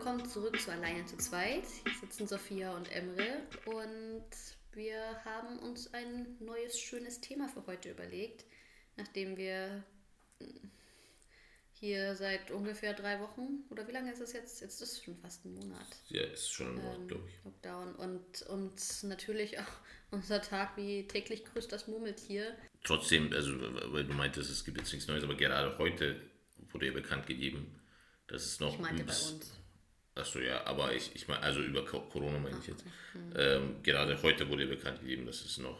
willkommen 0.00 0.26
zurück 0.26 0.58
zu 0.58 0.72
Alleine 0.72 1.04
zu 1.04 1.18
zweit. 1.18 1.64
Hier 1.84 1.92
sitzen 2.00 2.26
Sophia 2.26 2.74
und 2.74 2.90
Emre 2.90 3.42
und 3.66 4.24
wir 4.72 4.96
haben 5.26 5.58
uns 5.58 5.92
ein 5.92 6.38
neues, 6.40 6.80
schönes 6.80 7.20
Thema 7.20 7.48
für 7.50 7.66
heute 7.66 7.90
überlegt, 7.90 8.46
nachdem 8.96 9.36
wir 9.36 9.84
hier 11.74 12.16
seit 12.16 12.50
ungefähr 12.50 12.94
drei 12.94 13.20
Wochen, 13.20 13.64
oder 13.68 13.86
wie 13.88 13.92
lange 13.92 14.10
ist 14.10 14.22
es 14.22 14.32
jetzt? 14.32 14.62
Jetzt 14.62 14.80
ist 14.80 14.90
es 14.90 15.04
schon 15.04 15.18
fast 15.18 15.44
ein 15.44 15.52
Monat. 15.52 15.86
Ja, 16.08 16.22
ist 16.22 16.50
schon 16.50 16.68
ein 16.68 16.74
Monat, 16.76 16.98
ähm, 17.00 17.08
glaube 17.08 17.28
ich. 17.28 17.44
Lockdown 17.44 17.94
und, 17.96 18.42
und 18.48 19.02
natürlich 19.02 19.58
auch 19.58 19.72
unser 20.12 20.40
Tag 20.40 20.78
wie 20.78 21.06
täglich 21.08 21.44
grüßt 21.44 21.70
das 21.70 21.88
Murmeltier. 21.88 22.56
Trotzdem, 22.84 23.30
also 23.34 23.52
weil 23.92 24.04
du 24.04 24.14
meintest, 24.14 24.48
es 24.48 24.64
gibt 24.64 24.78
jetzt 24.78 24.94
nichts 24.94 25.08
Neues, 25.08 25.24
aber 25.24 25.34
gerade 25.34 25.76
heute 25.76 26.22
wurde 26.70 26.86
ja 26.86 26.92
bekannt 26.92 27.26
gegeben, 27.26 27.78
dass 28.28 28.46
es 28.46 28.60
noch. 28.60 28.72
Ich 28.72 28.80
meinte 28.80 29.04
bei 29.04 29.12
uns. 29.12 29.59
Achso, 30.14 30.38
ja, 30.40 30.64
aber 30.66 30.92
ich, 30.94 31.14
ich 31.14 31.28
meine, 31.28 31.42
also 31.42 31.60
über 31.62 31.84
Co- 31.84 32.00
Corona 32.00 32.38
meine 32.38 32.58
ich 32.58 32.66
jetzt. 32.66 32.84
Hm. 33.12 33.32
Ähm, 33.36 33.82
gerade 33.82 34.20
heute 34.22 34.48
wurde 34.48 34.66
bekannt 34.66 35.00
gegeben, 35.00 35.26
dass 35.26 35.44
es 35.44 35.58
noch 35.58 35.78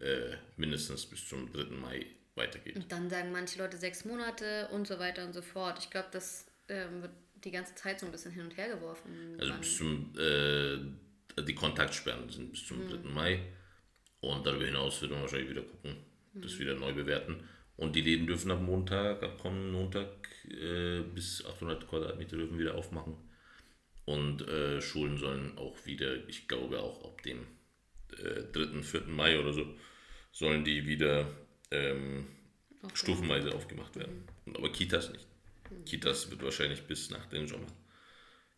äh, 0.00 0.36
mindestens 0.56 1.06
bis 1.06 1.26
zum 1.28 1.50
3. 1.52 1.64
Mai 1.76 2.06
weitergeht. 2.34 2.76
Und 2.76 2.92
dann 2.92 3.08
sagen 3.10 3.32
manche 3.32 3.58
Leute 3.58 3.76
sechs 3.78 4.04
Monate 4.04 4.68
und 4.72 4.86
so 4.86 4.98
weiter 4.98 5.24
und 5.24 5.32
so 5.32 5.42
fort. 5.42 5.78
Ich 5.78 5.90
glaube, 5.90 6.08
das 6.12 6.46
ähm, 6.68 7.02
wird 7.02 7.12
die 7.44 7.50
ganze 7.50 7.74
Zeit 7.74 8.00
so 8.00 8.06
ein 8.06 8.12
bisschen 8.12 8.32
hin 8.32 8.44
und 8.44 8.56
her 8.56 8.68
geworfen. 8.68 9.36
Also 9.40 9.54
bis 9.54 9.76
zum, 9.78 10.12
äh, 10.18 11.42
die 11.42 11.54
Kontaktsperren 11.54 12.28
sind 12.28 12.52
bis 12.52 12.66
zum 12.66 12.86
3. 12.88 12.98
Mai 13.08 13.40
und 14.20 14.46
darüber 14.46 14.66
hinaus 14.66 15.00
wird 15.00 15.10
man 15.12 15.22
wahrscheinlich 15.22 15.50
wieder 15.50 15.62
gucken, 15.62 15.96
das 16.34 16.58
wieder 16.58 16.74
neu 16.74 16.92
bewerten. 16.92 17.42
Und 17.76 17.96
die 17.96 18.02
Läden 18.02 18.26
dürfen 18.26 18.50
ab 18.50 18.60
Montag, 18.60 19.22
ab 19.22 19.38
kommenden 19.40 19.72
Montag 19.72 20.08
äh, 20.50 21.00
bis 21.14 21.42
800 21.46 21.88
Quadratmeter 21.88 22.36
dürfen 22.36 22.58
wieder 22.58 22.74
aufmachen. 22.74 23.16
Und 24.12 24.42
äh, 24.48 24.80
Schulen 24.80 25.18
sollen 25.18 25.56
auch 25.58 25.76
wieder, 25.86 26.28
ich 26.28 26.48
glaube 26.48 26.80
auch 26.80 27.04
ab 27.04 27.22
dem 27.22 27.46
äh, 28.18 28.42
3., 28.52 28.82
4. 28.82 29.00
Mai 29.02 29.38
oder 29.38 29.52
so, 29.52 29.66
sollen 30.32 30.64
die 30.64 30.84
wieder 30.86 31.28
ähm, 31.70 32.26
Aufgemacht. 32.82 32.98
stufenweise 32.98 33.54
aufgemacht 33.54 33.94
werden. 33.96 34.24
Und 34.46 34.56
Aber 34.56 34.72
Kitas 34.72 35.12
nicht. 35.12 35.26
Kitas 35.86 36.28
wird 36.30 36.42
wahrscheinlich 36.42 36.82
bis 36.82 37.10
nach 37.10 37.26
dem 37.26 37.46
Sommer 37.46 37.68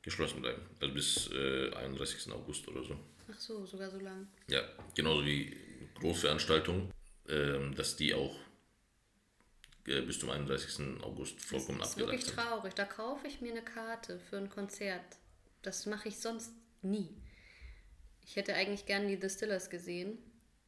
geschlossen 0.00 0.40
bleiben. 0.40 0.62
Also 0.80 0.94
bis 0.94 1.30
äh, 1.32 1.70
31. 1.74 2.32
August 2.32 2.66
oder 2.68 2.82
so. 2.82 2.98
Ach 3.30 3.38
so, 3.38 3.66
sogar 3.66 3.90
so 3.90 3.98
lang. 3.98 4.26
Ja, 4.48 4.62
genauso 4.94 5.24
wie 5.26 5.54
Großveranstaltungen, 6.00 6.90
ähm, 7.28 7.74
dass 7.74 7.96
die 7.96 8.14
auch 8.14 8.34
äh, 9.86 10.00
bis 10.00 10.18
zum 10.18 10.30
31. 10.30 11.02
August 11.02 11.40
vollkommen 11.42 11.78
Das 11.80 11.90
ist 11.90 11.98
wirklich 11.98 12.20
abgesagt 12.20 12.40
sind. 12.40 12.48
traurig. 12.50 12.74
Da 12.74 12.84
kaufe 12.84 13.26
ich 13.26 13.40
mir 13.42 13.52
eine 13.52 13.62
Karte 13.62 14.18
für 14.18 14.38
ein 14.38 14.48
Konzert. 14.48 15.04
Das 15.62 15.86
mache 15.86 16.08
ich 16.08 16.18
sonst 16.18 16.52
nie. 16.82 17.08
Ich 18.24 18.36
hätte 18.36 18.54
eigentlich 18.54 18.86
gern 18.86 19.08
die 19.08 19.18
The 19.20 19.28
Stillers 19.28 19.70
gesehen. 19.70 20.18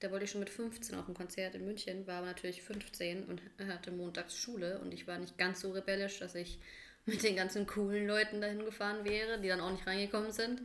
Da 0.00 0.11
wollte 0.11 0.25
ich 0.25 0.31
schon 0.31 0.41
mit 0.41 0.50
15 0.50 0.97
auf 0.97 1.09
ein 1.09 1.14
Konzert 1.14 1.55
in 1.55 1.64
München, 1.64 2.06
war 2.06 2.19
aber 2.19 2.27
natürlich 2.27 2.62
15 2.62 3.25
und 3.25 3.41
hatte 3.59 3.91
montags 3.91 4.37
Schule 4.37 4.81
und 4.81 4.92
ich 4.92 5.06
war 5.06 5.19
nicht 5.19 5.39
ganz 5.39 5.61
so 5.61 5.72
rebellisch, 5.72 6.19
dass 6.19 6.34
ich 6.34 6.59
mit 7.06 7.22
den 7.22 7.37
ganzen 7.37 7.67
coolen 7.67 8.06
Leuten 8.06 8.41
dahin 8.41 8.65
gefahren 8.65 9.05
wäre, 9.05 9.41
die 9.41 9.48
dann 9.48 9.61
auch 9.61 9.72
nicht 9.72 9.87
reingekommen 9.87 10.33
sind. 10.33 10.62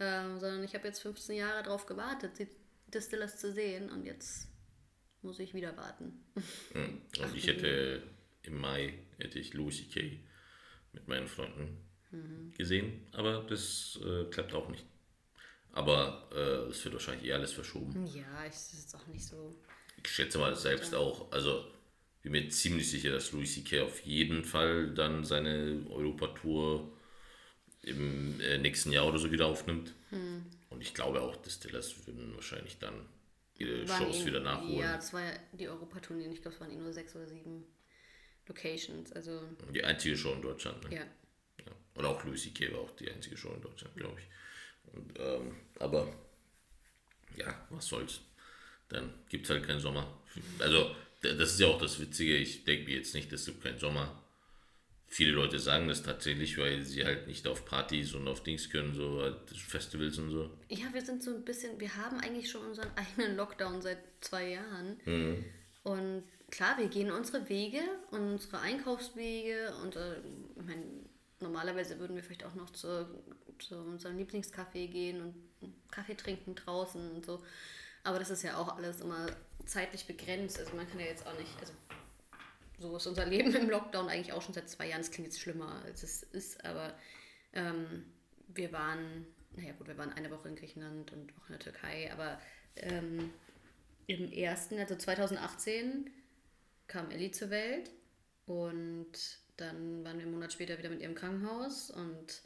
Ähm, 0.00 0.38
sondern 0.38 0.62
ich 0.64 0.74
habe 0.74 0.86
jetzt 0.86 1.00
15 1.00 1.36
Jahre 1.36 1.62
darauf 1.62 1.86
gewartet, 1.86 2.38
die 2.38 2.48
The 2.92 3.00
Stillers 3.00 3.38
zu 3.38 3.52
sehen 3.52 3.90
und 3.90 4.04
jetzt 4.04 4.48
muss 5.22 5.40
ich 5.40 5.54
wieder 5.54 5.76
warten. 5.76 6.24
Und 6.74 7.34
ich 7.34 7.48
hätte 7.48 8.02
im 8.42 8.60
Mai 8.60 8.94
hätte 9.18 9.38
ich 9.38 9.52
Louis 9.54 9.76
C.K. 9.76 10.20
mit 10.92 11.08
meinen 11.08 11.26
Freunden 11.26 11.87
gesehen, 12.56 13.06
aber 13.12 13.44
das 13.48 13.98
äh, 14.04 14.24
klappt 14.30 14.54
auch 14.54 14.68
nicht. 14.68 14.84
Aber 15.72 16.28
äh, 16.34 16.70
es 16.70 16.82
wird 16.84 16.94
wahrscheinlich 16.94 17.28
eh 17.28 17.32
alles 17.34 17.52
verschoben. 17.52 18.06
Ja, 18.06 18.44
ich, 18.44 18.52
das 18.52 18.72
ist 18.74 18.94
auch 18.96 19.06
nicht 19.06 19.24
so. 19.24 19.54
Ich 20.02 20.10
schätze 20.10 20.38
mal 20.38 20.54
selbst 20.56 20.94
auch, 20.94 21.30
also 21.32 21.64
bin 22.22 22.32
mir 22.32 22.48
ziemlich 22.48 22.90
sicher, 22.90 23.10
dass 23.12 23.32
Louis 23.32 23.52
C.K. 23.54 23.80
auf 23.82 24.00
jeden 24.00 24.44
Fall 24.44 24.92
dann 24.94 25.24
seine 25.24 25.84
Europatour 25.90 26.90
im 27.82 28.40
äh, 28.40 28.58
nächsten 28.58 28.92
Jahr 28.92 29.06
oder 29.06 29.18
so 29.18 29.30
wieder 29.30 29.46
aufnimmt. 29.46 29.94
Und 30.70 30.80
ich 30.80 30.94
glaube 30.94 31.20
auch, 31.20 31.36
die 31.36 31.50
Stillers 31.50 32.06
würden 32.06 32.34
wahrscheinlich 32.34 32.78
dann 32.78 32.94
ihre 33.56 33.88
Waren 33.88 34.04
Shows 34.04 34.22
eh- 34.22 34.26
wieder 34.26 34.40
nachholen. 34.40 34.78
Ja, 34.78 34.96
das 34.96 35.12
war 35.12 35.22
ja 35.22 35.32
die 35.52 35.68
Europatourneen. 35.68 36.32
Ich 36.32 36.42
glaube, 36.42 36.54
es 36.54 36.60
waren 36.60 36.70
eh 36.70 36.76
nur 36.76 36.92
sechs 36.92 37.14
oder 37.14 37.26
sieben 37.26 37.64
Locations. 38.46 39.12
Also, 39.12 39.40
Die 39.74 39.84
einzige 39.84 40.16
Show 40.16 40.32
in 40.32 40.42
Deutschland. 40.42 40.82
Ne? 40.88 40.96
ja. 40.96 41.02
Ja. 41.58 41.72
Und 41.94 42.04
auch 42.04 42.22
Louis 42.24 42.42
C.K. 42.42 42.72
war 42.72 42.80
auch 42.80 42.96
die 42.96 43.10
einzige 43.10 43.36
Show 43.36 43.52
in 43.52 43.60
Deutschland, 43.60 43.96
glaube 43.96 44.18
ich. 44.20 44.94
Und, 44.94 45.18
ähm, 45.18 45.56
aber 45.78 46.12
ja, 47.36 47.66
was 47.70 47.86
soll's. 47.86 48.20
Dann 48.88 49.12
gibt 49.28 49.44
es 49.44 49.50
halt 49.50 49.66
keinen 49.66 49.80
Sommer. 49.80 50.18
Also, 50.58 50.94
das 51.20 51.52
ist 51.52 51.60
ja 51.60 51.66
auch 51.66 51.80
das 51.80 52.00
Witzige. 52.00 52.36
Ich 52.36 52.64
denke 52.64 52.84
mir 52.84 52.96
jetzt 52.96 53.14
nicht, 53.14 53.32
es 53.32 53.44
gibt 53.44 53.62
keinen 53.62 53.78
Sommer. 53.78 54.22
Viele 55.10 55.32
Leute 55.32 55.58
sagen 55.58 55.88
das 55.88 56.02
tatsächlich, 56.02 56.58
weil 56.58 56.82
sie 56.82 57.04
halt 57.04 57.26
nicht 57.26 57.46
auf 57.46 57.64
Partys 57.64 58.14
und 58.14 58.28
auf 58.28 58.42
Dings 58.42 58.68
können, 58.68 58.94
so 58.94 59.22
halt 59.22 59.50
Festivals 59.50 60.18
und 60.18 60.30
so. 60.30 60.50
Ja, 60.68 60.92
wir 60.92 61.02
sind 61.02 61.22
so 61.22 61.34
ein 61.34 61.44
bisschen, 61.44 61.80
wir 61.80 61.96
haben 61.96 62.20
eigentlich 62.20 62.50
schon 62.50 62.64
unseren 62.66 62.90
eigenen 62.96 63.36
Lockdown 63.36 63.80
seit 63.80 63.98
zwei 64.20 64.50
Jahren. 64.50 65.00
Mhm. 65.06 65.44
Und 65.82 66.24
klar, 66.50 66.76
wir 66.78 66.88
gehen 66.88 67.10
unsere 67.10 67.48
Wege, 67.48 67.80
unsere 68.10 68.60
Einkaufswege 68.60 69.74
und 69.82 69.96
äh, 69.96 70.16
ich 70.56 70.64
mein, 70.66 71.07
normalerweise 71.40 71.98
würden 71.98 72.16
wir 72.16 72.22
vielleicht 72.22 72.44
auch 72.44 72.54
noch 72.54 72.70
zu, 72.70 73.06
zu 73.58 73.76
unserem 73.76 74.16
Lieblingscafé 74.16 74.88
gehen 74.88 75.22
und 75.22 75.90
Kaffee 75.90 76.14
trinken 76.14 76.54
draußen 76.54 77.10
und 77.12 77.24
so. 77.24 77.42
Aber 78.04 78.18
das 78.18 78.30
ist 78.30 78.42
ja 78.42 78.56
auch 78.56 78.76
alles 78.76 79.00
immer 79.00 79.26
zeitlich 79.66 80.06
begrenzt. 80.06 80.58
Also 80.58 80.74
man 80.76 80.88
kann 80.88 81.00
ja 81.00 81.06
jetzt 81.06 81.26
auch 81.26 81.38
nicht, 81.38 81.50
also 81.60 81.72
so 82.78 82.96
ist 82.96 83.06
unser 83.06 83.26
Leben 83.26 83.54
im 83.54 83.70
Lockdown 83.70 84.08
eigentlich 84.08 84.32
auch 84.32 84.42
schon 84.42 84.54
seit 84.54 84.68
zwei 84.68 84.88
Jahren. 84.88 85.00
Es 85.00 85.10
klingt 85.10 85.28
jetzt 85.28 85.40
schlimmer, 85.40 85.82
als 85.84 86.02
es 86.02 86.22
ist, 86.22 86.64
aber 86.64 86.94
ähm, 87.52 88.04
wir 88.48 88.72
waren, 88.72 89.26
naja 89.56 89.72
gut, 89.72 89.88
wir 89.88 89.98
waren 89.98 90.12
eine 90.12 90.30
Woche 90.30 90.48
in 90.48 90.56
Griechenland 90.56 91.12
und 91.12 91.32
auch 91.38 91.46
in 91.48 91.52
der 91.52 91.60
Türkei, 91.60 92.10
aber 92.12 92.40
ähm, 92.76 93.30
im 94.06 94.32
ersten, 94.32 94.78
also 94.78 94.96
2018, 94.96 96.10
kam 96.86 97.10
Ellie 97.10 97.30
zur 97.30 97.50
Welt 97.50 97.90
und 98.46 99.12
dann 99.58 100.04
waren 100.04 100.18
wir 100.18 100.24
einen 100.24 100.32
Monat 100.32 100.52
später 100.52 100.78
wieder 100.78 100.88
mit 100.88 101.00
ihr 101.00 101.08
im 101.08 101.14
Krankenhaus 101.14 101.90
und 101.90 102.42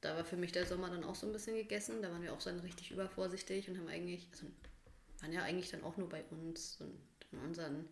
da 0.00 0.16
war 0.16 0.24
für 0.24 0.36
mich 0.36 0.52
der 0.52 0.66
Sommer 0.66 0.88
dann 0.88 1.04
auch 1.04 1.14
so 1.14 1.26
ein 1.26 1.32
bisschen 1.32 1.56
gegessen. 1.56 2.02
Da 2.02 2.10
waren 2.10 2.22
wir 2.22 2.32
auch 2.32 2.40
so 2.40 2.50
richtig 2.50 2.92
übervorsichtig 2.92 3.68
und 3.68 3.78
haben 3.78 3.88
eigentlich, 3.88 4.28
also 4.30 4.46
waren 5.20 5.32
ja 5.32 5.42
eigentlich 5.42 5.70
dann 5.70 5.82
auch 5.82 5.96
nur 5.96 6.08
bei 6.08 6.22
uns 6.24 6.80
und 6.80 7.00
in 7.32 7.38
unseren 7.40 7.88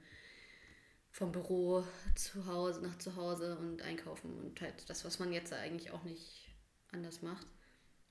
vom 1.10 1.32
Büro 1.32 1.84
zu 2.14 2.46
Hause 2.46 2.82
nach 2.82 2.98
zu 2.98 3.16
Hause 3.16 3.56
und 3.58 3.82
einkaufen 3.82 4.38
und 4.38 4.60
halt 4.60 4.88
das, 4.88 5.04
was 5.04 5.18
man 5.18 5.32
jetzt 5.32 5.52
eigentlich 5.52 5.90
auch 5.90 6.04
nicht 6.04 6.54
anders 6.92 7.22
macht. 7.22 7.46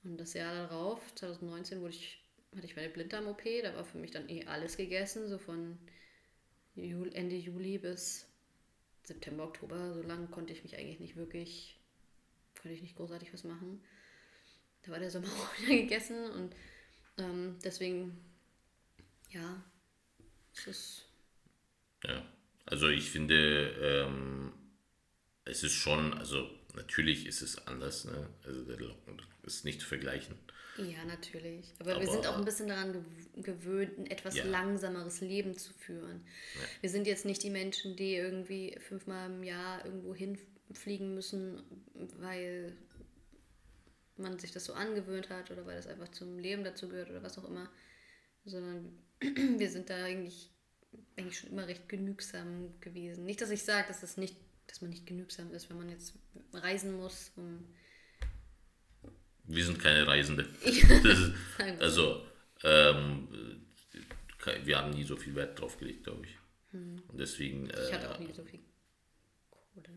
Und 0.03 0.17
das 0.17 0.33
Jahr 0.33 0.53
darauf, 0.53 0.99
2019, 1.15 1.81
wurde 1.81 1.93
ich, 1.93 2.23
hatte 2.55 2.65
ich 2.65 2.75
meine 2.75 2.89
Blinddarm-OP, 2.89 3.43
da 3.63 3.75
war 3.75 3.85
für 3.85 3.99
mich 3.99 4.11
dann 4.11 4.27
eh 4.27 4.45
alles 4.45 4.75
gegessen, 4.75 5.29
so 5.29 5.37
von 5.37 5.77
Jul 6.73 7.13
Ende 7.13 7.35
Juli 7.35 7.77
bis 7.77 8.27
September, 9.05 9.43
Oktober. 9.45 9.93
So 9.93 10.01
lange 10.01 10.27
konnte 10.27 10.53
ich 10.53 10.63
mich 10.63 10.77
eigentlich 10.77 10.99
nicht 10.99 11.15
wirklich, 11.15 11.77
konnte 12.61 12.75
ich 12.75 12.81
nicht 12.81 12.95
großartig 12.95 13.33
was 13.33 13.43
machen. 13.43 13.81
Da 14.83 14.91
war 14.91 14.99
der 14.99 15.11
Sommer 15.11 15.27
auch 15.41 15.61
wieder 15.61 15.75
gegessen 15.75 16.31
und 16.31 16.55
ähm, 17.17 17.57
deswegen, 17.63 18.17
ja, 19.29 19.63
es 20.53 20.67
ist 20.67 21.05
Ja, 22.03 22.25
also 22.65 22.89
ich 22.89 23.09
finde, 23.09 24.05
ähm, 24.05 24.53
es 25.45 25.63
ist 25.63 25.73
schon, 25.73 26.13
also 26.13 26.49
natürlich 26.75 27.25
ist 27.25 27.41
es 27.41 27.67
anders, 27.67 28.05
ne? 28.05 28.29
Also 28.43 28.63
der 28.65 28.77
Locken 28.79 29.21
ist 29.43 29.65
nicht 29.65 29.81
zu 29.81 29.87
vergleichen. 29.87 30.35
Ja, 30.77 31.05
natürlich. 31.05 31.73
Aber, 31.79 31.91
wir 31.91 31.95
Aber- 31.97 32.05
sind 32.11 32.27
auch 32.27 32.37
ein 32.37 32.43
bisschen 32.45 32.67
daran 32.67 32.93
gew- 32.93 33.41
gewöhnt, 33.41 33.97
ein 33.97 34.07
etwas 34.07 34.35
Ja. 34.35 34.43
langsameres 34.45 35.21
Leben 35.21 35.57
zu 35.57 35.71
führen. 35.73 36.25
Wir 36.81 36.89
sind 36.89 37.07
jetzt 37.07 37.23
nicht 37.25 37.43
die 37.43 37.49
Menschen, 37.49 37.95
die 37.95 38.15
irgendwie 38.15 38.77
fünfmal 38.81 39.31
im 39.31 39.43
Jahr 39.43 39.85
irgendwo 39.85 40.13
hinfliegen 40.13 41.13
müssen, 41.15 41.63
weil 42.19 42.75
man 44.17 44.37
sich 44.39 44.51
das 44.51 44.65
so 44.65 44.73
angewöhnt 44.73 45.29
hat 45.29 45.51
oder 45.51 45.65
weil 45.65 45.75
das 45.77 45.87
einfach 45.87 46.09
zum 46.09 46.39
Leben 46.39 46.63
dazu 46.63 46.87
gehört 46.89 47.09
oder 47.09 47.23
was 47.23 47.37
auch 47.37 47.47
immer. 47.47 47.69
Sondern 48.45 48.97
wir 49.21 49.69
sind 49.69 49.89
da 49.89 50.03
eigentlich, 50.03 50.51
eigentlich 51.17 51.39
schon 51.39 51.51
immer 51.51 51.67
recht 51.67 51.87
genügsam 51.89 52.79
gewesen. 52.81 53.25
Nicht, 53.25 53.41
dass 53.41 53.49
ich 53.49 53.63
sage, 53.63 53.87
dass, 53.87 54.01
das 54.01 54.17
nicht, 54.17 54.35
dass 54.75 54.81
man 54.81 54.89
nicht 54.89 55.07
genügsam 55.07 55.53
ist, 55.53 55.69
wenn 55.69 55.77
man 55.77 55.87
jetzt 55.89 56.15
reisen 56.51 56.97
muss, 56.97 57.31
um 57.37 57.63
Wir 59.45 59.63
sind 59.63 59.79
keine 59.79 60.05
Reisende. 60.05 60.43
Ist, 60.63 61.31
also, 61.79 62.25
ähm, 62.63 63.29
wir 64.65 64.77
haben 64.77 64.89
nie 64.89 65.05
so 65.05 65.15
viel 65.15 65.33
Wert 65.33 65.57
drauf 65.57 65.77
gelegt, 65.77 66.03
glaube 66.03 66.25
ich. 66.25 66.37
Und 66.73 67.17
deswegen, 67.17 67.69
Hm. 67.69 67.75
ich 67.87 67.93
hatte 67.93 68.07
äh, 68.07 68.09
auch 68.09 68.19
nie 68.19 68.33
so 68.33 68.43
viel 68.43 68.59
Kohle. 69.49 69.87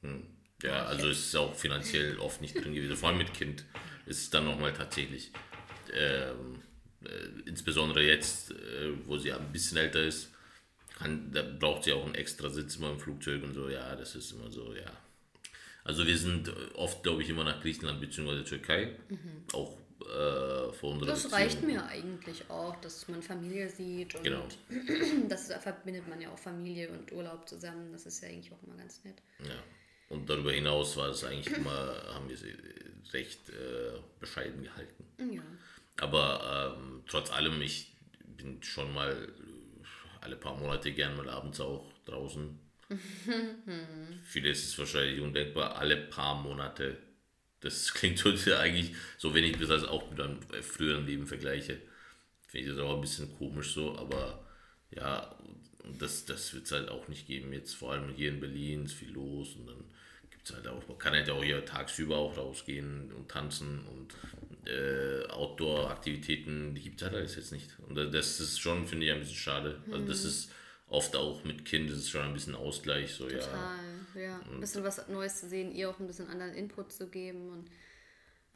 hm, 0.00 0.26
Ja, 0.62 0.86
also 0.86 1.10
es 1.10 1.18
ist 1.26 1.36
auch 1.36 1.54
finanziell 1.54 2.18
oft 2.18 2.40
nicht 2.40 2.54
drin 2.54 2.72
gewesen. 2.74 2.96
Vor 2.96 3.10
allem 3.10 3.18
mit 3.18 3.34
Kind 3.34 3.66
ist 4.06 4.22
es 4.22 4.30
dann 4.30 4.46
nochmal 4.46 4.72
tatsächlich, 4.72 5.32
ähm, 5.92 6.62
äh, 7.04 7.26
insbesondere 7.46 8.02
jetzt, 8.06 8.52
äh, 8.52 9.06
wo 9.06 9.18
sie 9.18 9.34
ein 9.34 9.52
bisschen 9.52 9.76
älter 9.76 10.02
ist, 10.02 10.30
kann, 10.94 11.32
da 11.32 11.42
braucht 11.42 11.84
sie 11.84 11.92
auch 11.92 12.04
einen 12.04 12.14
extra 12.14 12.48
Sitz 12.48 12.76
immer 12.76 12.90
im 12.90 13.00
Flugzeug 13.00 13.42
und 13.42 13.54
so. 13.54 13.68
Ja, 13.68 13.94
das 13.96 14.14
ist 14.14 14.32
immer 14.32 14.50
so, 14.50 14.74
ja. 14.74 14.90
Also 15.84 16.06
wir 16.06 16.16
sind 16.16 16.50
oft, 16.76 17.02
glaube 17.02 17.22
ich, 17.22 17.28
immer 17.28 17.44
nach 17.44 17.60
Griechenland 17.60 18.00
bzw. 18.00 18.42
Türkei. 18.42 18.96
Mhm. 19.08 19.44
Auch 19.52 19.76
äh, 20.00 20.72
für 20.72 20.86
unsere 20.86 21.10
Das 21.10 21.24
Beziehung. 21.24 21.40
reicht 21.40 21.62
mir 21.62 21.86
eigentlich 21.86 22.50
auch, 22.50 22.76
dass 22.80 23.06
man 23.08 23.22
Familie 23.22 23.68
sieht 23.68 24.14
und 24.14 24.24
genau. 24.24 24.46
das 25.28 25.52
verbindet 25.52 26.08
man 26.08 26.20
ja 26.20 26.30
auch 26.30 26.38
Familie 26.38 26.90
und 26.90 27.12
Urlaub 27.12 27.48
zusammen. 27.48 27.92
Das 27.92 28.06
ist 28.06 28.22
ja 28.22 28.28
eigentlich 28.28 28.52
auch 28.52 28.62
immer 28.62 28.76
ganz 28.76 29.04
nett. 29.04 29.16
Ja. 29.40 29.62
Und 30.08 30.28
darüber 30.28 30.52
hinaus 30.52 30.96
war 30.96 31.08
es 31.08 31.24
eigentlich 31.24 31.54
immer, 31.56 31.96
haben 32.14 32.28
wir 32.28 32.36
sie 32.36 32.54
recht 33.12 33.50
äh, 33.50 33.98
bescheiden 34.20 34.62
gehalten. 34.62 35.04
Ja. 35.32 35.42
Aber 35.98 36.76
ähm, 36.78 37.02
trotz 37.06 37.30
allem, 37.30 37.60
ich 37.62 37.94
bin 38.36 38.62
schon 38.62 38.92
mal 38.92 39.32
alle 40.24 40.36
paar 40.36 40.56
Monate 40.56 40.92
gern 40.92 41.16
mal 41.16 41.28
abends 41.28 41.60
auch 41.60 41.92
draußen. 42.06 42.58
Viele 44.24 44.50
ist 44.50 44.64
es 44.64 44.78
wahrscheinlich 44.78 45.20
undenkbar, 45.20 45.76
alle 45.76 45.96
paar 45.96 46.40
Monate. 46.40 46.96
Das 47.60 47.92
klingt 47.94 48.22
ja 48.46 48.58
eigentlich 48.58 48.94
so, 49.18 49.34
wenn 49.34 49.44
ich 49.44 49.56
das 49.58 49.84
auch 49.84 50.10
mit 50.10 50.20
einem 50.20 50.40
früheren 50.62 51.06
Leben 51.06 51.26
vergleiche. 51.26 51.78
Finde 52.46 52.68
ich 52.68 52.74
das 52.74 52.84
auch 52.84 52.94
ein 52.94 53.00
bisschen 53.00 53.36
komisch 53.36 53.74
so, 53.74 53.96
aber 53.98 54.44
ja, 54.90 55.34
das, 55.98 56.24
das 56.24 56.54
wird 56.54 56.66
es 56.66 56.72
halt 56.72 56.88
auch 56.88 57.08
nicht 57.08 57.26
geben. 57.26 57.52
Jetzt 57.52 57.74
vor 57.74 57.92
allem 57.92 58.08
hier 58.14 58.30
in 58.30 58.40
Berlin 58.40 58.86
ist 58.86 58.94
viel 58.94 59.12
los 59.12 59.54
und 59.56 59.66
dann 59.66 59.84
gibt 60.30 60.48
es 60.48 60.54
halt 60.54 60.68
auch, 60.68 60.86
man 60.88 60.98
kann 60.98 61.14
halt 61.14 61.28
auch 61.30 61.42
hier 61.42 61.64
tagsüber 61.64 62.16
auch 62.16 62.36
rausgehen 62.36 63.12
und 63.12 63.30
tanzen 63.30 63.86
und 63.86 64.14
äh, 64.66 65.26
Outdoor-Aktivitäten, 65.28 66.74
gibt 66.74 67.00
es 67.00 67.06
halt 67.06 67.16
alles 67.16 67.36
jetzt 67.36 67.52
nicht. 67.52 67.70
Und 67.80 67.96
das 67.96 68.40
ist 68.40 68.60
schon, 68.60 68.86
finde 68.86 69.06
ich, 69.06 69.12
ein 69.12 69.20
bisschen 69.20 69.36
schade. 69.36 69.82
Also 69.90 70.06
das 70.06 70.22
mhm. 70.22 70.28
ist 70.28 70.50
oft 70.88 71.16
auch 71.16 71.44
mit 71.44 71.64
Kind, 71.64 71.90
das 71.90 71.98
ist 71.98 72.10
schon 72.10 72.22
ein 72.22 72.32
bisschen 72.32 72.54
Ausgleich. 72.54 73.14
So, 73.14 73.24
Total, 73.24 73.78
ja. 74.14 74.20
ja. 74.20 74.40
Ein 74.50 74.60
bisschen 74.60 74.84
was 74.84 75.08
Neues 75.08 75.40
zu 75.40 75.48
sehen, 75.48 75.72
ihr 75.72 75.90
auch 75.90 75.98
ein 75.98 76.06
bisschen 76.06 76.28
anderen 76.28 76.54
Input 76.54 76.92
zu 76.92 77.08
geben 77.08 77.50
und 77.50 77.70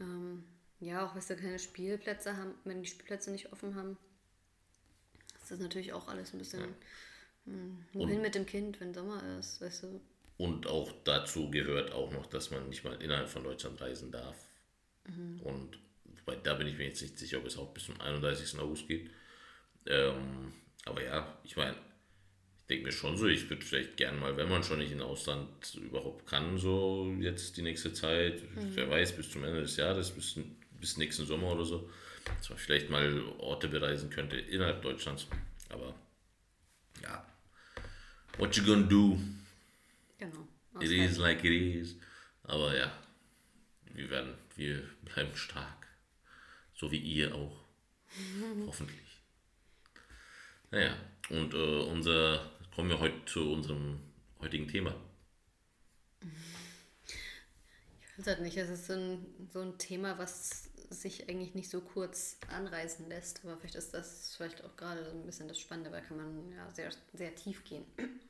ähm, 0.00 0.44
ja, 0.80 1.04
auch 1.04 1.14
wenn 1.14 1.28
wir 1.28 1.36
keine 1.36 1.58
Spielplätze 1.58 2.36
haben, 2.36 2.54
wenn 2.64 2.82
die 2.82 2.88
Spielplätze 2.88 3.30
nicht 3.30 3.52
offen 3.52 3.74
haben, 3.74 3.96
ist 5.34 5.50
das 5.50 5.58
natürlich 5.58 5.92
auch 5.92 6.08
alles 6.08 6.32
ein 6.32 6.38
bisschen, 6.38 6.60
ja. 6.60 6.66
hm, 7.46 7.84
wohin 7.94 8.16
und, 8.16 8.22
mit 8.22 8.34
dem 8.34 8.46
Kind, 8.46 8.80
wenn 8.80 8.94
Sommer 8.94 9.20
ist, 9.38 9.60
weißt 9.60 9.84
du. 9.84 10.00
Und 10.36 10.68
auch 10.68 10.92
dazu 11.02 11.50
gehört 11.50 11.92
auch 11.92 12.12
noch, 12.12 12.26
dass 12.26 12.50
man 12.52 12.68
nicht 12.68 12.84
mal 12.84 12.94
innerhalb 13.02 13.28
von 13.28 13.42
Deutschland 13.42 13.80
reisen 13.80 14.12
darf. 14.12 14.46
Mhm. 15.08 15.40
Und 15.40 15.78
Wobei, 16.28 16.40
da 16.42 16.52
bin 16.54 16.66
ich 16.66 16.76
mir 16.76 16.84
jetzt 16.84 17.00
nicht 17.00 17.18
sicher, 17.18 17.38
ob 17.38 17.46
es 17.46 17.56
auch 17.56 17.72
bis 17.72 17.86
zum 17.86 17.98
31. 18.02 18.58
August 18.58 18.86
geht. 18.86 19.10
Ähm, 19.86 20.52
aber 20.84 21.02
ja, 21.02 21.38
ich 21.42 21.56
meine, 21.56 21.74
ich 22.58 22.66
denke 22.66 22.84
mir 22.84 22.92
schon 22.92 23.16
so, 23.16 23.26
ich 23.26 23.48
würde 23.48 23.64
vielleicht 23.64 23.96
gern 23.96 24.18
mal, 24.18 24.36
wenn 24.36 24.50
man 24.50 24.62
schon 24.62 24.78
nicht 24.78 24.92
in 24.92 25.00
Ausland 25.00 25.48
überhaupt 25.76 26.26
kann, 26.26 26.58
so 26.58 27.16
jetzt 27.18 27.56
die 27.56 27.62
nächste 27.62 27.94
Zeit, 27.94 28.42
mhm. 28.42 28.76
wer 28.76 28.90
weiß, 28.90 29.16
bis 29.16 29.30
zum 29.30 29.42
Ende 29.42 29.62
des 29.62 29.78
Jahres, 29.78 30.10
bis, 30.10 30.38
bis 30.78 30.98
nächsten 30.98 31.24
Sommer 31.24 31.52
oder 31.52 31.64
so, 31.64 31.90
dass 32.36 32.50
man 32.50 32.58
vielleicht 32.58 32.90
mal 32.90 33.22
Orte 33.38 33.68
bereisen 33.68 34.10
könnte 34.10 34.36
innerhalb 34.36 34.82
Deutschlands. 34.82 35.26
Aber 35.70 35.94
ja, 37.02 37.26
what 38.36 38.54
you 38.54 38.66
gonna 38.66 38.86
do? 38.86 39.18
Genau. 40.18 40.46
It 40.78 40.90
is 40.90 41.16
like 41.16 41.42
it 41.42 41.52
is. 41.52 41.96
Aber 42.42 42.76
ja, 42.76 42.92
wir 43.94 44.10
werden, 44.10 44.34
wir 44.56 44.82
bleiben 45.06 45.34
stark. 45.34 45.87
So 46.78 46.92
wie 46.92 46.98
ihr 46.98 47.34
auch. 47.34 47.64
Hoffentlich. 48.66 49.20
Naja, 50.70 50.96
und 51.28 51.52
äh, 51.52 51.80
unser, 51.82 52.52
kommen 52.74 52.90
wir 52.90 53.00
heute 53.00 53.24
zu 53.24 53.52
unserem 53.52 53.98
heutigen 54.40 54.68
Thema. 54.68 54.94
Ich 58.00 58.18
weiß 58.18 58.26
halt 58.28 58.42
nicht, 58.42 58.56
es 58.56 58.70
ist 58.70 58.86
so 58.86 58.92
ein, 58.92 59.26
so 59.52 59.60
ein 59.60 59.76
Thema, 59.78 60.18
was 60.18 60.70
sich 60.90 61.28
eigentlich 61.28 61.56
nicht 61.56 61.68
so 61.68 61.80
kurz 61.80 62.38
anreißen 62.48 63.08
lässt. 63.08 63.44
Aber 63.44 63.56
vielleicht 63.56 63.74
ist 63.74 63.92
das 63.92 64.36
vielleicht 64.36 64.62
auch 64.62 64.76
gerade 64.76 65.04
so 65.04 65.10
ein 65.10 65.26
bisschen 65.26 65.48
das 65.48 65.58
Spannende, 65.58 65.90
weil 65.90 66.02
kann 66.02 66.16
man 66.16 66.52
ja 66.52 66.70
sehr, 66.70 66.90
sehr 67.12 67.34
tief 67.34 67.64
gehen, 67.64 67.84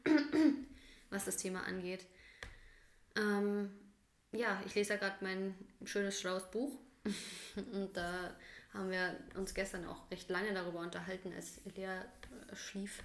was 1.11 1.27
das 1.27 1.37
Thema 1.37 1.65
angeht. 1.65 2.07
Ähm, 3.15 3.71
ja, 4.33 4.63
ich 4.65 4.75
lese 4.75 4.95
ja 4.95 4.99
gerade 4.99 5.23
mein 5.23 5.55
schönes, 5.85 6.19
schlaues 6.19 6.51
Buch 6.51 6.88
Und 7.73 7.97
da 7.97 8.37
haben 8.73 8.91
wir 8.91 9.17
uns 9.35 9.55
gestern 9.55 9.87
auch 9.87 10.11
recht 10.11 10.29
lange 10.29 10.53
darüber 10.53 10.81
unterhalten, 10.81 11.33
als 11.35 11.59
äh, 11.67 12.05
schlief, 12.55 13.03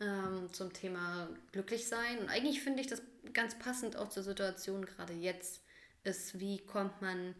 ähm, 0.00 0.52
zum 0.52 0.72
Thema 0.72 1.28
glücklich 1.52 1.88
sein. 1.88 2.18
Und 2.18 2.28
eigentlich 2.28 2.62
finde 2.62 2.80
ich 2.80 2.88
das 2.88 3.02
ganz 3.32 3.58
passend 3.58 3.96
auch 3.96 4.08
zur 4.08 4.22
Situation 4.22 4.84
gerade 4.84 5.12
jetzt, 5.12 5.62
ist, 6.04 6.40
wie 6.40 6.58
kommt 6.58 7.00
man 7.00 7.34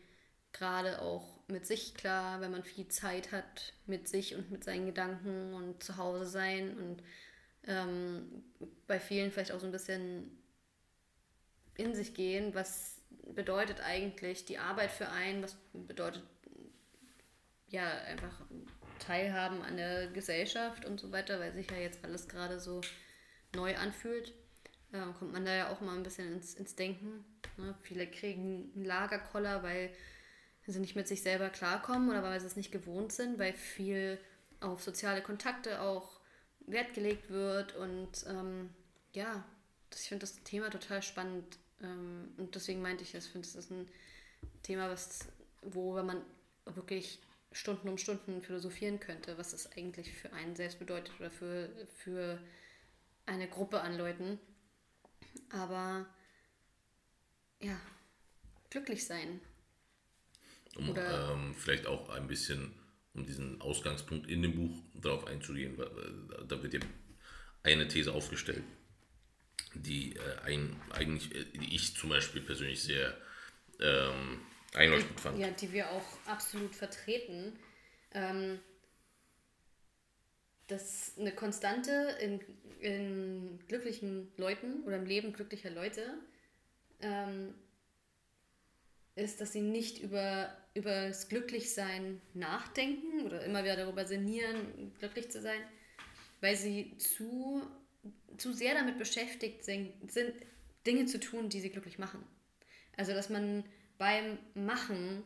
gerade 0.53 1.01
auch 1.01 1.41
mit 1.49 1.67
sich 1.67 1.95
klar, 1.95 2.41
wenn 2.41 2.53
man 2.53 2.63
viel 2.63 2.89
Zeit 2.89 3.33
hat 3.33 3.73
mit 3.87 4.09
sich 4.09 4.37
und 4.37 4.51
mit 4.51 4.65
seinen 4.65 4.87
Gedanken 4.87 5.55
und 5.55 5.83
zu 5.83 5.97
Hause 5.97 6.27
sein 6.27 6.77
und 6.77 7.03
ähm, 7.65 8.45
bei 8.87 9.01
vielen 9.01 9.31
vielleicht 9.31 9.53
auch 9.53 9.61
so 9.61 9.67
ein 9.67 9.73
bisschen 9.73 10.31
in 11.75 11.95
sich 11.95 12.15
gehen, 12.15 12.55
was 12.55 13.02
bedeutet 13.35 13.81
eigentlich 13.81 14.45
die 14.45 14.59
Arbeit 14.59 14.91
für 14.91 15.09
einen? 15.09 15.43
Was 15.43 15.57
bedeutet 15.73 16.23
ja 17.69 17.89
einfach 18.03 18.43
Teilhaben 18.99 19.63
an 19.63 19.77
der 19.77 20.09
Gesellschaft 20.09 20.85
und 20.85 21.01
so 21.01 21.11
weiter, 21.11 21.41
weil 21.41 21.53
sich 21.53 21.71
ja 21.71 21.79
jetzt 21.79 22.05
alles 22.05 22.29
gerade 22.29 22.61
so 22.61 22.81
neu 23.55 23.77
anfühlt. 23.77 24.33
Ähm, 24.93 25.15
kommt 25.15 25.33
man 25.33 25.45
da 25.45 25.55
ja 25.55 25.71
auch 25.71 25.81
mal 25.81 25.97
ein 25.97 26.03
bisschen 26.03 26.33
ins, 26.33 26.55
ins 26.55 26.77
Denken. 26.77 27.25
Ne? 27.57 27.75
Viele 27.83 28.07
kriegen 28.07 28.71
einen 28.75 28.85
Lagerkoller, 28.85 29.63
weil 29.63 29.91
sie 30.67 30.79
nicht 30.79 30.97
mit 30.97 31.09
sich 31.09 31.23
selber 31.23 31.49
klarkommen 31.49 32.11
oder 32.11 32.23
weil 32.23 32.39
sie 32.41 32.47
es 32.47 32.57
nicht 32.57 32.71
gewohnt 32.71 33.13
sind, 33.13 33.39
weil 33.39 33.55
viel 33.55 34.19
auf 34.61 34.83
soziale 34.83 35.23
Kontakte 35.23 35.81
auch 35.81 36.21
Wert 36.67 36.95
gelegt 36.95 37.31
wird. 37.31 37.75
Und 37.75 38.25
ähm, 38.29 38.71
ja, 39.13 39.45
ich 39.93 40.09
finde 40.09 40.21
das 40.21 40.43
Thema 40.45 40.71
total 40.71 41.03
spannend, 41.03 41.59
ähm, 41.83 42.33
und 42.37 42.55
deswegen 42.55 42.83
meinte 42.83 43.03
ich, 43.03 43.15
ich 43.15 43.25
finde, 43.25 43.47
es 43.47 43.55
ist 43.55 43.71
ein 43.71 43.89
Thema, 44.63 44.89
was, 44.89 45.29
wo 45.63 45.95
wenn 45.95 46.07
man 46.07 46.23
wirklich 46.67 47.21
Stunden 47.53 47.89
um 47.89 47.99
Stunden 47.99 48.43
philosophieren 48.43 49.01
könnte, 49.01 49.37
was 49.39 49.53
es 49.53 49.71
eigentlich 49.73 50.13
für 50.13 50.33
einen 50.33 50.57
selbst 50.57 50.79
bedeutet 50.79 51.13
oder 51.19 51.31
für, 51.31 51.69
für 51.97 52.39
eine 53.27 53.49
Gruppe 53.49 53.81
an 53.81 53.97
Leuten. 53.99 54.39
Aber 55.51 56.07
ja, 57.61 57.79
glücklich 58.71 59.07
sein. 59.07 59.41
Um 60.77 60.95
ähm, 60.97 61.55
vielleicht 61.55 61.87
auch 61.87 62.09
ein 62.09 62.27
bisschen, 62.27 62.73
um 63.15 63.27
diesen 63.27 63.61
Ausgangspunkt 63.61 64.31
in 64.31 64.43
dem 64.43 64.55
Buch 64.57 64.83
darauf 64.95 65.27
einzugehen, 65.27 65.77
da 65.77 66.63
wird 66.63 66.75
ja 66.75 66.81
eine 67.63 67.87
These 67.87 68.13
aufgestellt, 68.13 68.65
die 69.75 70.17
äh, 70.17 70.39
ein, 70.45 70.81
eigentlich, 70.91 71.35
äh, 71.35 71.45
die 71.59 71.75
ich 71.75 71.97
zum 71.97 72.11
Beispiel 72.11 72.43
persönlich 72.43 72.83
sehr 72.83 73.17
ähm, 73.81 74.41
einleuchtend 74.75 75.21
fand. 75.21 75.39
Ja, 75.39 75.51
die 75.51 75.73
wir 75.73 75.91
auch 75.91 76.19
absolut 76.27 76.75
vertreten. 76.75 77.59
Ähm, 78.13 78.61
dass 80.69 81.13
eine 81.19 81.33
Konstante 81.33 82.17
in, 82.21 82.41
in 82.81 83.59
glücklichen 83.69 84.33
Leuten 84.37 84.83
oder 84.85 84.97
im 84.97 85.07
Leben 85.07 85.33
glücklicher 85.33 85.71
Leute 85.71 86.15
ähm, 87.01 87.55
ist, 89.15 89.41
dass 89.41 89.53
sie 89.53 89.61
nicht 89.61 89.99
über, 89.99 90.57
über 90.75 91.09
das 91.09 91.29
Glücklichsein 91.29 92.21
nachdenken 92.33 93.23
oder 93.27 93.45
immer 93.45 93.65
wieder 93.65 93.77
darüber 93.77 94.07
sinnieren, 94.07 94.93
glücklich 94.99 95.31
zu 95.31 95.41
sein, 95.43 95.61
weil 96.41 96.57
sie 96.57 96.97
zu 96.97 97.67
zu 98.37 98.53
sehr 98.53 98.75
damit 98.75 98.99
beschäftigt 98.99 99.65
sind, 99.65 100.11
sind, 100.11 100.35
Dinge 100.87 101.07
zu 101.07 101.21
tun, 101.21 101.49
die 101.49 101.61
sie 101.61 101.71
glücklich 101.71 101.99
machen. 101.99 102.25
Also, 102.97 103.13
dass 103.13 103.29
man 103.29 103.65
beim 103.99 104.39
Machen 104.55 105.23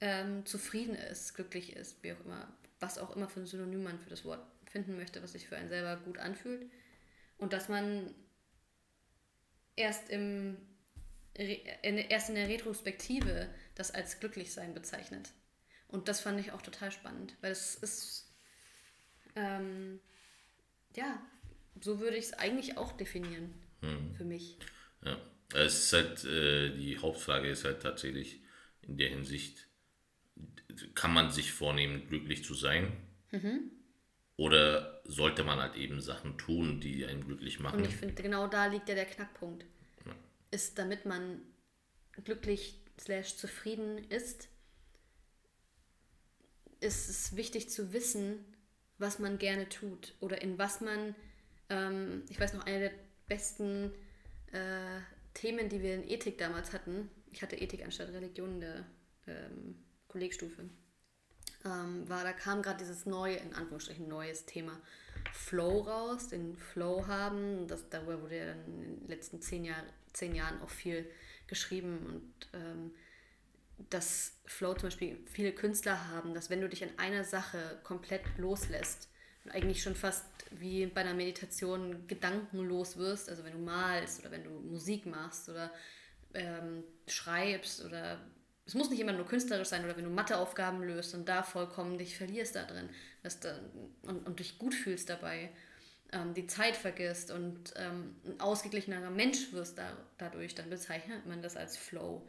ähm, 0.00 0.46
zufrieden 0.46 0.94
ist, 0.94 1.34
glücklich 1.34 1.76
ist, 1.76 2.02
wie 2.02 2.12
auch 2.12 2.20
immer, 2.24 2.52
was 2.80 2.98
auch 2.98 3.14
immer 3.14 3.28
für 3.28 3.40
ein 3.40 3.46
Synonym 3.46 3.82
man 3.82 3.98
für 3.98 4.10
das 4.10 4.24
Wort 4.24 4.44
finden 4.70 4.96
möchte, 4.96 5.22
was 5.22 5.32
sich 5.32 5.46
für 5.46 5.56
einen 5.56 5.68
selber 5.68 5.96
gut 5.98 6.18
anfühlt. 6.18 6.70
Und 7.38 7.52
dass 7.52 7.68
man 7.68 8.14
erst, 9.76 10.08
im, 10.08 10.56
in, 11.34 11.98
erst 11.98 12.28
in 12.28 12.34
der 12.36 12.48
Retrospektive 12.48 13.48
das 13.74 13.90
als 13.90 14.20
Glücklichsein 14.20 14.74
bezeichnet. 14.74 15.32
Und 15.88 16.08
das 16.08 16.20
fand 16.20 16.40
ich 16.40 16.52
auch 16.52 16.62
total 16.62 16.90
spannend, 16.90 17.36
weil 17.40 17.52
es 17.52 17.76
ist, 17.76 18.32
ähm, 19.36 20.00
ja, 20.96 21.20
so 21.80 22.00
würde 22.00 22.16
ich 22.16 22.26
es 22.26 22.32
eigentlich 22.34 22.76
auch 22.76 22.92
definieren 22.92 23.54
hm. 23.80 24.14
für 24.14 24.24
mich. 24.24 24.58
Ja, 25.04 25.18
Es 25.54 25.84
ist 25.84 25.92
halt, 25.92 26.24
äh, 26.24 26.76
die 26.76 26.98
Hauptfrage 26.98 27.48
ist 27.48 27.64
halt 27.64 27.82
tatsächlich 27.82 28.40
in 28.82 28.96
der 28.96 29.08
Hinsicht, 29.08 29.68
kann 30.94 31.12
man 31.12 31.30
sich 31.30 31.52
vornehmen, 31.52 32.08
glücklich 32.08 32.44
zu 32.44 32.54
sein? 32.54 32.92
Mhm. 33.30 33.70
Oder 34.36 35.00
sollte 35.04 35.44
man 35.44 35.60
halt 35.60 35.76
eben 35.76 36.00
Sachen 36.00 36.36
tun, 36.38 36.80
die 36.80 37.06
einen 37.06 37.24
glücklich 37.24 37.60
machen? 37.60 37.80
Und 37.80 37.86
ich 37.86 37.94
finde, 37.94 38.20
genau 38.20 38.48
da 38.48 38.66
liegt 38.66 38.88
ja 38.88 38.94
der 38.94 39.04
Knackpunkt. 39.04 39.64
Ja. 40.04 40.14
Ist, 40.50 40.78
damit 40.78 41.06
man 41.06 41.40
glücklich 42.24 42.80
slash 42.98 43.36
zufrieden 43.36 43.98
ist, 44.10 44.48
ist 46.80 47.08
es 47.08 47.36
wichtig 47.36 47.70
zu 47.70 47.92
wissen, 47.92 48.44
was 48.98 49.18
man 49.18 49.38
gerne 49.38 49.68
tut 49.68 50.14
oder 50.20 50.42
in 50.42 50.58
was 50.58 50.80
man, 50.80 51.14
ähm, 51.70 52.24
ich 52.28 52.40
weiß 52.40 52.54
noch, 52.54 52.66
eine 52.66 52.80
der 52.80 52.92
besten 53.26 53.92
äh, 54.52 55.00
Themen, 55.34 55.68
die 55.68 55.82
wir 55.82 55.94
in 55.94 56.08
Ethik 56.08 56.38
damals 56.38 56.72
hatten, 56.72 57.10
ich 57.30 57.42
hatte 57.42 57.56
Ethik 57.56 57.84
anstatt 57.84 58.10
Religion 58.10 58.54
in 58.54 58.60
der 58.60 58.86
ähm, 59.26 59.84
Kollegstufe, 60.08 60.68
ähm, 61.64 62.08
war, 62.08 62.22
da 62.24 62.32
kam 62.32 62.62
gerade 62.62 62.78
dieses 62.78 63.06
neue, 63.06 63.36
in 63.36 63.54
Anführungsstrichen 63.54 64.06
neues 64.06 64.46
Thema 64.46 64.80
Flow 65.32 65.80
raus, 65.80 66.28
den 66.28 66.56
Flow 66.56 67.06
haben. 67.06 67.66
Das, 67.66 67.88
darüber 67.88 68.22
wurde 68.22 68.36
ja 68.36 68.46
dann 68.46 68.64
in 68.66 69.00
den 69.00 69.08
letzten 69.08 69.40
zehn, 69.40 69.64
Jahr, 69.64 69.82
zehn 70.12 70.34
Jahren 70.34 70.60
auch 70.60 70.70
viel 70.70 71.10
geschrieben. 71.46 71.98
Und 72.06 72.48
ähm, 72.52 72.94
dass 73.90 74.38
Flow 74.46 74.74
zum 74.74 74.88
Beispiel 74.88 75.18
viele 75.26 75.52
Künstler 75.52 76.08
haben, 76.08 76.34
dass 76.34 76.50
wenn 76.50 76.60
du 76.60 76.68
dich 76.68 76.84
an 76.84 76.90
einer 76.98 77.24
Sache 77.24 77.80
komplett 77.82 78.22
loslässt 78.36 79.08
eigentlich 79.50 79.82
schon 79.82 79.94
fast 79.94 80.24
wie 80.50 80.86
bei 80.86 81.02
einer 81.02 81.14
Meditation 81.14 82.06
gedankenlos 82.06 82.96
wirst, 82.96 83.28
also 83.28 83.44
wenn 83.44 83.52
du 83.52 83.58
malst 83.58 84.20
oder 84.20 84.30
wenn 84.30 84.44
du 84.44 84.50
Musik 84.50 85.06
machst 85.06 85.48
oder 85.48 85.72
ähm, 86.34 86.84
schreibst 87.06 87.84
oder 87.84 88.20
es 88.66 88.74
muss 88.74 88.88
nicht 88.88 89.00
immer 89.00 89.12
nur 89.12 89.26
künstlerisch 89.26 89.68
sein 89.68 89.84
oder 89.84 89.96
wenn 89.96 90.04
du 90.04 90.10
Matheaufgaben 90.10 90.82
löst 90.82 91.14
und 91.14 91.28
da 91.28 91.42
vollkommen 91.42 91.98
dich 91.98 92.16
verlierst 92.16 92.56
da 92.56 92.64
drin 92.64 92.88
dass 93.24 93.40
da, 93.40 93.58
und, 94.02 94.26
und 94.26 94.38
dich 94.38 94.58
gut 94.58 94.74
fühlst 94.74 95.08
dabei, 95.08 95.50
ähm, 96.12 96.34
die 96.34 96.46
Zeit 96.46 96.76
vergisst 96.76 97.32
und 97.32 97.74
ähm, 97.76 98.14
ein 98.24 98.38
ausgeglichenerer 98.38 99.10
Mensch 99.10 99.52
wirst 99.52 99.78
da, 99.78 99.96
dadurch, 100.18 100.54
dann 100.54 100.70
bezeichnet 100.70 101.26
man 101.26 101.42
das 101.42 101.56
als 101.56 101.76
Flow. 101.76 102.24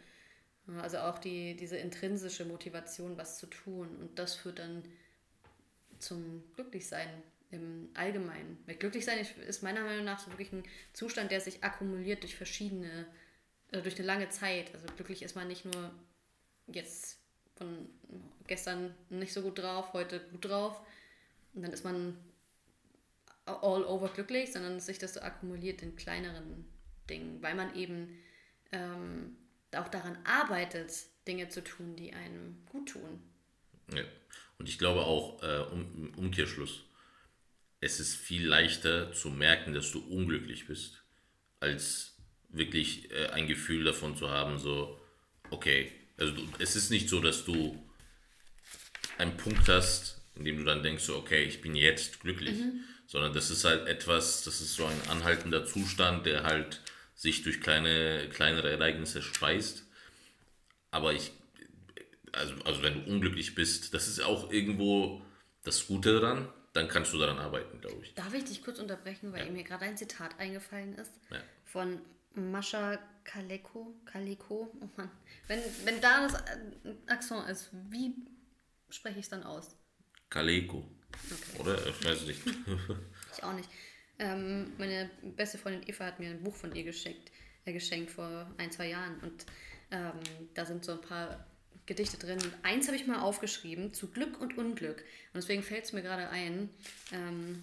Also 0.82 0.98
auch 0.98 1.20
die, 1.20 1.56
diese 1.56 1.78
intrinsische 1.78 2.46
Motivation, 2.46 3.18
was 3.18 3.38
zu 3.38 3.46
tun. 3.46 3.96
Und 3.98 4.18
das 4.18 4.34
führt 4.34 4.58
dann 4.58 4.82
zum 6.00 6.44
Glücklichsein 6.56 7.10
im 7.52 7.90
Allgemeinen. 7.94 8.58
Weil 8.66 8.76
Glücklichsein 8.76 9.26
ist 9.48 9.64
meiner 9.64 9.82
Meinung 9.82 10.06
nach 10.06 10.20
so 10.20 10.32
wirklich 10.32 10.52
ein 10.52 10.64
Zustand, 10.94 11.32
der 11.32 11.42
sich 11.42 11.64
akkumuliert 11.64 12.24
durch 12.24 12.36
verschiedene, 12.36 13.06
also 13.72 13.84
durch 13.84 13.98
eine 13.98 14.06
lange 14.06 14.30
Zeit. 14.30 14.74
Also 14.74 14.88
glücklich 14.96 15.24
ist 15.24 15.36
man 15.36 15.48
nicht 15.48 15.66
nur 15.66 15.92
jetzt 16.68 17.20
von 17.56 17.90
gestern 18.48 18.94
nicht 19.10 19.34
so 19.34 19.42
gut 19.42 19.60
drauf, 19.60 19.94
heute 19.94 20.20
gut 20.32 20.46
drauf. 20.46 20.80
Und 21.54 21.64
dann 21.64 21.72
ist 21.72 21.86
man 21.86 22.18
all 23.46 23.86
over 23.86 24.10
glücklich, 24.10 24.52
sondern 24.52 24.80
sich 24.80 24.98
das 24.98 25.14
so 25.14 25.22
akkumuliert 25.22 25.82
in 25.82 25.96
kleineren 25.96 26.66
Dingen, 27.10 27.42
weil 27.42 27.56
man 27.56 27.76
eben 27.76 28.18
ähm, 28.72 29.38
auch 29.76 29.88
daran 29.88 30.18
arbeitet, 30.24 30.92
Dinge 31.28 31.50
zu 31.50 31.64
tun, 31.64 31.96
die 31.96 32.14
einem 32.14 32.64
gut 32.70 32.90
tun. 32.90 33.22
Ja. 33.94 34.04
Und 34.58 34.70
ich 34.70 34.78
glaube 34.78 35.02
auch, 35.02 35.42
äh, 35.44 35.60
um, 35.72 36.14
Umkehrschluss, 36.16 36.82
es 37.82 38.00
ist 38.00 38.16
viel 38.16 38.46
leichter 38.46 39.12
zu 39.12 39.30
merken, 39.30 39.74
dass 39.74 39.92
du 39.92 40.00
unglücklich 40.00 40.68
bist, 40.68 41.04
als 41.60 42.16
wirklich 42.50 43.12
äh, 43.12 43.28
ein 43.28 43.48
Gefühl 43.48 43.84
davon 43.84 44.16
zu 44.16 44.30
haben, 44.30 44.58
so, 44.58 45.00
okay, 45.50 45.92
also 46.18 46.34
du, 46.34 46.48
es 46.60 46.76
ist 46.76 46.90
nicht 46.90 47.10
so, 47.10 47.20
dass 47.20 47.46
du 47.46 47.82
einen 49.18 49.38
Punkt 49.38 49.68
hast, 49.68 50.22
in 50.36 50.46
dem 50.46 50.58
du 50.58 50.64
dann 50.64 50.84
denkst, 50.84 51.04
so, 51.04 51.16
okay, 51.16 51.44
ich 51.44 51.62
bin 51.62 51.76
jetzt 51.76 52.22
glücklich, 52.22 52.60
mhm. 52.60 52.84
sondern 53.08 53.34
das 53.34 53.50
ist 53.50 53.66
halt 53.66 53.88
etwas, 53.88 54.44
das 54.44 54.62
ist 54.62 54.76
so 54.76 54.86
ein 54.86 55.02
anhaltender 55.10 55.66
Zustand, 55.66 56.26
der 56.26 56.44
halt 56.44 56.82
sich 57.16 57.44
durch 57.44 57.62
kleine, 57.62 58.28
kleinere 58.30 58.72
Ereignisse 58.72 59.22
speist. 59.22 59.84
Aber 60.92 61.14
ich, 61.14 61.32
also, 62.36 62.56
also 62.66 62.84
wenn 62.84 62.94
du 63.06 63.12
unglücklich 63.12 63.56
bist, 63.56 63.94
das 63.94 64.08
ist 64.08 64.22
auch 64.22 64.52
irgendwo 64.52 65.22
das 65.64 65.88
Gute 65.88 66.20
daran, 66.20 66.48
dann 66.74 66.88
kannst 66.88 67.14
du 67.14 67.18
daran 67.18 67.38
arbeiten, 67.38 67.80
glaube 67.80 68.04
ich. 68.04 68.14
Darf 68.16 68.34
ich 68.34 68.44
dich 68.44 68.64
kurz 68.64 68.80
unterbrechen, 68.80 69.32
weil 69.32 69.46
ja. 69.46 69.52
mir 69.52 69.64
gerade 69.64 69.86
ein 69.86 69.98
Zitat 69.98 70.38
eingefallen 70.40 70.96
ist 70.96 71.12
ja. 71.32 71.40
von 71.64 72.02
Mascha 72.34 73.00
Kaleko, 73.24 73.96
Kaleko, 74.06 74.72
oh 74.82 74.90
Mann. 74.98 75.10
Wenn, 75.48 75.60
wenn 75.86 76.02
da 76.02 76.28
das 76.28 76.44
Akzent 77.08 77.50
ist, 77.50 77.70
wie 77.90 78.14
spreche 78.90 79.20
ich 79.20 79.26
es 79.26 79.30
dann 79.30 79.44
aus? 79.44 79.76
Kaleko. 80.30 80.90
Okay. 81.32 81.62
Oder? 81.62 81.88
Ich 81.88 82.06
weiß 82.06 82.26
nicht. 82.28 82.42
ich 83.38 83.44
auch 83.44 83.54
nicht. 83.54 83.70
Ähm, 84.20 84.74
meine 84.78 85.10
beste 85.36 85.58
Freundin 85.58 85.88
Eva 85.88 86.06
hat 86.06 86.20
mir 86.20 86.30
ein 86.30 86.44
Buch 86.44 86.56
von 86.56 86.74
ihr 86.76 86.84
geschenkt, 86.84 87.32
äh, 87.66 87.74
geschenkt 87.74 88.12
vor 88.12 88.52
ein, 88.58 88.72
zwei 88.72 88.90
Jahren. 88.90 89.20
Und 89.22 89.46
ähm, 89.92 90.20
da 90.54 90.66
sind 90.66 90.86
so 90.86 90.94
ein 90.94 91.02
paar 91.02 91.46
Gedichte 91.86 92.18
drin. 92.18 92.40
Eins 92.64 92.88
habe 92.88 92.98
ich 92.98 93.06
mal 93.06 93.22
aufgeschrieben, 93.22 93.94
zu 93.94 94.08
Glück 94.08 94.40
und 94.42 94.58
Unglück. 94.58 95.00
Und 95.34 95.36
deswegen 95.36 95.64
fällt 95.64 95.86
es 95.86 95.94
mir 95.94 96.02
gerade 96.02 96.30
ein. 96.30 96.70
Ähm, 97.12 97.62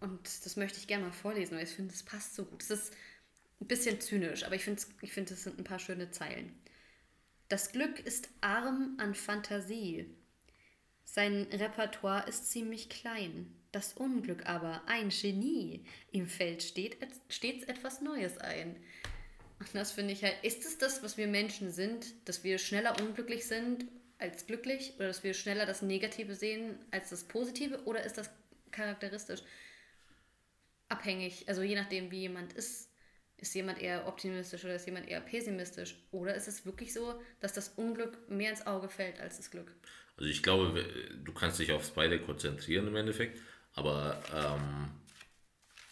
und 0.00 0.20
das 0.44 0.56
möchte 0.56 0.78
ich 0.78 0.86
gerne 0.86 1.06
mal 1.06 1.12
vorlesen, 1.12 1.56
weil 1.56 1.64
ich 1.64 1.70
finde, 1.70 1.94
es 1.94 2.02
passt 2.02 2.34
so 2.34 2.44
gut. 2.44 2.62
Es 2.62 2.70
ist 2.70 2.92
ein 3.60 3.66
bisschen 3.66 4.00
zynisch, 4.00 4.44
aber 4.44 4.56
ich 4.56 4.64
finde, 4.64 4.82
ich 5.00 5.12
find, 5.12 5.30
es 5.30 5.44
sind 5.44 5.58
ein 5.58 5.64
paar 5.64 5.78
schöne 5.78 6.10
Zeilen. 6.10 6.52
Das 7.48 7.72
Glück 7.72 8.00
ist 8.00 8.28
arm 8.40 8.96
an 8.98 9.14
Fantasie. 9.14 10.06
Sein 11.04 11.46
Repertoire 11.52 12.28
ist 12.28 12.50
ziemlich 12.50 12.88
klein. 12.88 13.54
Das 13.70 13.92
Unglück 13.92 14.46
aber, 14.46 14.82
ein 14.86 15.10
Genie. 15.10 15.84
Ihm 16.10 16.26
fällt 16.26 16.62
stets 16.62 17.64
etwas 17.64 18.00
Neues 18.00 18.38
ein. 18.38 18.76
Das 19.72 19.92
finde 19.92 20.12
ich 20.12 20.22
halt, 20.22 20.36
ist 20.42 20.64
es 20.64 20.78
das, 20.78 21.02
was 21.02 21.16
wir 21.16 21.26
Menschen 21.26 21.70
sind, 21.70 22.06
dass 22.26 22.44
wir 22.44 22.58
schneller 22.58 23.00
unglücklich 23.00 23.46
sind 23.46 23.86
als 24.18 24.46
glücklich 24.46 24.92
oder 24.96 25.08
dass 25.08 25.24
wir 25.24 25.34
schneller 25.34 25.66
das 25.66 25.82
Negative 25.82 26.34
sehen 26.34 26.78
als 26.90 27.10
das 27.10 27.24
Positive 27.24 27.84
oder 27.84 28.04
ist 28.04 28.18
das 28.18 28.30
charakteristisch 28.70 29.40
abhängig, 30.88 31.48
also 31.48 31.62
je 31.62 31.74
nachdem, 31.74 32.10
wie 32.10 32.20
jemand 32.20 32.52
ist, 32.52 32.90
ist 33.36 33.54
jemand 33.54 33.80
eher 33.80 34.06
optimistisch 34.06 34.64
oder 34.64 34.76
ist 34.76 34.86
jemand 34.86 35.08
eher 35.08 35.20
pessimistisch? 35.20 35.96
Oder 36.12 36.34
ist 36.34 36.48
es 36.48 36.64
wirklich 36.64 36.92
so, 36.92 37.20
dass 37.40 37.52
das 37.52 37.70
Unglück 37.70 38.30
mehr 38.30 38.50
ins 38.50 38.66
Auge 38.66 38.88
fällt 38.88 39.20
als 39.20 39.36
das 39.36 39.50
Glück? 39.50 39.72
Also 40.16 40.30
ich 40.30 40.42
glaube, 40.42 40.84
du 41.24 41.32
kannst 41.32 41.58
dich 41.58 41.72
aufs 41.72 41.90
beide 41.90 42.20
konzentrieren 42.20 42.86
im 42.86 42.96
Endeffekt, 42.96 43.40
aber 43.74 44.22
ähm, 44.32 44.90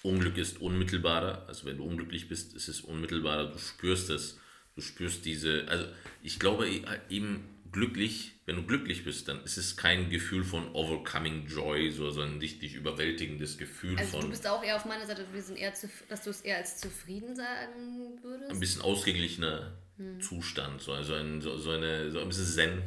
Unglück 0.03 0.37
ist 0.37 0.61
unmittelbarer. 0.61 1.47
Also 1.49 1.67
wenn 1.67 1.79
du 1.79 1.85
unglücklich 1.85 2.29
bist, 2.29 2.55
ist 2.55 2.69
es 2.69 2.81
unmittelbarer. 2.81 3.53
Du 3.53 3.59
spürst 3.59 4.11
es. 4.11 4.39
Du 4.75 4.81
spürst 4.81 5.25
diese. 5.25 5.67
Also 5.69 5.87
ich 6.23 6.39
glaube 6.39 6.69
eben 7.09 7.45
glücklich, 7.73 8.33
wenn 8.45 8.57
du 8.57 8.63
glücklich 8.65 9.05
bist, 9.05 9.29
dann 9.29 9.43
ist 9.45 9.57
es 9.57 9.77
kein 9.77 10.11
Gefühl 10.11 10.45
von 10.45 10.71
overcoming 10.75 11.47
joy, 11.47 11.91
so, 11.91 12.11
sondern 12.11 12.39
dich, 12.39 12.59
dich 12.59 12.75
überwältigendes 12.75 13.57
Gefühl 13.59 13.99
also 13.99 14.13
von. 14.13 14.21
Du 14.23 14.29
bist 14.29 14.47
auch 14.47 14.63
eher 14.63 14.77
auf 14.77 14.85
meiner 14.85 15.07
Seite, 15.07 15.27
wir 15.33 15.43
sind 15.43 15.59
eher 15.59 15.73
zu, 15.75 15.89
dass 16.09 16.23
du 16.23 16.31
es 16.31 16.43
eher 16.43 16.59
als 16.59 16.79
zufrieden 16.79 17.35
sagen 17.35 18.19
würdest. 18.23 18.51
Ein 18.51 18.61
bisschen 18.61 18.83
ausgeglichener 18.83 19.73
hm. 19.97 20.21
Zustand, 20.21 20.83
so, 20.83 20.93
also 20.93 21.15
ein, 21.15 21.41
so, 21.41 21.57
so, 21.57 21.71
eine, 21.71 22.11
so 22.11 22.21
ein 22.21 22.29
bisschen 22.29 22.47
Zen. 22.47 22.83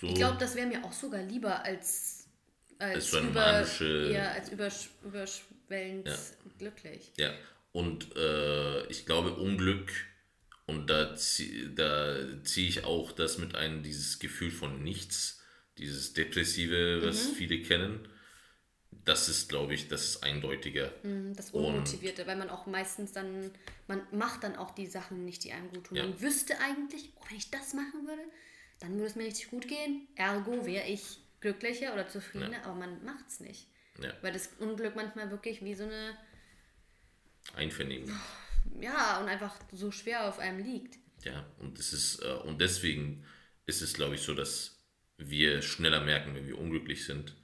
So. 0.00 0.06
Ich 0.08 0.14
glaube, 0.14 0.38
das 0.38 0.56
wäre 0.56 0.66
mir 0.66 0.82
auch 0.82 0.92
sogar 0.92 1.22
lieber 1.22 1.62
als 1.64 2.22
als, 2.78 2.94
als 2.94 3.10
so 3.10 3.18
eine 3.18 3.28
über, 3.28 3.40
manische, 3.40 4.10
eher 4.12 4.32
als 4.32 4.50
übersch, 4.50 5.42
überschwellend 5.72 6.06
ja. 6.06 6.16
glücklich. 6.58 7.12
Ja, 7.16 7.32
und 7.72 8.14
äh, 8.16 8.86
ich 8.86 9.06
glaube, 9.06 9.34
Unglück 9.34 9.90
und 10.66 10.88
da, 10.88 11.14
zieh, 11.16 11.74
da 11.74 12.16
ziehe 12.44 12.68
ich 12.68 12.84
auch 12.84 13.12
das 13.12 13.38
mit 13.38 13.54
ein, 13.54 13.82
dieses 13.82 14.18
Gefühl 14.18 14.50
von 14.50 14.82
nichts, 14.82 15.40
dieses 15.78 16.12
Depressive, 16.12 17.00
was 17.02 17.28
mhm. 17.28 17.34
viele 17.34 17.62
kennen. 17.62 18.08
Das 19.04 19.28
ist, 19.28 19.48
glaube 19.48 19.74
ich, 19.74 19.88
das 19.88 20.04
ist 20.04 20.22
eindeutiger. 20.22 20.92
Mhm, 21.02 21.34
das 21.34 21.50
Unmotivierte, 21.50 22.22
und, 22.22 22.28
weil 22.28 22.36
man 22.36 22.50
auch 22.50 22.66
meistens 22.66 23.12
dann, 23.12 23.50
man 23.88 24.02
macht 24.12 24.44
dann 24.44 24.54
auch 24.54 24.70
die 24.70 24.86
Sachen 24.86 25.24
nicht, 25.24 25.42
die 25.42 25.52
einem 25.52 25.70
gut 25.70 25.84
tun. 25.84 25.96
Ja. 25.96 26.04
Man 26.04 26.20
wüsste 26.20 26.58
eigentlich, 26.60 27.10
oh, 27.16 27.24
wenn 27.28 27.38
ich 27.38 27.50
das 27.50 27.74
machen 27.74 28.06
würde, 28.06 28.22
dann 28.78 28.92
würde 28.94 29.06
es 29.06 29.16
mir 29.16 29.24
richtig 29.24 29.50
gut 29.50 29.66
gehen. 29.66 30.06
Ergo 30.14 30.66
wäre 30.66 30.86
ich 30.86 31.18
glücklicher 31.40 31.94
oder 31.94 32.06
zufriedener, 32.06 32.58
ja. 32.58 32.64
aber 32.64 32.74
man 32.74 33.04
macht 33.04 33.24
es 33.28 33.40
nicht. 33.40 33.66
Ja. 34.00 34.12
Weil 34.22 34.32
das 34.32 34.48
Unglück 34.58 34.96
manchmal 34.96 35.30
wirklich 35.30 35.62
wie 35.62 35.74
so 35.74 35.84
eine 35.84 36.16
Einvernehmung 37.54 38.10
ja, 38.80 39.20
und 39.20 39.28
einfach 39.28 39.54
so 39.72 39.90
schwer 39.90 40.28
auf 40.28 40.38
einem 40.38 40.64
liegt. 40.64 40.98
Ja, 41.24 41.46
und 41.58 41.78
es 41.78 41.92
ist, 41.92 42.22
äh, 42.22 42.32
und 42.44 42.60
deswegen 42.60 43.24
ist 43.66 43.82
es, 43.82 43.94
glaube 43.94 44.14
ich, 44.14 44.22
so, 44.22 44.34
dass 44.34 44.80
wir 45.18 45.62
schneller 45.62 46.00
merken, 46.00 46.34
wenn 46.34 46.46
wir 46.46 46.58
unglücklich 46.58 47.04
sind. 47.04 47.34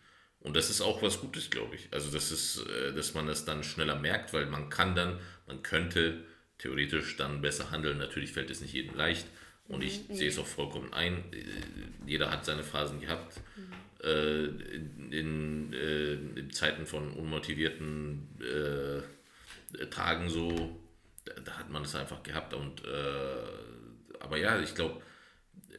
Und 0.41 0.57
das 0.57 0.71
ist 0.71 0.81
auch 0.81 1.03
was 1.03 1.21
Gutes, 1.21 1.51
glaube 1.51 1.75
ich. 1.75 1.89
Also 1.93 2.11
das 2.11 2.31
ist, 2.31 2.67
äh, 2.67 2.93
dass 2.93 3.15
man 3.15 3.27
das 3.27 3.45
dann 3.45 3.63
schneller 3.63 3.97
merkt, 3.97 4.33
weil 4.33 4.47
man 4.47 4.69
kann 4.69 4.95
dann, 4.95 5.21
man 5.47 5.63
könnte 5.63 6.25
theoretisch 6.59 7.17
dann 7.17 7.41
besser 7.41 7.71
handeln. 7.71 7.99
Natürlich 7.99 8.33
fällt 8.33 8.51
es 8.51 8.61
nicht 8.61 8.73
jedem 8.73 8.97
leicht 8.97 9.27
und 9.69 9.83
ich 9.83 10.09
mhm, 10.09 10.15
sehe 10.15 10.29
es 10.29 10.39
auch 10.39 10.47
vollkommen 10.47 10.93
ein. 10.93 11.33
Äh, 11.33 11.45
jeder 12.07 12.31
hat 12.31 12.45
seine 12.45 12.65
Phasen 12.65 13.01
gehabt. 13.01 13.41
Mhm. 13.57 13.73
Äh, 14.03 14.45
in, 14.45 15.13
in, 15.13 15.73
äh, 15.73 16.13
in, 16.13 16.51
Zeiten 16.53 16.87
von 16.87 17.13
unmotivierten 17.13 18.29
äh, 18.41 19.87
Tagen 19.87 20.29
so, 20.29 20.81
da, 21.25 21.33
da, 21.45 21.59
hat 21.59 21.71
man 21.71 21.83
es 21.83 21.97
einfach 21.97 22.23
gehabt. 22.23 22.55
Und, 22.55 22.85
äh, 22.85 24.19
aber 24.21 24.37
ja, 24.37 24.61
ich 24.61 24.75
glaube, 24.77 25.03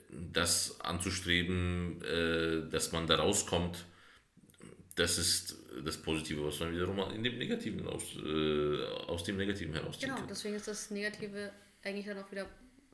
das 0.09 0.81
anzustreben, 0.81 2.01
äh, 2.03 2.69
dass 2.69 2.91
man 2.91 3.07
da 3.07 3.15
rauskommt, 3.15 3.85
das 4.95 5.17
ist 5.17 5.57
das 5.85 5.97
Positive, 5.97 6.45
was 6.45 6.59
man 6.59 6.73
wiederum 6.73 6.99
in 7.13 7.23
dem 7.23 7.37
Negativen 7.37 7.87
aus, 7.87 8.03
äh, 8.17 8.83
aus 9.07 9.23
dem 9.23 9.37
Negativen 9.37 9.73
herausziehen 9.73 10.13
Genau, 10.13 10.27
deswegen 10.27 10.55
ist 10.55 10.67
das 10.67 10.91
Negative 10.91 11.53
eigentlich 11.83 12.05
dann 12.05 12.17
auch 12.17 12.29
wieder 12.31 12.47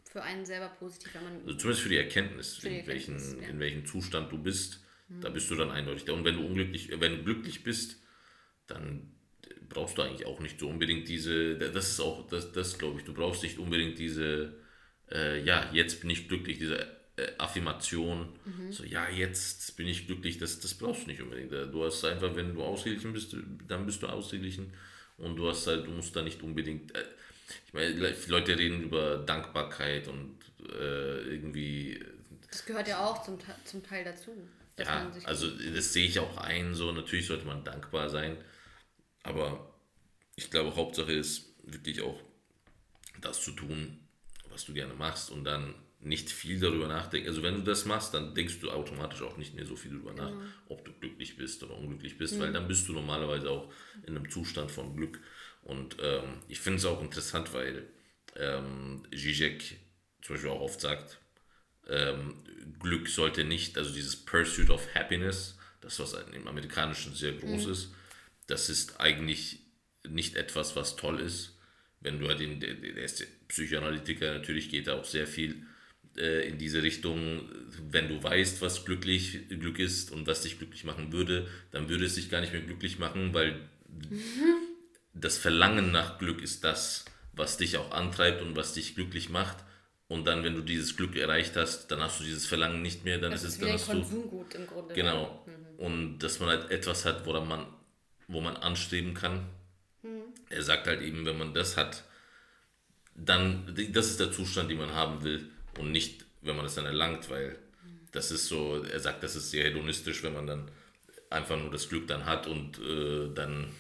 für 0.04 0.22
einen 0.22 0.46
selber 0.46 0.70
positiv, 0.70 1.16
wenn 1.16 1.24
man. 1.24 1.34
Also 1.42 1.56
zumindest 1.56 1.82
für 1.82 1.90
die 1.90 1.98
Erkenntnis, 1.98 2.58
für 2.58 2.70
die 2.70 2.76
in, 2.76 2.88
Erkenntnis 2.88 3.24
welchen, 3.24 3.42
ja. 3.42 3.50
in 3.50 3.60
welchem 3.60 3.86
Zustand 3.86 4.32
du 4.32 4.38
bist, 4.38 4.85
mhm. 5.08 5.22
da 5.22 5.30
bist 5.30 5.50
du 5.50 5.56
dann 5.56 5.72
eindeutig 5.72 6.06
da. 6.06 6.14
Und 6.14 6.26
wenn 6.26 6.36
du 6.36 6.46
unglücklich, 6.46 6.90
wenn 7.00 7.18
du 7.18 7.24
glücklich 7.24 7.64
bist, 7.64 8.02
dann 8.68 9.12
brauchst 9.70 9.98
du 9.98 10.02
eigentlich 10.02 10.26
auch 10.26 10.40
nicht 10.40 10.60
so 10.60 10.70
unbedingt 10.70 11.08
diese, 11.08 11.58
das 11.58 11.90
ist 11.90 12.00
auch, 12.00 12.28
das, 12.28 12.52
das 12.52 12.78
glaube 12.78 13.00
ich, 13.00 13.06
du 13.06 13.14
brauchst 13.14 13.44
nicht 13.44 13.60
unbedingt 13.60 13.98
diese, 13.98 14.56
äh, 15.12 15.44
ja, 15.44 15.70
jetzt 15.74 16.02
bin 16.02 16.10
ich 16.10 16.28
glücklich, 16.28 16.60
diese 16.60 16.82
äh, 17.18 17.32
Affirmation, 17.38 18.38
mhm. 18.46 18.72
so 18.72 18.84
ja, 18.84 19.10
jetzt 19.10 19.76
bin 19.78 19.88
ich 19.88 20.08
glücklich, 20.08 20.38
das, 20.38 20.60
das 20.60 20.74
brauchst 20.74 21.04
du 21.04 21.12
nicht 21.12 21.22
unbedingt. 21.22 21.52
Du 21.52 21.84
hast 21.84 22.04
einfach, 22.06 22.36
wenn 22.36 22.54
du 22.54 22.64
ausgeglichen 22.64 23.14
bist, 23.14 23.36
dann 23.68 23.86
bist 23.86 24.04
du 24.04 24.08
ausgeglichen 24.08 24.74
und 25.18 25.36
du 25.36 25.48
hast 25.48 25.68
halt, 25.68 25.88
du 25.88 25.92
musst 25.92 26.16
da 26.16 26.22
nicht 26.22 26.42
unbedingt, 26.42 26.96
äh, 26.96 27.04
ich 27.68 27.74
meine, 27.74 28.16
Leute 28.28 28.58
reden 28.58 28.84
über 28.84 29.18
Dankbarkeit 29.18 30.08
und 30.08 30.38
äh, 30.68 31.22
irgendwie. 31.34 32.04
Das 32.50 32.66
gehört 32.66 32.88
ja 32.88 33.06
auch 33.06 33.24
zum, 33.24 33.38
zum 33.66 33.84
Teil 33.84 34.04
dazu. 34.04 34.32
Ja, 34.78 35.12
also 35.24 35.50
das 35.50 35.94
sehe 35.94 36.06
ich 36.06 36.20
auch 36.20 36.38
ein, 36.38 36.76
so 36.76 36.92
natürlich 36.92 37.28
sollte 37.28 37.46
man 37.46 37.64
dankbar 37.64 38.10
sein, 38.10 38.38
aber 39.24 39.74
ich 40.36 40.52
glaube, 40.52 40.76
Hauptsache 40.76 41.14
ist 41.14 41.56
wirklich 41.64 42.02
auch 42.02 42.20
das 43.22 43.42
zu 43.42 43.52
tun, 43.52 44.00
was 44.50 44.66
du 44.66 44.74
gerne 44.74 44.94
machst 44.94 45.32
und 45.32 45.46
dann 45.46 45.76
nicht 46.00 46.30
viel 46.30 46.60
darüber 46.60 46.88
nachdenken. 46.88 47.28
Also 47.28 47.42
wenn 47.42 47.56
du 47.56 47.62
das 47.62 47.86
machst, 47.86 48.14
dann 48.14 48.36
denkst 48.36 48.60
du 48.60 48.70
automatisch 48.70 49.22
auch 49.22 49.38
nicht 49.38 49.56
mehr 49.56 49.66
so 49.66 49.76
viel 49.76 49.92
darüber 49.92 50.14
nach, 50.14 50.32
mhm. 50.32 50.54
ob 50.68 50.86
du 50.86 50.94
glücklich 50.94 51.36
bist 51.36 51.64
oder 51.64 51.76
unglücklich 51.76 52.18
bist, 52.18 52.36
mhm. 52.36 52.42
weil 52.42 52.54
dann 52.54 52.68
bist 52.68 52.88
du 52.88 52.94
normalerweise 52.94 53.50
auch 53.50 53.74
in 54.06 54.16
einem 54.16 54.30
Zustand 54.30 54.72
von 54.72 54.96
Glück. 54.96 55.20
Und 55.64 55.98
ähm, 56.02 56.42
ich 56.48 56.60
finde 56.60 56.78
es 56.78 56.86
auch 56.86 57.02
interessant, 57.02 57.54
weil 57.54 57.88
ähm, 58.36 59.04
Zizek 59.12 59.78
zum 60.22 60.36
Beispiel 60.36 60.52
auch 60.52 60.62
oft 60.62 60.80
sagt, 60.80 61.20
ähm, 61.90 62.36
Glück 62.80 63.08
sollte 63.08 63.44
nicht, 63.44 63.78
also 63.78 63.94
dieses 63.94 64.16
Pursuit 64.16 64.70
of 64.70 64.88
Happiness, 64.94 65.58
das 65.82 66.00
was 66.00 66.14
im 66.34 66.48
Amerikanischen 66.48 67.14
sehr 67.16 67.34
groß 67.34 67.66
mhm. 67.66 67.72
ist, 67.72 67.94
das 68.48 68.70
ist 68.70 69.00
eigentlich 69.00 69.60
nicht 70.08 70.36
etwas, 70.36 70.76
was 70.76 70.96
toll 70.96 71.20
ist. 71.20 71.58
Wenn 72.00 72.20
du 72.20 72.28
halt 72.28 72.40
den, 72.40 72.60
der, 72.60 72.76
der 72.76 73.08
Psychoanalytiker, 73.48 74.34
natürlich 74.34 74.70
geht 74.70 74.88
da 74.88 74.96
auch 75.00 75.06
sehr 75.06 75.26
viel 75.26 75.66
äh, 76.18 76.48
in 76.48 76.58
diese 76.58 76.84
Richtung, 76.84 77.50
wenn 77.90 78.08
du 78.08 78.22
weißt, 78.22 78.62
was 78.62 78.86
glücklich, 78.86 79.50
Glück 79.50 79.80
ist 79.80 80.12
und 80.12 80.28
was 80.28 80.42
dich 80.44 80.58
glücklich 80.58 80.84
machen 80.84 81.12
würde, 81.12 81.48
dann 81.72 81.90
würde 81.90 82.06
es 82.06 82.16
dich 82.16 82.30
gar 82.30 82.42
nicht 82.42 82.54
mehr 82.54 82.62
glücklich 82.62 83.00
machen, 83.00 83.34
weil 83.34 83.54
mhm. 83.90 84.20
das 85.14 85.38
Verlangen 85.38 85.92
nach 85.92 86.20
Glück 86.20 86.42
ist 86.42 86.64
das, 86.64 87.06
was 87.34 87.58
dich 87.58 87.78
auch 87.78 87.92
antreibt 87.92 88.42
und 88.42 88.56
was 88.56 88.74
dich 88.74 88.96
glücklich 88.96 89.30
macht. 89.30 89.58
Und 90.08 90.26
dann, 90.26 90.44
wenn 90.44 90.54
du 90.54 90.62
dieses 90.62 90.96
Glück 90.96 91.16
erreicht 91.16 91.56
hast, 91.56 91.88
dann 91.88 92.00
hast 92.00 92.20
du 92.20 92.24
dieses 92.24 92.46
Verlangen 92.46 92.82
nicht 92.82 93.06
mehr, 93.06 93.18
dann 93.18 93.32
das 93.32 93.44
ist 93.44 93.54
es 93.54 93.60
dann 93.60 93.72
hast 93.72 93.88
Konsumgut 93.88 94.54
im 94.54 94.68
Grunde. 94.68 94.94
Genau. 94.94 95.44
Mhm. 95.46 95.80
Und 95.84 96.20
dass 96.20 96.40
man 96.40 96.50
halt 96.50 96.70
etwas 96.70 97.06
hat, 97.06 97.26
woran 97.26 97.48
man, 97.48 97.66
wo 98.28 98.40
man 98.40 98.56
anstreben 98.56 99.16
kann. 99.16 99.48
Mhm. 100.04 100.24
Er 100.50 100.62
sagt 100.62 100.86
halt 100.88 101.02
eben, 101.02 101.26
wenn 101.26 101.38
man 101.38 101.54
das 101.54 101.76
hat, 101.76 102.04
dann, 103.16 103.76
das 103.92 104.08
ist 104.08 104.20
der 104.20 104.32
Zustand, 104.32 104.70
den 104.70 104.78
man 104.78 104.94
haben 104.94 105.24
will 105.24 105.50
und 105.80 105.92
nicht, 105.92 106.26
wenn 106.42 106.56
man 106.56 106.66
es 106.66 106.76
dann 106.76 106.86
erlangt, 106.86 107.30
weil 107.30 107.58
das 108.12 108.32
ist 108.32 108.48
so, 108.48 108.84
er 108.84 109.00
sagt, 109.00 109.24
das 109.24 109.36
ist 109.36 109.52
sehr 109.52 109.66
hedonistisch, 109.66 110.22
wenn 110.24 110.34
man 110.34 110.48
dann 110.48 110.72
einfach 111.30 111.58
nur 111.58 111.72
das 111.72 111.90
Glück 111.90 112.08
dann 112.08 112.26
hat 112.26 112.48
und 112.48 112.80
äh, 112.80 113.34
dann 113.34 113.72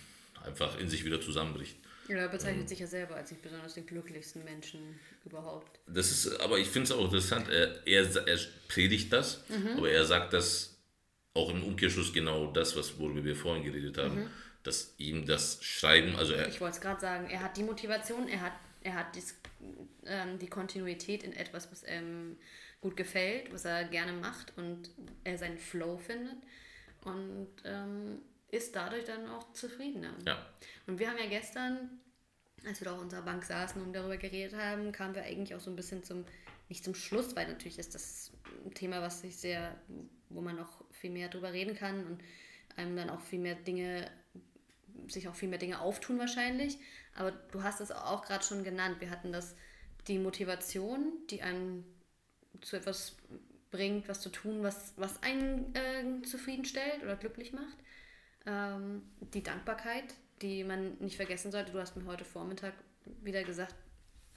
einfach 0.43 0.77
in 0.79 0.89
sich 0.89 1.05
wieder 1.05 1.21
zusammenbricht. 1.21 1.77
Ja, 2.07 2.17
er 2.17 2.29
bezeichnet 2.29 2.63
ähm, 2.63 2.67
sich 2.67 2.79
ja 2.79 2.87
selber 2.87 3.15
als 3.15 3.31
nicht 3.31 3.41
besonders 3.41 3.73
den 3.73 3.85
glücklichsten 3.85 4.43
Menschen 4.43 4.99
überhaupt. 5.25 5.79
Das 5.87 6.11
ist, 6.11 6.39
aber 6.39 6.59
ich 6.59 6.67
finde 6.67 6.85
es 6.85 6.91
auch 6.91 7.05
interessant, 7.05 7.49
er, 7.49 7.85
er, 7.87 8.27
er 8.27 8.39
predigt 8.67 9.11
das, 9.11 9.43
mhm. 9.49 9.77
aber 9.77 9.89
er 9.89 10.05
sagt 10.05 10.33
das 10.33 10.77
auch 11.33 11.49
im 11.49 11.63
Umkehrschluss 11.63 12.13
genau 12.13 12.51
das, 12.51 12.75
was 12.75 12.97
worüber 12.99 13.23
wir 13.23 13.35
vorhin 13.35 13.63
geredet 13.63 13.97
haben, 13.97 14.23
mhm. 14.23 14.29
dass 14.63 14.93
ihm 14.97 15.25
das 15.25 15.63
Schreiben, 15.63 16.15
also 16.15 16.33
er... 16.33 16.47
Ich 16.47 16.61
wollte 16.61 16.75
es 16.75 16.81
gerade 16.81 17.01
sagen, 17.01 17.29
er 17.29 17.41
hat 17.41 17.57
die 17.57 17.63
Motivation, 17.63 18.27
er 18.27 18.41
hat, 18.41 18.53
er 18.81 18.93
hat 18.93 19.15
dies, 19.15 19.35
ähm, 20.05 20.39
die 20.39 20.47
Kontinuität 20.47 21.23
in 21.23 21.33
etwas, 21.33 21.71
was 21.71 21.83
ihm 21.83 22.37
gut 22.81 22.95
gefällt, 22.95 23.51
was 23.51 23.65
er 23.65 23.85
gerne 23.85 24.13
macht 24.13 24.53
und 24.57 24.91
er 25.23 25.37
seinen 25.37 25.57
Flow 25.57 25.97
findet 25.97 26.37
und 27.03 27.49
ähm, 27.65 28.19
ist 28.55 28.75
dadurch 28.75 29.05
dann 29.05 29.29
auch 29.29 29.53
zufriedener. 29.53 30.13
Ja. 30.25 30.45
Und 30.87 30.99
wir 30.99 31.09
haben 31.09 31.17
ja 31.17 31.27
gestern, 31.27 31.89
als 32.65 32.79
wir 32.81 32.85
da 32.85 32.95
auf 32.95 33.01
unserer 33.01 33.21
Bank 33.21 33.43
saßen 33.43 33.81
und 33.81 33.93
darüber 33.93 34.17
geredet 34.17 34.55
haben, 34.57 34.91
kamen 34.91 35.15
wir 35.15 35.23
eigentlich 35.23 35.55
auch 35.55 35.59
so 35.59 35.69
ein 35.69 35.75
bisschen 35.75 36.03
zum, 36.03 36.25
nicht 36.69 36.83
zum 36.83 36.95
Schluss, 36.95 37.35
weil 37.35 37.47
natürlich 37.47 37.79
ist 37.79 37.95
das 37.95 38.31
ein 38.65 38.73
Thema, 38.73 39.01
was 39.01 39.21
sich 39.21 39.37
sehr, 39.37 39.75
wo 40.29 40.41
man 40.41 40.55
noch 40.55 40.83
viel 40.91 41.11
mehr 41.11 41.29
drüber 41.29 41.53
reden 41.53 41.75
kann 41.75 42.05
und 42.05 42.23
einem 42.75 42.95
dann 42.95 43.09
auch 43.09 43.21
viel 43.21 43.39
mehr 43.39 43.55
Dinge 43.55 44.09
sich 45.07 45.27
auch 45.27 45.35
viel 45.35 45.49
mehr 45.49 45.59
Dinge 45.59 45.81
auftun 45.81 46.19
wahrscheinlich. 46.19 46.77
Aber 47.15 47.31
du 47.31 47.63
hast 47.63 47.81
es 47.81 47.91
auch 47.91 48.25
gerade 48.25 48.43
schon 48.43 48.63
genannt. 48.63 48.97
Wir 48.99 49.09
hatten 49.09 49.31
das, 49.31 49.55
die 50.07 50.19
Motivation, 50.19 51.13
die 51.29 51.41
einen 51.41 51.85
zu 52.61 52.77
etwas 52.77 53.15
bringt, 53.71 54.07
was 54.07 54.21
zu 54.21 54.29
tun, 54.29 54.63
was, 54.63 54.93
was 54.97 55.21
einen 55.23 55.73
äh, 55.75 56.21
zufriedenstellt 56.23 57.03
oder 57.03 57.15
glücklich 57.15 57.53
macht. 57.53 57.77
Ähm, 58.45 59.01
die 59.33 59.43
Dankbarkeit, 59.43 60.13
die 60.41 60.63
man 60.63 60.97
nicht 60.99 61.15
vergessen 61.15 61.51
sollte. 61.51 61.71
Du 61.71 61.79
hast 61.79 61.95
mir 61.95 62.05
heute 62.05 62.25
Vormittag 62.25 62.73
wieder 63.23 63.43
gesagt, 63.43 63.75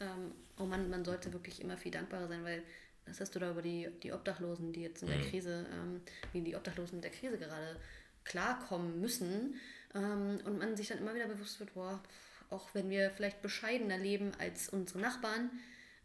ähm, 0.01 0.33
oh 0.59 0.65
Mann, 0.65 0.89
man 0.91 1.05
sollte 1.05 1.33
wirklich 1.33 1.61
immer 1.61 1.77
viel 1.77 1.93
dankbarer 1.93 2.29
sein, 2.29 2.45
weil 2.45 2.63
was 3.07 3.21
hast 3.21 3.35
du 3.35 3.39
da 3.39 3.51
über 3.51 3.63
die, 3.63 3.89
die 4.03 4.13
Obdachlosen, 4.13 4.73
die 4.73 4.83
jetzt 4.83 5.03
in 5.03 5.09
der 5.09 5.19
mhm. 5.19 5.23
Krise, 5.23 5.67
ähm, 5.73 6.01
wie 6.33 6.43
die 6.43 6.57
Obdachlosen 6.57 6.97
mit 6.97 7.05
der 7.05 7.11
Krise 7.11 7.39
gerade 7.39 7.77
klarkommen 8.25 9.01
müssen, 9.01 9.55
ähm, 9.95 10.39
und 10.45 10.59
man 10.59 10.77
sich 10.77 10.89
dann 10.89 10.99
immer 10.99 11.15
wieder 11.15 11.27
bewusst 11.27 11.61
wird, 11.61 11.75
boah, 11.75 12.03
auch 12.51 12.69
wenn 12.75 12.91
wir 12.91 13.11
vielleicht 13.11 13.43
bescheidener 13.43 13.99
leben 13.99 14.33
als 14.39 14.69
unsere 14.69 15.01
Nachbarn, 15.01 15.51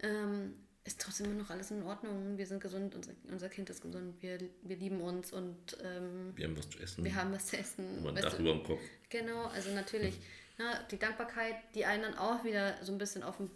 ähm, 0.01 0.53
ist 0.85 0.99
trotzdem 0.99 1.27
immer 1.27 1.43
noch 1.43 1.49
alles 1.49 1.71
in 1.71 1.83
Ordnung. 1.83 2.37
Wir 2.37 2.45
sind 2.45 2.61
gesund, 2.61 2.93
unser, 2.95 3.11
unser 3.31 3.49
Kind 3.49 3.69
ist 3.69 3.81
gesund, 3.81 4.21
wir, 4.21 4.37
wir 4.63 4.75
lieben 4.75 5.01
uns 5.01 5.31
und 5.31 5.77
ähm, 5.83 6.33
wir 6.35 6.47
haben 6.47 6.57
was 6.57 6.69
zu 6.69 6.79
essen. 6.79 7.03
Wir 7.05 7.15
haben 7.15 7.31
was 7.31 7.45
zu 7.47 7.57
essen. 7.57 8.05
ein 8.05 8.15
Dach 8.15 8.37
über 8.37 8.51
dem 8.51 8.63
Kopf. 8.63 8.81
Genau, 9.09 9.45
also 9.45 9.71
natürlich. 9.71 10.19
Na, 10.57 10.71
ne, 10.73 10.79
die 10.91 10.99
Dankbarkeit, 10.99 11.55
die 11.73 11.85
einen 11.85 12.03
dann 12.03 12.17
auch 12.17 12.43
wieder 12.43 12.75
so 12.83 12.91
ein 12.91 12.97
bisschen 12.97 13.23
auf 13.23 13.37
den 13.37 13.49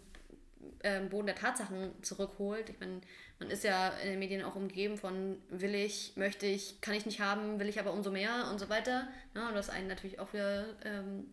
ähm, 0.82 1.08
Boden 1.08 1.26
der 1.26 1.36
Tatsachen 1.36 1.92
zurückholt. 2.02 2.70
Ich 2.70 2.80
meine, 2.80 3.00
man 3.38 3.50
ist 3.50 3.64
ja 3.64 3.88
in 3.90 4.10
den 4.10 4.18
Medien 4.18 4.42
auch 4.42 4.56
umgeben 4.56 4.96
von 4.96 5.36
will 5.50 5.74
ich, 5.74 6.14
möchte 6.16 6.46
ich, 6.46 6.80
kann 6.80 6.94
ich 6.94 7.06
nicht 7.06 7.20
haben, 7.20 7.60
will 7.60 7.68
ich 7.68 7.78
aber 7.78 7.92
umso 7.92 8.10
mehr 8.10 8.48
und 8.50 8.58
so 8.58 8.68
weiter. 8.68 9.08
Ja, 9.34 9.48
und 9.48 9.54
das 9.54 9.70
einen 9.70 9.88
natürlich 9.88 10.18
auch 10.18 10.32
wieder 10.32 10.66
ähm, 10.84 11.26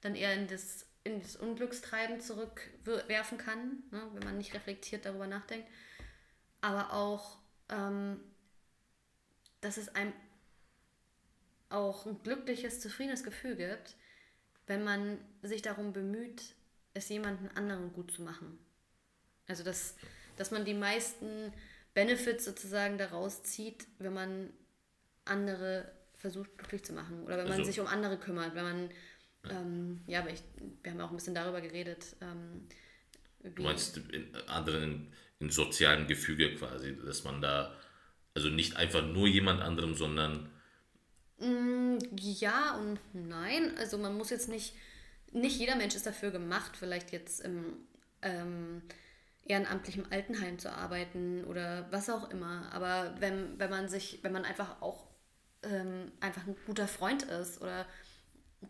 dann 0.00 0.14
eher 0.14 0.34
in 0.34 0.46
das, 0.46 0.86
in 1.04 1.20
das 1.20 1.36
Unglückstreiben 1.36 2.20
zurückwerfen 2.20 3.38
kann, 3.38 3.82
ne, 3.90 4.08
wenn 4.12 4.24
man 4.24 4.38
nicht 4.38 4.54
reflektiert 4.54 5.04
darüber 5.04 5.26
nachdenkt. 5.26 5.68
Aber 6.60 6.92
auch, 6.92 7.38
ähm, 7.68 8.20
dass 9.60 9.76
es 9.76 9.94
einem 9.94 10.12
auch 11.70 12.06
ein 12.06 12.22
glückliches, 12.22 12.80
zufriedenes 12.80 13.24
Gefühl 13.24 13.56
gibt, 13.56 13.96
wenn 14.66 14.84
man 14.84 15.18
sich 15.42 15.62
darum 15.62 15.92
bemüht, 15.92 16.54
es 16.94 17.08
jemanden 17.08 17.48
anderen 17.56 17.92
gut 17.92 18.12
zu 18.12 18.22
machen. 18.22 18.58
Also 19.48 19.64
dass 19.64 19.96
dass 20.36 20.50
man 20.50 20.64
die 20.64 20.74
meisten 20.74 21.52
Benefits 21.94 22.44
sozusagen 22.44 22.98
daraus 22.98 23.42
zieht, 23.42 23.86
wenn 23.98 24.12
man 24.14 24.50
andere 25.24 25.90
versucht 26.16 26.56
glücklich 26.58 26.84
zu 26.84 26.92
machen 26.92 27.24
oder 27.24 27.38
wenn 27.38 27.48
man 27.48 27.58
also, 27.58 27.64
sich 27.64 27.80
um 27.80 27.86
andere 27.86 28.18
kümmert, 28.18 28.54
wenn 28.54 28.64
man, 28.64 28.90
ähm, 29.50 30.00
ja, 30.06 30.20
aber 30.20 30.30
ich, 30.30 30.42
wir 30.82 30.92
haben 30.92 31.00
auch 31.00 31.10
ein 31.10 31.16
bisschen 31.16 31.34
darüber 31.34 31.60
geredet. 31.60 32.16
Ähm, 32.20 32.68
du 33.54 33.62
meinst 33.62 33.96
in 33.96 34.34
anderen, 34.46 35.12
in 35.40 35.50
sozialen 35.50 36.06
Gefüge 36.06 36.54
quasi, 36.54 36.96
dass 37.04 37.24
man 37.24 37.40
da, 37.42 37.74
also 38.34 38.48
nicht 38.48 38.76
einfach 38.76 39.04
nur 39.04 39.26
jemand 39.26 39.60
anderem, 39.60 39.94
sondern... 39.94 40.50
Mm, 41.38 41.98
ja 42.16 42.76
und 42.76 43.00
nein, 43.12 43.76
also 43.78 43.98
man 43.98 44.16
muss 44.16 44.30
jetzt 44.30 44.48
nicht, 44.48 44.74
nicht 45.32 45.58
jeder 45.58 45.76
Mensch 45.76 45.96
ist 45.96 46.06
dafür 46.06 46.30
gemacht, 46.30 46.76
vielleicht 46.76 47.10
jetzt 47.10 47.40
im 47.40 47.74
ähm, 48.22 48.82
ehrenamtlich 49.44 49.98
im 49.98 50.06
Altenheim 50.10 50.58
zu 50.58 50.72
arbeiten 50.72 51.44
oder 51.44 51.86
was 51.90 52.08
auch 52.08 52.30
immer. 52.30 52.70
Aber 52.72 53.14
wenn, 53.18 53.58
wenn 53.58 53.70
man 53.70 53.88
sich, 53.88 54.20
wenn 54.22 54.32
man 54.32 54.44
einfach 54.44 54.80
auch 54.80 55.06
ähm, 55.62 56.12
einfach 56.20 56.46
ein 56.46 56.56
guter 56.66 56.88
Freund 56.88 57.24
ist 57.24 57.60
oder 57.60 57.86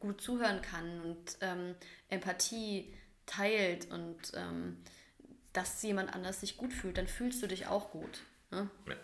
gut 0.00 0.20
zuhören 0.20 0.62
kann 0.62 1.00
und 1.00 1.36
ähm, 1.40 1.74
Empathie 2.08 2.92
teilt 3.26 3.90
und 3.90 4.18
ähm, 4.34 4.78
dass 5.52 5.82
jemand 5.82 6.14
anders 6.14 6.40
sich 6.40 6.56
gut 6.56 6.72
fühlt, 6.72 6.98
dann 6.98 7.06
fühlst 7.06 7.42
du 7.42 7.46
dich 7.46 7.66
auch 7.66 7.90
gut. 7.90 8.20
Ne? 8.50 8.70
Ja. 8.88 8.96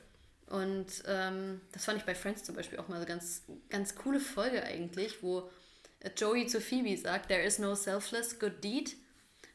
Und 0.55 1.03
ähm, 1.07 1.61
das 1.73 1.85
fand 1.85 1.99
ich 1.99 2.05
bei 2.05 2.15
Friends 2.15 2.43
zum 2.43 2.55
Beispiel 2.55 2.79
auch 2.79 2.89
mal 2.89 3.01
so 3.01 3.07
ganz, 3.07 3.43
ganz 3.69 3.95
coole 3.95 4.19
Folge 4.19 4.63
eigentlich, 4.63 5.23
wo 5.23 5.51
Joey 6.17 6.47
zu 6.47 6.61
Phoebe 6.61 6.97
sagt, 6.97 7.29
there 7.29 7.43
is 7.43 7.59
no 7.59 7.75
selfless 7.75 8.39
good 8.39 8.65
deed. 8.65 8.97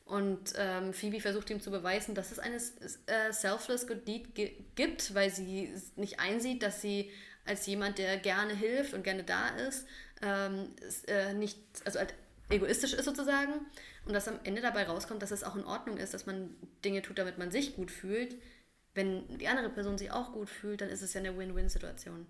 Und 0.05 0.53
ähm, 0.57 0.93
Phoebe 0.93 1.21
versucht 1.21 1.49
ihm 1.49 1.61
zu 1.61 1.71
beweisen, 1.71 2.13
dass 2.13 2.31
es 2.31 2.39
eine 2.39 2.57
äh, 2.57 3.31
selfless 3.31 3.87
good 3.87 4.07
deed 4.07 4.35
gibt, 4.75 5.15
weil 5.15 5.31
sie 5.31 5.73
nicht 5.95 6.19
einsieht, 6.19 6.61
dass 6.61 6.81
sie 6.81 7.09
als 7.45 7.65
jemand, 7.65 7.97
der 7.97 8.17
gerne 8.17 8.53
hilft 8.53 8.93
und 8.93 9.03
gerne 9.03 9.23
da 9.23 9.49
ist, 9.49 9.87
ähm, 10.23 10.69
äh, 11.07 11.33
nicht, 11.33 11.59
also 11.85 11.99
halt 11.99 12.13
egoistisch 12.49 12.93
ist 12.93 13.05
sozusagen. 13.05 13.53
Und 14.05 14.13
dass 14.13 14.27
am 14.27 14.39
Ende 14.43 14.61
dabei 14.61 14.83
rauskommt, 14.83 15.21
dass 15.21 15.31
es 15.31 15.43
auch 15.43 15.55
in 15.55 15.65
Ordnung 15.65 15.97
ist, 15.97 16.13
dass 16.13 16.25
man 16.25 16.55
Dinge 16.83 17.01
tut, 17.01 17.17
damit 17.17 17.37
man 17.37 17.51
sich 17.51 17.75
gut 17.75 17.91
fühlt. 17.91 18.35
Wenn 18.93 19.37
die 19.37 19.47
andere 19.47 19.69
Person 19.69 19.97
sich 19.97 20.11
auch 20.11 20.33
gut 20.33 20.49
fühlt, 20.49 20.81
dann 20.81 20.89
ist 20.89 21.01
es 21.01 21.13
ja 21.13 21.19
eine 21.19 21.37
Win-Win-Situation. 21.37 22.27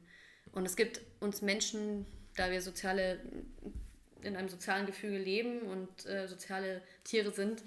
Und 0.52 0.66
es 0.66 0.76
gibt 0.76 1.02
uns 1.20 1.42
Menschen, 1.42 2.06
da 2.36 2.52
wir 2.52 2.62
soziale, 2.62 3.20
in 4.22 4.36
einem 4.36 4.50
sozialen 4.50 4.86
Gefüge 4.86 5.18
leben 5.18 5.64
und 5.64 6.06
äh, 6.06 6.28
soziale 6.28 6.82
Tiere 7.04 7.32
sind, 7.32 7.64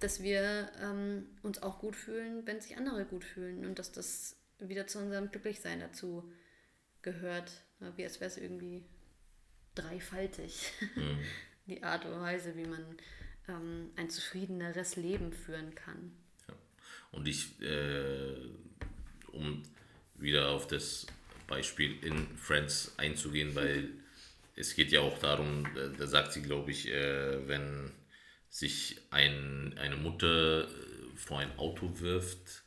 dass 0.00 0.22
wir 0.22 0.70
ähm, 0.82 1.26
uns 1.42 1.62
auch 1.62 1.78
gut 1.78 1.94
fühlen, 1.94 2.46
wenn 2.46 2.60
sich 2.60 2.76
andere 2.76 3.04
gut 3.04 3.24
fühlen 3.24 3.66
und 3.66 3.78
dass 3.78 3.92
das 3.92 4.36
wieder 4.58 4.86
zu 4.86 4.98
unserem 4.98 5.30
Glücklichsein 5.30 5.80
dazu 5.80 6.30
gehört, 7.02 7.50
wie 7.96 8.04
als 8.04 8.20
wäre 8.20 8.30
es 8.30 8.36
irgendwie 8.36 8.84
dreifaltig. 9.82 10.72
Mhm. 10.94 11.18
Die 11.66 11.82
Art 11.82 12.04
und 12.04 12.20
Weise, 12.20 12.56
wie 12.56 12.66
man 12.66 12.84
ähm, 13.48 13.90
ein 13.96 14.10
zufriedeneres 14.10 14.96
Leben 14.96 15.32
führen 15.32 15.74
kann. 15.74 16.12
Ja. 16.48 16.54
Und 17.12 17.28
ich, 17.28 17.60
äh, 17.62 18.34
um 19.32 19.62
wieder 20.16 20.50
auf 20.50 20.66
das 20.66 21.06
Beispiel 21.46 22.02
in 22.04 22.36
Friends 22.36 22.94
einzugehen, 22.96 23.54
weil 23.54 23.90
es 24.56 24.74
geht 24.74 24.92
ja 24.92 25.00
auch 25.00 25.18
darum, 25.18 25.66
da 25.96 26.06
sagt 26.06 26.32
sie, 26.32 26.42
glaube 26.42 26.70
ich, 26.70 26.88
äh, 26.88 27.48
wenn 27.48 27.90
sich 28.48 29.00
ein, 29.10 29.78
eine 29.78 29.96
Mutter 29.96 30.68
vor 31.14 31.38
ein 31.38 31.56
Auto 31.58 32.00
wirft, 32.00 32.64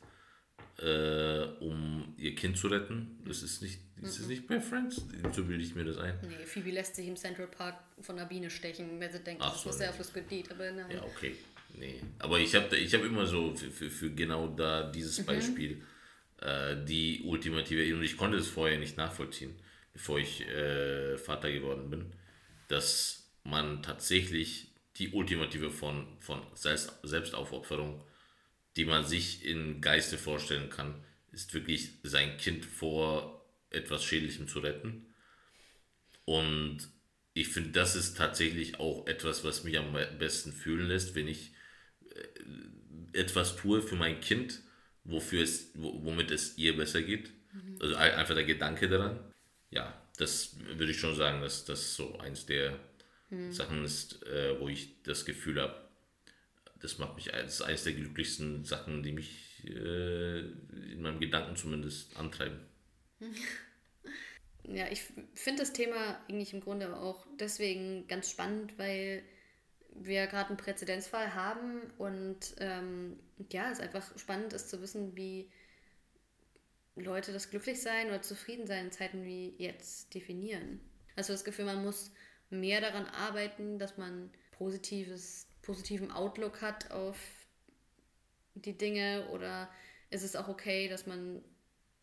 äh, 0.78 1.44
um 1.60 2.14
ihr 2.16 2.34
Kind 2.34 2.58
zu 2.58 2.68
retten. 2.68 3.22
Das 3.26 3.42
ist 3.42 3.62
nicht, 3.62 3.80
ist 4.04 4.20
das 4.20 4.26
nicht 4.26 4.46
bei 4.46 4.60
Friends? 4.60 5.02
So 5.32 5.44
bilde 5.44 5.62
ich 5.62 5.74
mir 5.74 5.84
das 5.84 5.98
ein. 5.98 6.18
Nee, 6.22 6.44
Phoebe 6.44 6.70
lässt 6.70 6.96
sich 6.96 7.06
im 7.06 7.16
Central 7.16 7.46
Park 7.48 7.76
von 8.00 8.18
einer 8.18 8.28
Biene 8.28 8.50
stechen, 8.50 9.00
wenn 9.00 9.10
sie 9.10 9.20
denkt, 9.20 9.42
Ach 9.44 9.52
das 9.52 9.62
so, 9.62 9.70
ist 9.70 9.78
sehr 9.78 9.92
fürs 9.92 10.12
Gebiet, 10.12 10.50
aber 10.50 10.70
nein. 10.70 10.90
Ja, 10.90 11.02
okay. 11.02 11.36
Nee. 11.76 12.00
Aber 12.18 12.38
ich 12.38 12.54
habe 12.54 12.76
ich 12.76 12.94
hab 12.94 13.02
immer 13.04 13.26
so 13.26 13.54
für, 13.54 13.70
für, 13.70 13.90
für 13.90 14.10
genau 14.10 14.48
da 14.48 14.90
dieses 14.90 15.18
mhm. 15.18 15.26
Beispiel 15.26 15.82
äh, 16.40 16.76
die 16.84 17.22
ultimative, 17.24 17.94
und 17.94 18.02
ich 18.02 18.16
konnte 18.16 18.36
es 18.38 18.48
vorher 18.48 18.78
nicht 18.78 18.96
nachvollziehen, 18.96 19.54
bevor 19.92 20.18
ich 20.18 20.46
äh, 20.46 21.18
Vater 21.18 21.50
geworden 21.50 21.90
bin, 21.90 22.12
dass 22.68 23.28
man 23.42 23.82
tatsächlich 23.82 24.68
die 24.96 25.10
ultimative 25.10 25.70
von, 25.70 26.06
von 26.20 26.40
Selbst, 26.54 26.92
Selbstaufopferung 27.02 28.00
die 28.76 28.84
man 28.84 29.04
sich 29.04 29.44
in 29.44 29.80
Geiste 29.80 30.18
vorstellen 30.18 30.68
kann, 30.70 30.94
ist 31.32 31.54
wirklich 31.54 31.90
sein 32.02 32.36
Kind 32.36 32.64
vor 32.64 33.33
etwas 33.74 34.04
Schädlichem 34.04 34.48
zu 34.48 34.60
retten. 34.60 35.06
Und 36.24 36.88
ich 37.34 37.48
finde, 37.48 37.70
das 37.70 37.96
ist 37.96 38.16
tatsächlich 38.16 38.78
auch 38.78 39.06
etwas, 39.06 39.44
was 39.44 39.64
mich 39.64 39.78
am 39.78 39.92
besten 40.18 40.52
fühlen 40.52 40.86
lässt, 40.86 41.14
wenn 41.14 41.28
ich 41.28 41.52
äh, 42.14 43.18
etwas 43.18 43.56
tue 43.56 43.82
für 43.82 43.96
mein 43.96 44.20
Kind, 44.20 44.62
wofür 45.04 45.42
es, 45.42 45.70
womit 45.74 46.30
es 46.30 46.56
ihr 46.56 46.76
besser 46.76 47.02
geht. 47.02 47.32
Mhm. 47.52 47.78
Also 47.80 47.96
einfach 47.96 48.34
der 48.34 48.44
Gedanke 48.44 48.88
daran. 48.88 49.20
Ja, 49.70 50.00
das 50.16 50.56
würde 50.60 50.92
ich 50.92 51.00
schon 51.00 51.16
sagen, 51.16 51.40
dass 51.40 51.64
das 51.64 51.96
so 51.96 52.18
eins 52.18 52.46
der 52.46 52.78
mhm. 53.30 53.52
Sachen 53.52 53.84
ist, 53.84 54.24
äh, 54.26 54.58
wo 54.60 54.68
ich 54.68 55.02
das 55.02 55.24
Gefühl 55.24 55.60
habe, 55.60 55.84
das 56.80 56.98
macht 56.98 57.16
mich, 57.16 57.26
das 57.26 57.54
ist 57.54 57.62
eines 57.62 57.84
der 57.84 57.94
glücklichsten 57.94 58.64
Sachen, 58.64 59.02
die 59.02 59.12
mich 59.12 59.64
äh, 59.64 60.40
in 60.40 61.02
meinem 61.02 61.18
Gedanken 61.18 61.56
zumindest 61.56 62.16
antreiben. 62.16 62.60
Ja, 64.66 64.86
ich 64.90 65.02
finde 65.34 65.62
das 65.62 65.72
Thema 65.72 66.18
eigentlich 66.28 66.54
im 66.54 66.60
Grunde 66.60 66.96
auch 66.96 67.26
deswegen 67.38 68.06
ganz 68.08 68.30
spannend, 68.30 68.78
weil 68.78 69.22
wir 69.90 70.26
gerade 70.26 70.48
einen 70.48 70.56
Präzedenzfall 70.56 71.34
haben 71.34 71.82
und 71.98 72.56
ähm, 72.58 73.18
ja, 73.52 73.70
es 73.70 73.80
einfach 73.80 74.18
spannend 74.18 74.52
ist 74.52 74.70
zu 74.70 74.80
wissen, 74.80 75.16
wie 75.16 75.50
Leute 76.96 77.32
das 77.32 77.50
Glücklichsein 77.50 78.08
oder 78.08 78.22
Zufriedensein 78.22 78.86
in 78.86 78.92
Zeiten 78.92 79.24
wie 79.24 79.54
jetzt 79.58 80.14
definieren. 80.14 80.80
Also 81.16 81.32
das 81.32 81.44
Gefühl, 81.44 81.66
man 81.66 81.84
muss 81.84 82.10
mehr 82.50 82.80
daran 82.80 83.06
arbeiten, 83.06 83.78
dass 83.78 83.96
man 83.96 84.30
positives 84.52 85.48
positiven 85.64 86.10
Outlook 86.10 86.60
hat 86.60 86.90
auf 86.90 87.16
die 88.54 88.76
Dinge 88.76 89.28
oder 89.30 89.68
ist 90.10 90.22
es 90.22 90.36
auch 90.36 90.48
okay, 90.48 90.88
dass 90.88 91.06
man 91.06 91.42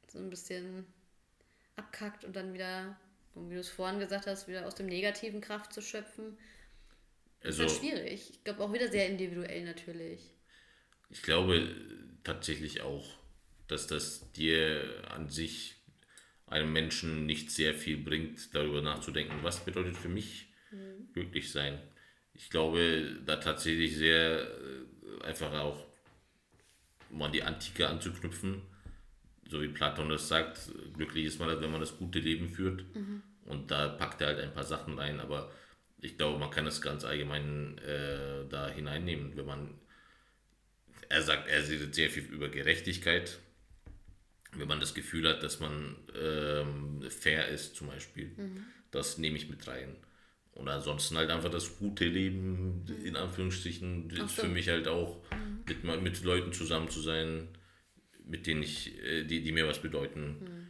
so 0.08 0.19
ein 0.19 0.30
bisschen 0.30 0.86
abkackt 1.84 2.24
und 2.26 2.36
dann 2.36 2.54
wieder, 2.54 2.98
wie 3.36 3.56
du 3.56 3.60
es 3.60 3.70
vorhin 3.70 4.00
gesagt 4.00 4.28
hast, 4.28 4.48
wieder 4.48 4.65
aus 4.65 4.76
dem 4.76 4.88
negativen 4.88 5.41
Kraft 5.41 5.74
zu 5.74 5.82
schöpfen? 5.82 6.38
Also, 7.44 7.63
ist 7.63 7.70
halt 7.72 7.80
schwierig. 7.80 8.30
Ich 8.32 8.44
glaube 8.44 8.63
auch 8.63 8.74
wieder 8.74 8.89
sehr 8.89 9.08
individuell 9.08 9.65
natürlich. 9.65 10.32
Ich 11.10 11.24
glaube 11.24 11.76
tatsächlich 12.24 12.82
auch, 12.82 13.17
dass 13.67 13.88
das 13.88 14.32
dir 14.34 15.04
an 15.10 15.30
sich 15.30 15.76
einem 16.48 16.72
Menschen 16.72 17.26
nicht 17.26 17.52
sehr 17.52 17.74
viel 17.74 17.98
bringt, 17.98 18.54
darüber 18.54 18.82
nachzudenken, 18.82 19.39
was 19.41 19.63
bedeutet 19.63 19.98
für 19.98 20.10
mich 20.10 20.48
mhm. 20.72 21.10
glücklich 21.13 21.52
sein 21.52 21.80
ich 22.34 22.50
glaube, 22.50 23.20
da 23.26 23.38
tatsächlich 23.38 23.96
sehr 23.96 24.41
äh, 24.41 25.24
einfach 25.24 25.54
auch, 25.54 25.86
um 27.10 27.22
an 27.22 27.32
die 27.32 27.44
Antike 27.44 27.88
anzuknüpfen, 27.88 28.62
so 29.52 29.62
wie 29.62 29.68
Platon 29.68 30.10
das 30.10 30.30
sagt, 30.30 30.72
glücklich 30.96 31.26
ist 31.26 31.40
man, 31.40 31.50
halt, 31.50 31.62
wenn 31.62 31.72
man 31.72 31.82
das 31.82 31.98
gute 31.98 32.20
Leben 32.20 32.48
führt. 32.48 32.84
Mhm. 32.96 33.22
Und 33.46 33.70
da 33.70 33.90
packt 33.90 34.22
er 34.22 34.28
halt 34.28 34.40
ein 34.40 34.54
paar 34.54 34.64
Sachen 34.64 34.98
rein, 34.98 35.20
aber 35.20 35.52
ich 36.00 36.18
glaube, 36.18 36.40
man 36.40 36.50
kann 36.50 36.64
das 36.64 36.82
ganz 36.82 37.04
allgemein 37.04 37.78
äh, 37.80 38.48
da 38.50 38.70
hineinnehmen, 38.70 39.36
wenn 39.36 39.46
man, 39.46 39.76
er 41.10 41.22
sagt, 41.22 41.50
er 41.50 41.68
redet 41.68 41.94
sehr 41.94 42.10
viel 42.10 42.24
über 42.24 42.48
Gerechtigkeit, 42.48 43.40
wenn 44.54 44.70
man 44.70 44.80
das 44.80 44.94
Gefühl 44.94 45.28
hat, 45.28 45.44
dass 45.44 45.60
man 45.60 45.98
ähm, 46.20 47.04
fair 47.10 47.50
ist 47.50 47.76
zum 47.76 47.88
Beispiel, 47.88 48.32
mhm. 48.38 48.64
das 48.92 49.18
nehme 49.18 49.36
ich 49.36 49.50
mit 49.50 49.68
rein. 49.68 49.98
Und 50.54 50.70
ansonsten 50.70 51.18
halt 51.18 51.30
einfach 51.30 51.52
das 51.52 51.78
gute 51.78 52.06
Leben, 52.06 52.86
in 53.04 53.18
Anführungsstrichen, 53.18 54.10
so. 54.16 54.24
ist 54.24 54.40
für 54.40 54.48
mich 54.48 54.70
halt 54.70 54.88
auch 54.88 55.22
mhm. 55.32 55.64
mit, 55.68 56.02
mit 56.04 56.24
Leuten 56.24 56.54
zusammen 56.54 56.90
zu 56.90 57.02
sein, 57.02 57.50
mit 58.25 58.47
denen 58.47 58.63
ich, 58.63 58.97
äh, 59.03 59.23
die, 59.23 59.43
die 59.43 59.51
mir 59.51 59.67
was 59.67 59.81
bedeuten. 59.81 60.38
Mhm. 60.39 60.67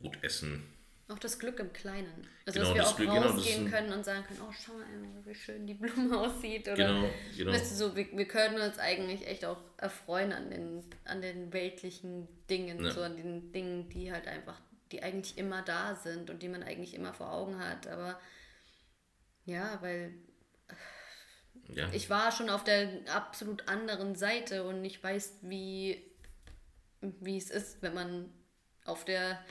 Gut 0.00 0.18
essen. 0.22 0.62
Auch 1.08 1.18
das 1.18 1.38
Glück 1.38 1.60
im 1.60 1.72
Kleinen. 1.72 2.26
Also 2.46 2.60
genau, 2.60 2.70
dass 2.70 2.74
wir 2.74 2.82
das 2.82 2.92
auch 2.92 2.96
Glück, 2.96 3.10
genau, 3.10 3.22
rausgehen 3.22 3.64
genau, 3.66 3.76
können 3.76 3.92
und 3.92 4.04
sagen 4.04 4.24
können, 4.26 4.40
oh 4.42 4.52
schau 4.52 4.72
mal, 4.72 4.86
wie 5.26 5.34
schön 5.34 5.66
die 5.66 5.74
Blume 5.74 6.18
aussieht. 6.18 6.66
Oder, 6.66 6.76
genau, 6.76 7.10
genau. 7.36 7.52
Weißt 7.52 7.72
du, 7.72 7.76
so, 7.76 7.96
wir, 7.96 8.06
wir 8.16 8.26
können 8.26 8.58
uns 8.58 8.78
eigentlich 8.78 9.26
echt 9.26 9.44
auch 9.44 9.60
erfreuen 9.76 10.32
an 10.32 10.48
den, 10.48 10.82
an 11.04 11.20
den 11.20 11.52
weltlichen 11.52 12.26
Dingen, 12.48 12.82
ja. 12.82 12.90
so 12.90 13.02
an 13.02 13.16
den 13.16 13.52
Dingen, 13.52 13.90
die 13.90 14.12
halt 14.12 14.26
einfach, 14.26 14.58
die 14.92 15.02
eigentlich 15.02 15.36
immer 15.36 15.60
da 15.60 15.94
sind 15.94 16.30
und 16.30 16.42
die 16.42 16.48
man 16.48 16.62
eigentlich 16.62 16.94
immer 16.94 17.12
vor 17.12 17.30
Augen 17.30 17.58
hat. 17.58 17.86
Aber 17.86 18.18
ja, 19.44 19.78
weil 19.82 20.14
ja. 21.68 21.86
ich 21.92 22.08
war 22.08 22.32
schon 22.32 22.48
auf 22.48 22.64
der 22.64 22.88
absolut 23.14 23.68
anderen 23.68 24.14
Seite 24.14 24.64
und 24.64 24.82
ich 24.86 25.04
weiß, 25.04 25.40
wie, 25.42 26.02
wie 27.20 27.36
es 27.36 27.50
ist, 27.50 27.82
wenn 27.82 27.94
man 27.94 28.32
auf 28.84 29.04
der, 29.04 29.44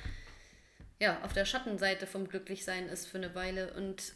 ja, 0.99 1.21
auf 1.23 1.33
der 1.33 1.45
Schattenseite 1.45 2.07
vom 2.07 2.27
Glücklichsein 2.27 2.87
ist 2.87 3.07
für 3.07 3.17
eine 3.17 3.35
Weile. 3.35 3.73
Und 3.73 4.13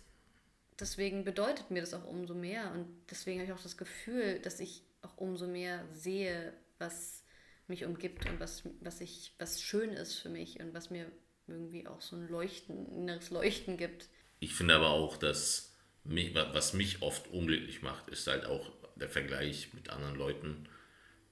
deswegen 0.80 1.24
bedeutet 1.24 1.72
mir 1.72 1.82
das 1.82 1.94
auch 1.94 2.06
umso 2.06 2.34
mehr. 2.34 2.72
Und 2.72 2.88
deswegen 3.10 3.40
habe 3.40 3.52
ich 3.52 3.58
auch 3.58 3.64
das 3.64 3.78
Gefühl, 3.78 4.40
dass 4.40 4.60
ich 4.60 4.84
auch 5.02 5.18
umso 5.18 5.48
mehr 5.48 5.86
sehe, 5.94 6.54
was 6.80 7.24
mich 7.68 7.86
umgibt 7.86 8.26
und 8.30 8.40
was, 8.40 8.64
was, 8.82 9.02
ich, 9.02 9.34
was 9.40 9.62
schön 9.62 9.92
ist 9.92 10.16
für 10.16 10.30
mich 10.30 10.60
und 10.60 10.74
was 10.74 10.90
mir 10.90 11.12
irgendwie 11.48 11.88
auch 11.88 12.02
so 12.02 12.16
ein 12.16 12.28
Leuchten, 12.28 12.86
inneres 12.88 13.30
Leuchten 13.30 13.78
gibt. 13.78 14.10
Ich 14.40 14.54
finde 14.54 14.76
aber 14.76 14.90
auch, 14.90 15.18
dass 15.18 15.76
mich, 16.04 16.34
was 16.36 16.74
mich 16.74 17.02
oft 17.02 17.28
unglücklich 17.30 17.82
macht, 17.82 18.10
ist 18.10 18.28
halt 18.28 18.46
auch 18.46 18.72
der 18.96 19.10
Vergleich 19.10 19.74
mit 19.74 19.90
anderen 19.90 20.16
Leuten. 20.16 20.70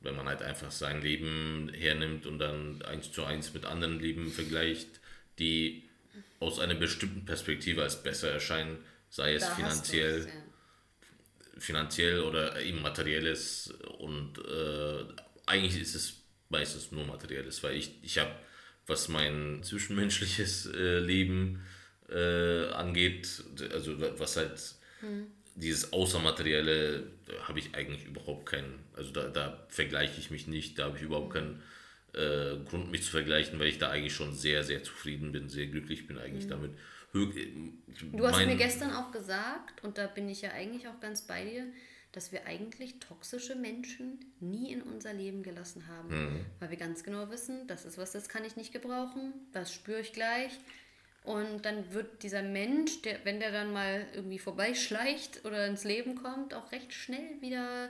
Wenn 0.06 0.16
man 0.16 0.28
halt 0.28 0.42
einfach 0.42 0.72
sein 0.72 1.02
Leben 1.02 1.70
hernimmt 1.74 2.26
und 2.26 2.40
dann 2.40 2.82
eins 2.84 3.12
zu 3.12 3.26
eins 3.26 3.54
mit 3.54 3.66
anderen 3.66 4.00
Leben 4.00 4.32
vergleicht, 4.32 4.88
die 5.40 5.84
aus 6.40 6.60
einer 6.60 6.76
bestimmten 6.76 7.26
Perspektive 7.26 7.84
als 7.84 8.02
besser 8.02 8.32
erscheinen, 8.32 8.78
sei 9.10 9.34
es 9.34 9.44
da 9.44 9.56
finanziell, 9.56 10.28
ja. 10.28 11.60
finanziell 11.60 12.22
oder 12.22 12.62
eben 12.62 12.82
materielles 12.82 13.74
und 14.00 14.38
äh, 14.40 15.04
eigentlich 15.46 15.82
ist 15.82 15.96
es 15.96 16.22
meistens 16.50 16.92
nur 16.92 17.06
materielles, 17.06 17.64
weil 17.64 17.76
ich, 17.76 17.92
ich 18.04 18.18
habe, 18.18 18.32
was 18.88 19.08
mein 19.08 19.62
zwischenmenschliches 19.64 20.68
äh, 20.68 21.00
Leben 21.00 21.64
äh, 22.10 22.68
angeht, 22.70 23.44
also 23.72 24.00
was 24.20 24.38
halt 24.38 24.62
hm. 25.00 25.28
Dieses 25.56 25.94
Außermaterielle, 25.94 27.08
habe 27.48 27.60
ich 27.60 27.74
eigentlich 27.76 28.06
überhaupt 28.06 28.46
keinen, 28.46 28.80
also 28.96 29.12
da, 29.12 29.28
da 29.30 29.66
vergleiche 29.70 30.20
ich 30.20 30.30
mich 30.30 30.48
nicht, 30.48 30.78
da 30.78 30.86
habe 30.86 30.98
ich 30.98 31.04
überhaupt 31.04 31.34
keinen 31.34 31.62
äh, 32.14 32.58
Grund, 32.70 32.92
mich 32.92 33.04
zu 33.04 33.12
vergleichen, 33.12 33.58
weil 33.60 33.68
ich 33.68 33.78
da 33.78 33.90
eigentlich 33.90 34.14
schon 34.14 34.34
sehr, 34.34 34.64
sehr 34.64 34.84
zufrieden 34.84 35.32
bin, 35.32 35.50
sehr 35.50 35.68
glücklich 35.68 36.08
bin 36.08 36.18
eigentlich 36.18 36.46
mhm. 36.46 36.50
damit. 36.50 36.72
Du 37.14 38.28
hast 38.28 38.46
mir 38.46 38.58
gestern 38.58 38.92
auch 38.92 39.12
gesagt, 39.12 39.84
und 39.84 39.98
da 39.98 40.08
bin 40.08 40.28
ich 40.28 40.42
ja 40.42 40.52
eigentlich 40.52 40.90
auch 40.90 41.00
ganz 41.00 41.22
bei 41.22 41.46
dir, 41.46 41.66
dass 42.12 42.32
wir 42.32 42.46
eigentlich 42.46 43.00
toxische 43.00 43.56
Menschen 43.56 44.20
nie 44.40 44.72
in 44.72 44.82
unser 44.82 45.14
Leben 45.14 45.44
gelassen 45.44 45.88
haben. 45.88 46.10
Mhm. 46.10 46.46
Weil 46.60 46.70
wir 46.72 46.78
ganz 46.78 47.04
genau 47.04 47.30
wissen, 47.30 47.68
das 47.68 47.86
ist 47.86 47.98
was, 47.98 48.12
das 48.12 48.28
kann 48.28 48.44
ich 48.44 48.58
nicht 48.58 48.74
gebrauchen, 48.74 49.34
das 49.54 49.74
spüre 49.74 50.02
ich 50.02 50.12
gleich. 50.12 50.52
Und 51.26 51.66
dann 51.66 51.92
wird 51.92 52.22
dieser 52.24 52.44
Mensch, 52.44 53.02
der, 53.02 53.26
wenn 53.26 53.40
der 53.40 53.52
dann 53.52 53.74
mal 53.74 54.06
irgendwie 54.14 54.38
vorbeischleicht 54.38 55.44
oder 55.44 55.66
ins 55.66 55.84
Leben 55.84 56.16
kommt, 56.16 56.54
auch 56.54 56.72
recht 56.72 56.94
schnell 56.94 57.42
wieder 57.42 57.90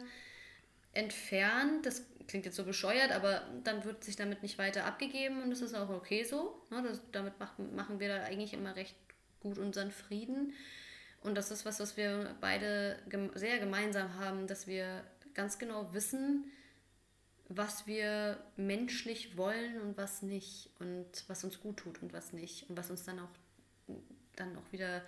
entfernt. 0.93 1.85
Das 1.85 2.05
klingt 2.27 2.45
jetzt 2.45 2.55
so 2.55 2.63
bescheuert, 2.63 3.11
aber 3.11 3.43
dann 3.63 3.83
wird 3.83 4.03
sich 4.03 4.15
damit 4.15 4.41
nicht 4.41 4.57
weiter 4.57 4.85
abgegeben 4.85 5.43
und 5.43 5.51
das 5.51 5.61
ist 5.61 5.75
auch 5.75 5.89
okay 5.89 6.23
so. 6.23 6.61
Ne? 6.71 6.81
Das, 6.81 7.01
damit 7.11 7.37
machen, 7.39 7.75
machen 7.75 7.99
wir 7.99 8.07
da 8.07 8.23
eigentlich 8.23 8.53
immer 8.53 8.75
recht 8.75 8.95
gut 9.41 9.57
unseren 9.57 9.91
Frieden. 9.91 10.53
Und 11.21 11.35
das 11.35 11.51
ist 11.51 11.65
was, 11.65 11.79
was 11.79 11.97
wir 11.97 12.35
beide 12.39 12.97
gem 13.09 13.31
sehr 13.35 13.59
gemeinsam 13.59 14.17
haben, 14.19 14.47
dass 14.47 14.67
wir 14.67 15.03
ganz 15.33 15.59
genau 15.59 15.93
wissen, 15.93 16.45
was 17.49 17.85
wir 17.85 18.43
menschlich 18.57 19.37
wollen 19.37 19.79
und 19.81 19.97
was 19.97 20.21
nicht 20.21 20.69
und 20.79 21.05
was 21.27 21.43
uns 21.43 21.59
gut 21.59 21.77
tut 21.77 22.01
und 22.01 22.13
was 22.13 22.33
nicht 22.33 22.69
und 22.69 22.77
was 22.77 22.89
uns 22.89 23.03
dann 23.03 23.19
auch 23.19 23.29
dann 24.35 24.57
auch 24.57 24.71
wieder 24.71 25.01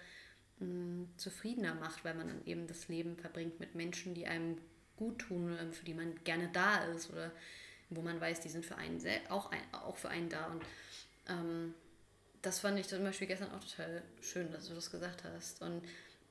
mh, 0.59 0.67
mm, 0.67 1.09
zufriedener 1.17 1.75
macht, 1.75 2.05
weil 2.05 2.13
man 2.13 2.27
dann 2.27 2.45
eben 2.45 2.67
das 2.67 2.87
Leben 2.87 3.17
verbringt 3.17 3.59
mit 3.59 3.75
Menschen, 3.75 4.13
die 4.13 4.27
einem 4.27 4.57
gut 4.95 5.19
tun, 5.19 5.57
für 5.71 5.85
die 5.85 5.93
man 5.93 6.15
gerne 6.23 6.49
da 6.53 6.83
ist 6.85 7.11
oder 7.11 7.31
wo 7.89 8.01
man 8.01 8.19
weiß, 8.19 8.41
die 8.41 8.49
sind 8.49 8.65
für 8.65 8.75
einen 8.75 9.01
auch, 9.29 9.51
ein, 9.51 9.61
auch 9.71 9.95
für 9.95 10.09
einen 10.09 10.29
da. 10.29 10.47
Und 10.47 10.63
ähm, 11.29 11.73
das 12.41 12.59
fand 12.59 12.79
ich 12.79 12.87
zum 12.87 13.03
Beispiel 13.03 13.27
gestern 13.27 13.51
auch 13.51 13.63
total 13.63 14.01
schön, 14.21 14.51
dass 14.51 14.67
du 14.67 14.73
das 14.73 14.91
gesagt 14.91 15.23
hast. 15.23 15.61
Und 15.61 15.81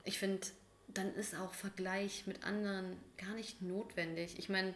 ich 0.05 0.19
finde, 0.19 0.47
dann 0.89 1.15
ist 1.15 1.35
auch 1.35 1.55
Vergleich 1.55 2.27
mit 2.27 2.45
anderen 2.45 2.97
gar 3.17 3.35
nicht 3.35 3.63
notwendig. 3.63 4.39
Ich 4.39 4.49
meine, 4.49 4.75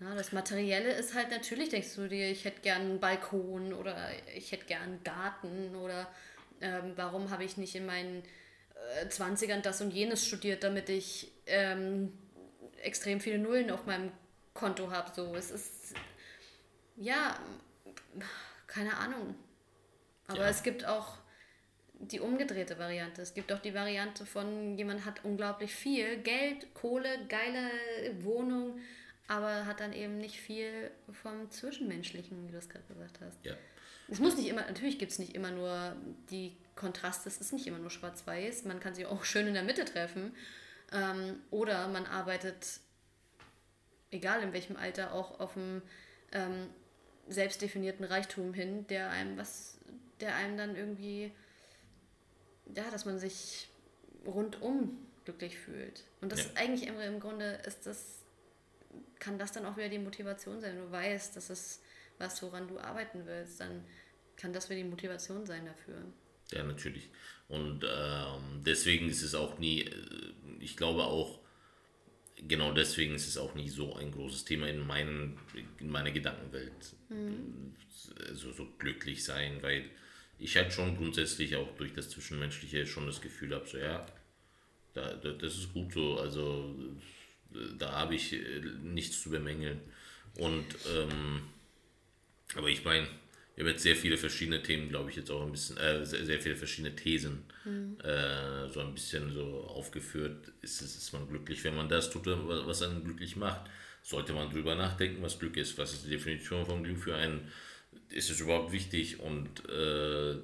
das 0.00 0.32
Materielle 0.32 0.92
ist 0.92 1.14
halt 1.14 1.30
natürlich, 1.30 1.70
denkst 1.70 1.94
du 1.96 2.08
dir, 2.08 2.30
ich 2.30 2.44
hätte 2.44 2.60
gern 2.60 2.82
einen 2.82 3.00
Balkon 3.00 3.72
oder 3.72 3.96
ich 4.34 4.52
hätte 4.52 4.66
gern 4.66 4.82
einen 4.82 5.04
Garten 5.04 5.74
oder 5.74 6.08
ähm, 6.60 6.92
warum 6.96 7.30
habe 7.30 7.44
ich 7.44 7.56
nicht 7.56 7.74
in 7.74 7.86
meinen 7.86 8.22
äh, 9.02 9.06
20ern 9.06 9.60
das 9.60 9.80
und 9.80 9.90
jenes 9.90 10.24
studiert, 10.24 10.62
damit 10.62 10.88
ich 10.88 11.32
ähm, 11.46 12.12
extrem 12.82 13.20
viele 13.20 13.38
Nullen 13.38 13.70
auf 13.70 13.86
meinem 13.86 14.12
Konto 14.54 14.90
habe. 14.90 15.10
So, 15.14 15.34
es 15.34 15.50
ist 15.50 15.94
ja 16.96 17.36
keine 18.66 18.96
Ahnung. 18.96 19.34
Aber 20.28 20.42
ja. 20.42 20.48
es 20.48 20.62
gibt 20.62 20.84
auch 20.84 21.16
die 22.00 22.20
umgedrehte 22.20 22.78
Variante. 22.78 23.22
Es 23.22 23.34
gibt 23.34 23.52
auch 23.52 23.58
die 23.58 23.74
Variante 23.74 24.26
von 24.26 24.76
jemand 24.78 25.04
hat 25.04 25.24
unglaublich 25.24 25.74
viel 25.74 26.18
Geld, 26.18 26.72
Kohle, 26.74 27.26
geile 27.28 27.70
Wohnung, 28.20 28.78
aber 29.28 29.66
hat 29.66 29.80
dann 29.80 29.92
eben 29.92 30.18
nicht 30.18 30.40
viel 30.40 30.90
vom 31.22 31.50
Zwischenmenschlichen, 31.50 32.48
wie 32.48 32.52
du 32.52 32.58
es 32.58 32.68
gerade 32.68 32.84
gesagt 32.86 33.20
hast. 33.20 33.44
Ja. 33.44 33.54
Es 34.10 34.18
muss 34.20 34.36
nicht 34.36 34.48
immer, 34.48 34.62
natürlich 34.62 34.98
gibt 34.98 35.12
es 35.12 35.18
nicht 35.18 35.34
immer 35.34 35.50
nur 35.50 35.94
die 36.30 36.56
Kontraste, 36.74 37.28
es 37.28 37.38
ist 37.38 37.52
nicht 37.52 37.66
immer 37.66 37.78
nur 37.78 37.90
schwarz-weiß, 37.90 38.64
man 38.64 38.80
kann 38.80 38.94
sich 38.94 39.04
auch 39.04 39.24
schön 39.24 39.46
in 39.46 39.54
der 39.54 39.62
Mitte 39.62 39.84
treffen. 39.84 40.34
Ähm, 40.92 41.40
oder 41.50 41.88
man 41.88 42.06
arbeitet, 42.06 42.80
egal 44.10 44.42
in 44.42 44.54
welchem 44.54 44.76
Alter, 44.76 45.12
auch 45.12 45.38
auf 45.40 45.56
einem 45.56 45.82
ähm, 46.32 46.70
selbstdefinierten 47.28 48.06
Reichtum 48.06 48.54
hin, 48.54 48.86
der 48.86 49.10
einem 49.10 49.36
was, 49.36 49.76
der 50.20 50.34
einem 50.36 50.56
dann 50.56 50.76
irgendwie, 50.76 51.32
ja, 52.74 52.90
dass 52.90 53.04
man 53.04 53.18
sich 53.18 53.68
rundum 54.24 54.96
glücklich 55.24 55.58
fühlt. 55.58 56.04
Und 56.22 56.32
das 56.32 56.44
ja. 56.44 56.50
eigentlich 56.54 56.88
im, 56.88 56.98
im 56.98 57.20
Grunde 57.20 57.60
ist 57.66 57.86
das, 57.86 58.17
kann 59.18 59.38
das 59.38 59.52
dann 59.52 59.66
auch 59.66 59.76
wieder 59.76 59.88
die 59.88 59.98
Motivation 59.98 60.60
sein. 60.60 60.76
Wenn 60.76 60.84
du 60.84 60.90
weißt, 60.90 61.36
das 61.36 61.50
ist 61.50 61.82
was, 62.18 62.42
woran 62.42 62.68
du 62.68 62.78
arbeiten 62.78 63.26
willst, 63.26 63.60
dann 63.60 63.84
kann 64.36 64.52
das 64.52 64.68
wieder 64.68 64.82
die 64.82 64.88
Motivation 64.88 65.46
sein 65.46 65.66
dafür. 65.66 66.04
Ja, 66.52 66.62
natürlich. 66.62 67.08
Und 67.48 67.84
ähm, 67.84 68.62
deswegen 68.64 69.08
ist 69.08 69.22
es 69.22 69.34
auch 69.34 69.58
nie, 69.58 69.82
äh, 69.82 69.92
ich 70.60 70.76
glaube 70.76 71.04
auch, 71.04 71.40
genau 72.46 72.72
deswegen 72.72 73.14
ist 73.14 73.26
es 73.26 73.36
auch 73.36 73.54
nie 73.54 73.68
so 73.68 73.94
ein 73.96 74.12
großes 74.12 74.44
Thema 74.44 74.68
in, 74.68 74.86
meinen, 74.86 75.38
in 75.78 75.90
meiner 75.90 76.10
Gedankenwelt. 76.10 76.94
Mhm. 77.08 77.74
Also 78.28 78.52
so 78.52 78.66
glücklich 78.78 79.24
sein, 79.24 79.62
weil 79.62 79.90
ich 80.38 80.56
halt 80.56 80.72
schon 80.72 80.96
grundsätzlich 80.96 81.56
auch 81.56 81.74
durch 81.76 81.92
das 81.92 82.10
Zwischenmenschliche 82.10 82.86
schon 82.86 83.06
das 83.06 83.20
Gefühl 83.20 83.54
habe, 83.54 83.66
so 83.66 83.78
ja, 83.78 84.06
da, 84.94 85.14
da, 85.14 85.32
das 85.32 85.54
ist 85.54 85.72
gut 85.72 85.92
so, 85.92 86.18
also 86.18 86.76
da 87.78 87.92
habe 87.92 88.14
ich 88.14 88.32
äh, 88.32 88.60
nichts 88.82 89.22
zu 89.22 89.30
bemängeln. 89.30 89.80
Und 90.36 90.66
ähm, 90.94 91.42
aber 92.54 92.68
ich 92.68 92.84
meine, 92.84 93.06
wir 93.54 93.64
haben 93.64 93.72
jetzt 93.72 93.82
sehr 93.82 93.96
viele 93.96 94.16
verschiedene 94.16 94.62
Themen, 94.62 94.88
glaube 94.88 95.10
ich, 95.10 95.16
jetzt 95.16 95.30
auch 95.30 95.44
ein 95.44 95.50
bisschen, 95.50 95.76
äh, 95.78 96.06
sehr, 96.06 96.24
sehr 96.24 96.40
viele 96.40 96.54
verschiedene 96.54 96.94
Thesen 96.94 97.42
mhm. 97.64 97.98
äh, 98.04 98.70
so 98.70 98.80
ein 98.80 98.94
bisschen 98.94 99.32
so 99.32 99.64
aufgeführt. 99.66 100.52
Ist, 100.62 100.80
ist, 100.80 100.96
ist 100.96 101.12
man 101.12 101.28
glücklich, 101.28 101.64
wenn 101.64 101.74
man 101.74 101.88
das 101.88 102.10
tut, 102.10 102.26
was 102.26 102.82
einen 102.82 103.02
glücklich 103.02 103.34
macht? 103.34 103.68
Sollte 104.02 104.32
man 104.32 104.50
drüber 104.50 104.76
nachdenken, 104.76 105.22
was 105.22 105.38
Glück 105.38 105.56
ist? 105.56 105.76
Was 105.76 105.92
ist 105.92 106.06
die 106.06 106.10
Definition 106.10 106.64
von 106.66 106.84
Glück 106.84 106.98
für 106.98 107.16
einen? 107.16 107.50
Ist 108.10 108.30
es 108.30 108.40
überhaupt 108.40 108.70
wichtig? 108.70 109.18
Und 109.18 109.68
äh, 109.68 110.36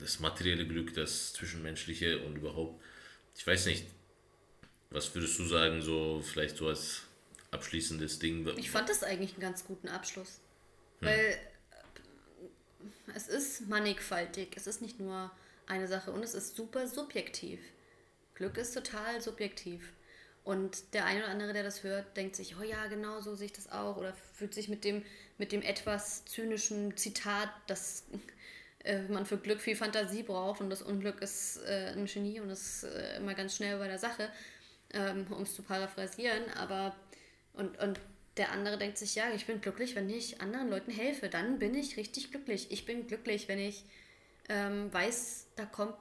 das 0.00 0.20
materielle 0.20 0.66
Glück, 0.66 0.94
das 0.94 1.34
zwischenmenschliche 1.34 2.20
und 2.20 2.36
überhaupt, 2.36 2.82
ich 3.36 3.46
weiß 3.46 3.66
nicht, 3.66 3.84
was 4.94 5.14
würdest 5.14 5.38
du 5.38 5.44
sagen, 5.44 5.82
so 5.82 6.22
vielleicht 6.22 6.56
so 6.56 6.68
als 6.68 7.02
abschließendes 7.50 8.20
Ding? 8.20 8.46
Ich 8.56 8.70
fand 8.70 8.88
das 8.88 9.02
eigentlich 9.02 9.32
einen 9.32 9.40
ganz 9.40 9.64
guten 9.66 9.88
Abschluss. 9.88 10.40
Hm. 11.00 11.08
Weil 11.08 11.38
es 13.14 13.28
ist 13.28 13.68
mannigfaltig. 13.68 14.56
Es 14.56 14.66
ist 14.66 14.80
nicht 14.80 15.00
nur 15.00 15.30
eine 15.66 15.88
Sache 15.88 16.12
und 16.12 16.22
es 16.22 16.34
ist 16.34 16.56
super 16.56 16.86
subjektiv. 16.86 17.60
Glück 18.34 18.56
ist 18.56 18.72
total 18.72 19.20
subjektiv. 19.20 19.92
Und 20.44 20.94
der 20.94 21.06
eine 21.06 21.20
oder 21.20 21.28
andere, 21.28 21.52
der 21.54 21.62
das 21.62 21.82
hört, 21.82 22.16
denkt 22.16 22.36
sich, 22.36 22.56
oh 22.60 22.62
ja, 22.62 22.86
genau 22.86 23.20
so 23.20 23.34
sehe 23.34 23.46
ich 23.46 23.52
das 23.52 23.72
auch. 23.72 23.96
Oder 23.96 24.14
fühlt 24.34 24.54
sich 24.54 24.68
mit 24.68 24.84
dem, 24.84 25.02
mit 25.38 25.52
dem 25.52 25.62
etwas 25.62 26.24
zynischen 26.26 26.96
Zitat, 26.96 27.48
dass 27.66 28.04
äh, 28.84 29.02
man 29.08 29.24
für 29.24 29.38
Glück 29.38 29.60
viel 29.60 29.74
Fantasie 29.74 30.22
braucht 30.22 30.60
und 30.60 30.68
das 30.68 30.82
Unglück 30.82 31.22
ist 31.22 31.60
äh, 31.66 31.94
ein 31.96 32.04
Genie 32.04 32.40
und 32.40 32.50
ist 32.50 32.84
äh, 32.84 33.16
immer 33.16 33.34
ganz 33.34 33.56
schnell 33.56 33.78
bei 33.78 33.88
der 33.88 33.98
Sache, 33.98 34.28
ähm, 34.94 35.26
um 35.30 35.42
es 35.42 35.54
zu 35.54 35.62
paraphrasieren. 35.62 36.50
Aber 36.56 36.94
und, 37.52 37.78
und 37.80 38.00
der 38.36 38.50
andere 38.50 38.78
denkt 38.78 38.98
sich, 38.98 39.14
ja, 39.14 39.30
ich 39.34 39.46
bin 39.46 39.60
glücklich, 39.60 39.94
wenn 39.94 40.10
ich 40.10 40.40
anderen 40.40 40.68
Leuten 40.68 40.90
helfe. 40.90 41.28
Dann 41.28 41.58
bin 41.58 41.74
ich 41.74 41.96
richtig 41.96 42.30
glücklich. 42.30 42.70
Ich 42.70 42.84
bin 42.84 43.06
glücklich, 43.06 43.48
wenn 43.48 43.58
ich 43.58 43.84
ähm, 44.48 44.92
weiß, 44.92 45.48
da 45.56 45.64
kommt 45.64 45.94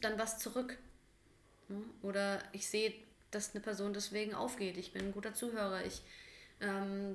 dann 0.00 0.18
was 0.18 0.38
zurück. 0.38 0.78
Oder 2.02 2.42
ich 2.52 2.66
sehe, 2.66 2.92
dass 3.30 3.54
eine 3.54 3.62
Person 3.62 3.92
deswegen 3.92 4.34
aufgeht. 4.34 4.76
Ich 4.76 4.92
bin 4.92 5.06
ein 5.06 5.12
guter 5.12 5.34
Zuhörer. 5.34 5.84
Ich, 5.84 6.02
ähm, 6.60 7.14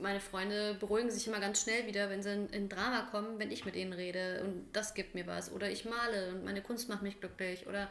meine 0.00 0.20
Freunde 0.20 0.74
beruhigen 0.80 1.10
sich 1.10 1.26
immer 1.26 1.40
ganz 1.40 1.62
schnell 1.62 1.86
wieder, 1.86 2.08
wenn 2.08 2.22
sie 2.22 2.32
in, 2.32 2.48
in 2.48 2.68
Drama 2.70 3.02
kommen, 3.10 3.38
wenn 3.38 3.50
ich 3.50 3.66
mit 3.66 3.76
ihnen 3.76 3.92
rede. 3.92 4.42
Und 4.42 4.72
das 4.72 4.94
gibt 4.94 5.14
mir 5.14 5.26
was. 5.26 5.52
Oder 5.52 5.70
ich 5.70 5.84
male 5.84 6.30
und 6.30 6.44
meine 6.44 6.62
Kunst 6.62 6.88
macht 6.88 7.02
mich 7.02 7.20
glücklich. 7.20 7.66
Oder 7.66 7.90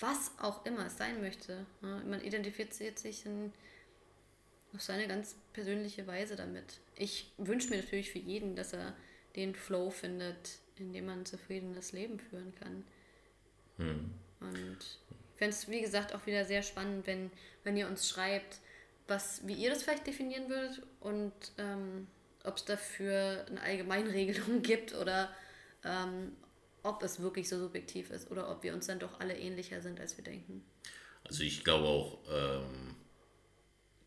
was 0.00 0.32
auch 0.38 0.64
immer 0.66 0.86
es 0.86 0.96
sein 0.96 1.20
möchte. 1.20 1.66
Man 1.80 2.20
identifiziert 2.20 2.98
sich 2.98 3.26
in 3.26 3.52
auf 4.74 4.82
seine 4.82 5.06
ganz 5.06 5.36
persönliche 5.52 6.06
Weise 6.06 6.36
damit. 6.36 6.80
Ich 6.96 7.32
wünsche 7.38 7.70
mir 7.70 7.76
natürlich 7.76 8.10
für 8.10 8.18
jeden, 8.18 8.56
dass 8.56 8.72
er 8.72 8.94
den 9.36 9.54
Flow 9.54 9.90
findet, 9.90 10.58
in 10.76 10.92
dem 10.92 11.06
man 11.06 11.20
ein 11.20 11.26
zufriedenes 11.26 11.92
Leben 11.92 12.18
führen 12.18 12.52
kann. 12.56 12.84
Hm. 13.76 14.10
Und 14.40 14.78
ich 14.80 15.38
fände 15.38 15.54
es, 15.54 15.68
wie 15.68 15.80
gesagt, 15.80 16.14
auch 16.14 16.26
wieder 16.26 16.44
sehr 16.44 16.62
spannend, 16.62 17.06
wenn, 17.06 17.30
wenn 17.62 17.76
ihr 17.76 17.86
uns 17.86 18.08
schreibt, 18.08 18.58
was, 19.06 19.46
wie 19.46 19.54
ihr 19.54 19.70
das 19.70 19.82
vielleicht 19.82 20.06
definieren 20.06 20.48
würdet 20.48 20.82
und 21.00 21.32
ähm, 21.58 22.06
ob 22.42 22.56
es 22.56 22.64
dafür 22.64 23.44
eine 23.48 23.60
Allgemeinregelung 23.60 24.62
gibt 24.62 24.94
oder 24.94 25.34
ähm, 25.84 26.32
ob 26.84 27.02
es 27.02 27.20
wirklich 27.20 27.48
so 27.48 27.58
subjektiv 27.58 28.10
ist 28.10 28.30
oder 28.30 28.48
ob 28.50 28.62
wir 28.62 28.72
uns 28.74 28.86
dann 28.86 29.00
doch 29.00 29.18
alle 29.18 29.36
ähnlicher 29.36 29.80
sind, 29.80 29.98
als 29.98 30.16
wir 30.16 30.22
denken. 30.22 30.62
Also 31.24 31.42
ich 31.42 31.64
glaube 31.64 31.86
auch, 31.88 32.18
ähm, 32.30 32.94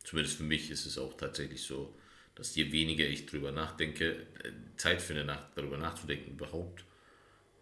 zumindest 0.03 0.37
für 0.37 0.43
mich 0.43 0.69
ist 0.69 0.85
es 0.85 0.97
auch 0.97 1.17
tatsächlich 1.17 1.63
so, 1.63 1.93
dass 2.35 2.55
je 2.55 2.71
weniger 2.71 3.05
ich 3.05 3.25
drüber 3.25 3.51
nachdenke, 3.51 4.11
äh, 4.43 4.51
Zeit 4.77 5.01
finde, 5.01 5.25
nach, 5.25 5.49
darüber 5.55 5.77
nachzudenken 5.77 6.31
überhaupt, 6.31 6.85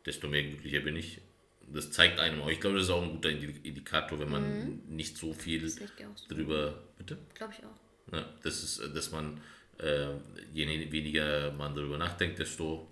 desto 0.06 0.28
mehr 0.28 0.44
glücklicher 0.44 0.82
bin 0.82 0.98
ich. 0.98 1.22
Das 1.68 1.92
zeigt 1.92 2.20
einem 2.20 2.42
auch. 2.42 2.50
Ich 2.50 2.60
glaube, 2.60 2.76
das 2.76 2.86
ist 2.86 2.92
auch 2.92 3.02
ein 3.02 3.14
guter 3.14 3.30
Indikator, 3.30 4.20
wenn 4.20 4.30
man 4.30 4.44
mhm. 4.44 4.82
nicht 4.88 5.18
so 5.18 5.34
viel 5.34 5.68
so. 5.68 5.86
drüber. 6.28 6.84
Bitte? 6.98 7.18
Glaube 7.34 7.54
ich 7.58 7.66
auch. 7.66 8.14
Ja, 8.14 8.30
das 8.44 8.64
ist, 8.64 8.96
dass 8.96 9.12
man, 9.12 9.42
äh, 9.80 10.10
je 10.54 10.92
weniger 10.92 11.52
man 11.54 11.74
darüber 11.74 11.98
nachdenkt, 11.98 12.38
desto 12.38 12.92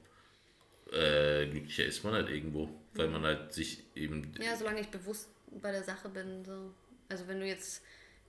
äh, 0.93 1.47
glücklicher 1.47 1.85
ist 1.85 2.03
man 2.03 2.13
halt 2.13 2.29
irgendwo, 2.29 2.69
weil 2.93 3.07
man 3.07 3.23
halt 3.23 3.53
sich 3.53 3.83
eben. 3.95 4.31
Ja, 4.39 4.55
solange 4.55 4.81
ich 4.81 4.89
bewusst 4.89 5.29
bei 5.61 5.71
der 5.71 5.83
Sache 5.83 6.09
bin. 6.09 6.45
So. 6.45 6.73
Also 7.09 7.27
wenn 7.27 7.39
du 7.39 7.45
jetzt 7.45 7.83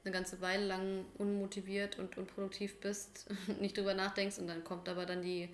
eine 0.05 0.13
ganze 0.13 0.41
Weile 0.41 0.67
lang 0.67 1.05
unmotiviert 1.19 1.99
und 1.99 2.17
unproduktiv 2.17 2.81
bist, 2.81 3.27
nicht 3.61 3.77
drüber 3.77 3.95
nachdenkst 3.95 4.39
und 4.39 4.47
dann 4.47 4.65
kommt 4.65 4.89
aber 4.89 5.07
dann 5.07 5.23
die, 5.23 5.49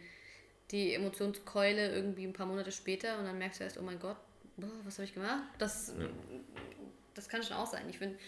die 0.71 0.95
Emotionskeule 0.95 1.93
irgendwie 1.93 2.25
ein 2.25 2.33
paar 2.33 2.47
Monate 2.47 2.73
später 2.73 3.19
und 3.19 3.25
dann 3.25 3.39
merkst 3.39 3.61
du 3.61 3.65
erst, 3.65 3.79
oh 3.79 3.83
mein 3.83 4.01
Gott, 4.01 4.17
was 4.85 4.99
habe 4.99 5.05
ich 5.05 5.15
gemacht? 5.15 5.43
Das, 5.59 5.95
ja. 5.99 6.07
das 7.15 7.29
kann 7.29 7.43
schon 7.43 7.57
auch 7.57 7.67
sein. 7.67 7.89
Ich 7.89 7.99
finde, 7.99 8.19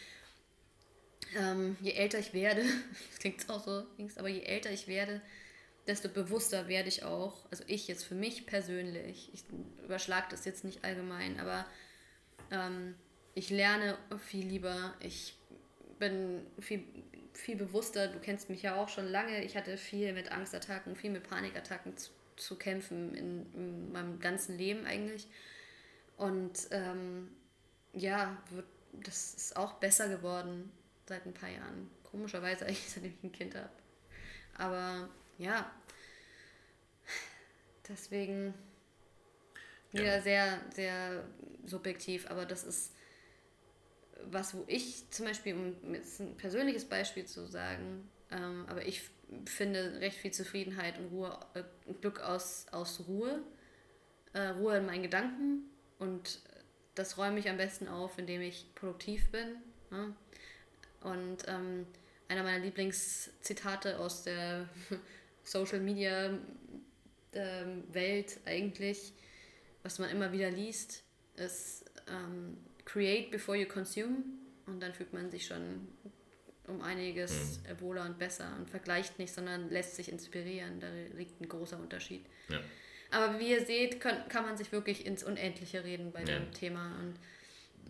ähm, 1.37 1.77
je 1.81 1.93
älter 1.93 2.19
ich 2.19 2.33
werde, 2.33 2.63
das 3.11 3.19
klingt 3.19 3.49
auch 3.51 3.65
so, 3.65 3.85
aber 4.17 4.29
je 4.29 4.43
älter 4.43 4.71
ich 4.71 4.87
werde, 4.87 5.21
desto 5.87 6.09
bewusster 6.09 6.69
werde 6.69 6.89
ich 6.89 7.05
auch, 7.05 7.45
also 7.51 7.65
ich 7.67 7.89
jetzt 7.89 8.05
für 8.05 8.15
mich 8.15 8.47
persönlich, 8.47 9.31
ich 9.33 9.45
überschlage 9.85 10.27
das 10.31 10.45
jetzt 10.45 10.65
nicht 10.65 10.85
allgemein, 10.85 11.41
aber 11.41 11.67
ähm, 12.51 12.95
ich 13.35 13.51
lerne 13.51 13.97
viel 14.19 14.47
lieber, 14.47 14.95
ich 15.01 15.37
bin 15.99 16.47
viel, 16.61 16.85
viel 17.33 17.57
bewusster, 17.57 18.09
du 18.09 18.19
kennst 18.19 18.51
mich 18.51 18.63
ja 18.63 18.77
auch 18.77 18.89
schon 18.89 19.07
lange, 19.07 19.45
ich 19.45 19.57
hatte 19.57 19.77
viel 19.77 20.13
mit 20.13 20.31
Angstattacken, 20.31 20.97
viel 20.97 21.11
mit 21.11 21.29
Panikattacken 21.29 21.97
zu, 21.97 22.11
zu 22.37 22.57
kämpfen 22.57 23.15
in, 23.15 23.53
in, 23.53 23.93
meinem 23.93 24.21
ganzen 24.21 24.57
Leben 24.57 24.85
eigentlich. 24.85 25.27
Und 26.17 26.69
ähm, 26.71 27.31
ja, 27.93 28.37
wird, 28.51 28.67
das 28.93 29.35
ist 29.35 29.57
auch 29.57 29.75
besser 29.75 30.09
geworden 30.09 30.71
seit 31.07 31.27
ein 31.27 31.35
paar 31.35 31.51
Jahren. 31.51 31.91
Komischerweise 32.05 32.67
eigentlich, 32.67 32.91
seitdem 32.91 33.15
ich 33.17 33.25
ein 33.25 33.33
Kind 33.33 33.55
habe. 33.55 33.71
Aber 34.59 35.09
ja, 35.39 35.71
deswegen 37.89 38.55
wieder 39.93 40.17
ja. 40.17 40.21
sehr, 40.21 40.61
sehr 40.75 41.25
subjektiv, 41.65 42.31
aber 42.31 42.47
das 42.47 42.65
ist 42.65 42.93
was, 44.31 44.55
wo 44.55 44.65
ich 44.67 45.11
zum 45.11 45.27
Beispiel, 45.27 45.55
um 45.55 45.95
jetzt 45.95 46.21
ein 46.21 46.37
persönliches 46.37 46.85
Beispiel 46.85 47.25
zu 47.27 47.47
sagen, 47.47 48.09
ähm, 48.31 48.65
aber 48.69 48.87
ich 48.87 49.03
finde 49.47 50.01
recht 50.01 50.19
viel 50.19 50.33
Zufriedenheit 50.33 50.99
und 50.99 51.11
Ruhe, 51.11 51.39
äh, 51.55 51.63
Glück 52.01 52.21
aus, 52.21 52.67
aus 52.71 53.05
Ruhe, 53.09 53.43
äh, 54.33 54.49
Ruhe 54.49 54.79
in 54.79 54.87
meinen 54.87 55.03
Gedanken 55.03 55.65
und 55.99 56.41
das 56.95 57.17
räume 57.19 57.39
ich 57.39 57.49
am 57.49 57.57
besten 57.57 57.89
auf, 57.89 58.19
indem 58.19 58.43
ich 58.43 58.67
produktiv 58.75 59.31
bin. 59.31 59.57
Ne? 59.91 60.15
Und 61.01 61.39
ähm, 61.49 61.87
einer 62.29 62.43
meiner 62.43 62.65
Lieblingszitate 62.65 63.99
aus 63.99 64.23
der 64.23 64.69
Social 65.43 65.81
Media 65.81 66.39
ähm, 67.33 67.85
Welt 67.93 68.41
eigentlich, 68.45 69.13
was 69.83 69.99
man 69.99 70.11
immer 70.11 70.33
wieder 70.33 70.51
liest, 70.51 71.03
ist 71.37 71.85
ähm, 72.09 72.59
Create 72.85 73.31
before 73.31 73.57
you 73.57 73.67
consume 73.67 74.25
und 74.67 74.81
dann 74.81 74.93
fühlt 74.93 75.13
man 75.13 75.31
sich 75.31 75.47
schon 75.47 75.89
um 76.67 76.81
einiges 76.81 77.61
mhm. 77.61 77.81
wohler 77.81 78.05
und 78.05 78.19
besser 78.19 78.55
und 78.59 78.71
vergleicht 78.71 79.19
nicht, 79.19 79.33
sondern 79.33 79.71
lässt 79.71 79.97
sich 79.97 80.11
inspirieren. 80.11 80.81
Da 80.81 80.89
liegt 81.17 81.41
ein 81.41 81.49
großer 81.49 81.79
Unterschied. 81.79 82.25
Ja. 82.49 82.61
Aber 83.11 83.39
wie 83.39 83.51
ihr 83.51 83.67
seht, 83.67 84.01
kann, 84.01 84.29
kann 84.29 84.45
man 84.45 84.57
sich 84.57 84.73
wirklich 84.73 85.05
ins 85.05 85.23
Unendliche 85.23 85.85
reden 85.85 86.13
bei 86.13 86.21
ja. 86.21 86.39
dem 86.39 86.51
Thema. 86.53 86.97
Und 87.01 87.17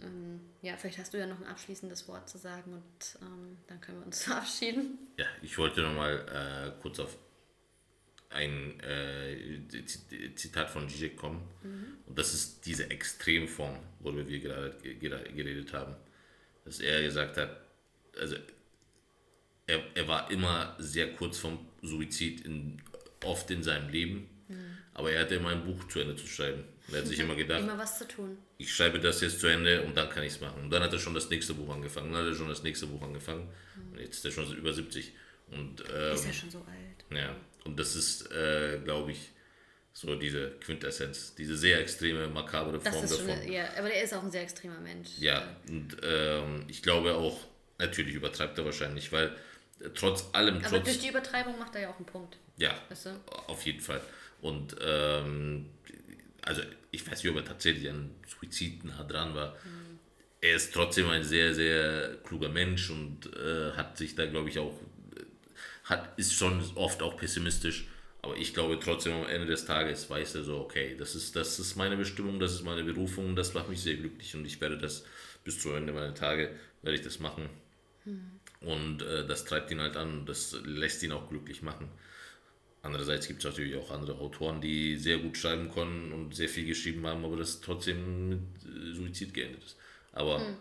ähm, 0.05 0.41
ja, 0.63 0.77
vielleicht 0.77 0.99
hast 0.99 1.13
du 1.15 1.19
ja 1.19 1.27
noch 1.27 1.41
ein 1.41 1.47
abschließendes 1.47 2.09
Wort 2.09 2.29
zu 2.29 2.39
sagen 2.39 2.73
und 2.73 3.19
ähm, 3.21 3.59
dann 3.67 3.81
können 3.81 3.99
wir 4.01 4.07
uns 4.07 4.25
verabschieden. 4.25 4.99
Ja, 5.19 5.27
ich 5.43 5.57
wollte 5.59 5.83
noch 5.83 5.95
mal 5.95 6.75
äh, 6.77 6.81
kurz 6.83 6.99
auf 6.99 7.17
ein 8.33 8.81
äh, 8.81 9.57
Zitat 10.35 10.71
von 10.71 10.89
Zizek 10.89 11.17
kommen. 11.17 11.43
Mhm. 11.63 11.85
Und 12.07 12.19
das 12.19 12.35
ist 12.35 12.67
diese 12.67 12.91
Extremform, 12.91 13.77
worüber 14.01 14.27
wir 14.29 14.41
gerade 14.41 14.77
geredet 14.83 15.73
haben. 15.73 15.95
Dass 16.65 16.81
er 16.81 17.03
gesagt 17.03 17.37
hat, 17.37 17.61
also 18.19 18.37
er, 19.67 19.83
er 19.95 20.09
war 20.09 20.31
immer 20.31 20.77
sehr 20.79 21.13
kurz 21.15 21.39
vom 21.39 21.59
Suizid, 21.83 22.45
in, 22.45 22.81
oft 23.25 23.51
in 23.51 23.63
seinem 23.63 23.89
Leben. 23.89 24.29
Mhm. 24.49 24.79
Aber 24.95 25.11
er 25.11 25.23
hatte 25.23 25.37
immer 25.37 25.51
ein 25.51 25.65
Buch 25.65 25.89
zu 25.89 26.01
Ende 26.01 26.17
zu 26.17 26.27
schreiben. 26.27 26.65
Er 26.91 26.99
hat 26.99 27.07
sich 27.07 27.19
immer 27.19 27.35
gedacht, 27.35 27.61
immer 27.63 27.79
was 27.79 27.99
zu 27.99 28.07
tun. 28.07 28.37
Ich 28.59 28.75
schreibe 28.75 29.01
das 29.01 29.21
jetzt 29.21 29.41
zu 29.41 29.47
Ende 29.47 29.83
und 29.83 29.97
dann 29.97 30.09
kann 30.11 30.23
ich 30.23 30.35
es 30.35 30.41
machen. 30.41 30.65
Und 30.65 30.71
dann 30.71 30.83
hat 30.83 30.93
er 30.93 30.99
schon 30.99 31.15
das 31.15 31.31
nächste 31.31 31.55
Buch 31.55 31.73
angefangen. 31.73 32.13
Dann 32.13 32.23
hat 32.23 32.29
er 32.29 32.35
schon 32.35 32.49
das 32.49 32.63
nächste 32.63 32.87
Buch 32.87 33.03
angefangen. 33.03 33.49
Mhm. 33.77 33.93
Und 33.93 34.01
jetzt 34.01 34.17
ist 34.17 34.25
er 34.25 34.31
schon 34.31 34.57
über 34.57 34.73
70. 34.73 35.13
Und, 35.51 35.85
ähm, 35.95 36.15
ist 36.15 36.27
ja 36.27 36.33
schon 36.33 36.51
so 36.51 36.59
alt. 36.59 37.19
Ja, 37.19 37.37
und 37.65 37.79
das 37.79 37.97
ist, 37.97 38.31
äh, 38.33 38.79
glaube 38.85 39.13
ich, 39.13 39.31
so 39.93 40.15
diese 40.15 40.51
Quintessenz, 40.61 41.35
diese 41.35 41.57
sehr 41.57 41.81
extreme, 41.81 42.27
makabre 42.29 42.81
Form 42.81 42.85
das 42.85 43.11
ist 43.11 43.21
davon. 43.21 43.43
Schon, 43.43 43.53
ja, 43.53 43.69
aber 43.77 43.89
der 43.89 44.03
ist 44.03 44.15
auch 44.15 44.23
ein 44.23 44.31
sehr 44.31 44.43
extremer 44.43 44.81
Mensch. 44.81 45.11
Ja, 45.19 45.57
und 45.69 45.97
ähm, 46.03 46.65
ich 46.69 46.83
glaube 46.83 47.15
auch, 47.15 47.39
natürlich 47.79 48.15
übertreibt 48.15 48.57
er 48.59 48.65
wahrscheinlich, 48.65 49.13
weil 49.13 49.29
äh, 49.81 49.91
trotz 49.95 50.27
allem. 50.33 50.59
Aber 50.59 50.69
trotz, 50.69 50.85
durch 50.85 51.01
die 51.01 51.09
Übertreibung 51.09 51.59
macht 51.59 51.75
er 51.75 51.83
ja 51.83 51.91
auch 51.91 51.97
einen 51.97 52.07
Punkt. 52.07 52.39
Ja, 52.57 52.75
weißt 52.89 53.07
du? 53.07 53.11
auf 53.49 53.63
jeden 53.67 53.81
Fall. 53.81 54.01
Und 54.41 54.77
ähm, 54.81 55.67
also 56.43 56.63
ich 56.91 57.09
weiß 57.09 57.23
nicht, 57.23 57.31
ob 57.31 57.37
er 57.37 57.45
tatsächlich 57.45 57.89
an 57.89 58.11
Suizid 58.27 58.85
nah 58.85 59.05
dran 59.05 59.35
war. 59.35 59.53
Mhm. 59.65 59.99
Er 60.41 60.57
ist 60.57 60.75
trotzdem 60.75 61.09
ein 61.09 61.23
sehr, 61.23 61.55
sehr 61.55 62.17
kluger 62.25 62.49
Mensch 62.49 62.91
und 62.91 63.27
äh, 63.37 63.73
hat 63.73 63.97
sich 63.97 64.17
da, 64.17 64.27
glaube 64.27 64.49
ich, 64.49 64.59
auch 64.59 64.75
hat, 65.85 66.19
ist 66.19 66.35
schon 66.35 66.63
oft 66.75 67.03
auch 67.03 67.17
pessimistisch. 67.17 67.87
Aber 68.23 68.37
ich 68.37 68.55
glaube 68.55 68.79
trotzdem 68.79 69.15
am 69.15 69.27
Ende 69.27 69.47
des 69.47 69.65
Tages 69.65 70.09
weiß 70.09 70.37
er 70.37 70.45
so, 70.45 70.59
okay, 70.59 70.95
das 70.97 71.17
ist, 71.17 71.35
das 71.35 71.59
ist 71.59 71.75
meine 71.75 71.97
Bestimmung, 71.97 72.39
das 72.39 72.53
ist 72.53 72.63
meine 72.63 72.85
Berufung, 72.85 73.35
das 73.35 73.53
macht 73.53 73.69
mich 73.69 73.83
sehr 73.83 73.97
glücklich 73.97 74.35
und 74.37 74.45
ich 74.45 74.61
werde 74.61 74.79
das 74.79 75.05
bis 75.43 75.61
zu 75.61 75.73
Ende 75.73 75.93
meiner 75.93 76.15
Tage, 76.15 76.51
werde 76.83 76.97
ich 76.97 77.03
das 77.05 77.19
machen. 77.19 77.49
Mhm. 78.05 78.41
Und 78.61 79.03
äh, 79.03 79.27
das 79.27 79.45
treibt 79.45 79.73
ihn 79.73 79.81
halt 79.81 79.97
an, 79.97 80.25
das 80.25 80.57
lässt 80.65 81.03
ihn 81.03 81.11
auch 81.11 81.29
glücklich 81.29 81.63
machen. 81.63 81.89
Andererseits 82.83 83.27
gibt 83.27 83.41
es 83.41 83.45
natürlich 83.45 83.77
auch 83.77 83.91
andere 83.91 84.19
Autoren, 84.19 84.61
die 84.61 84.97
sehr 84.97 85.19
gut 85.19 85.37
schreiben 85.37 85.69
konnten 85.69 86.13
und 86.13 86.35
sehr 86.35 86.49
viel 86.49 86.65
geschrieben 86.65 87.05
haben, 87.07 87.25
aber 87.25 87.37
das 87.37 87.61
trotzdem 87.61 88.29
mit 88.29 88.41
äh, 88.65 88.95
Suizid 88.95 89.35
geendet 89.35 89.65
ist. 89.65 89.77
Aber 90.13 90.39
mhm 90.39 90.57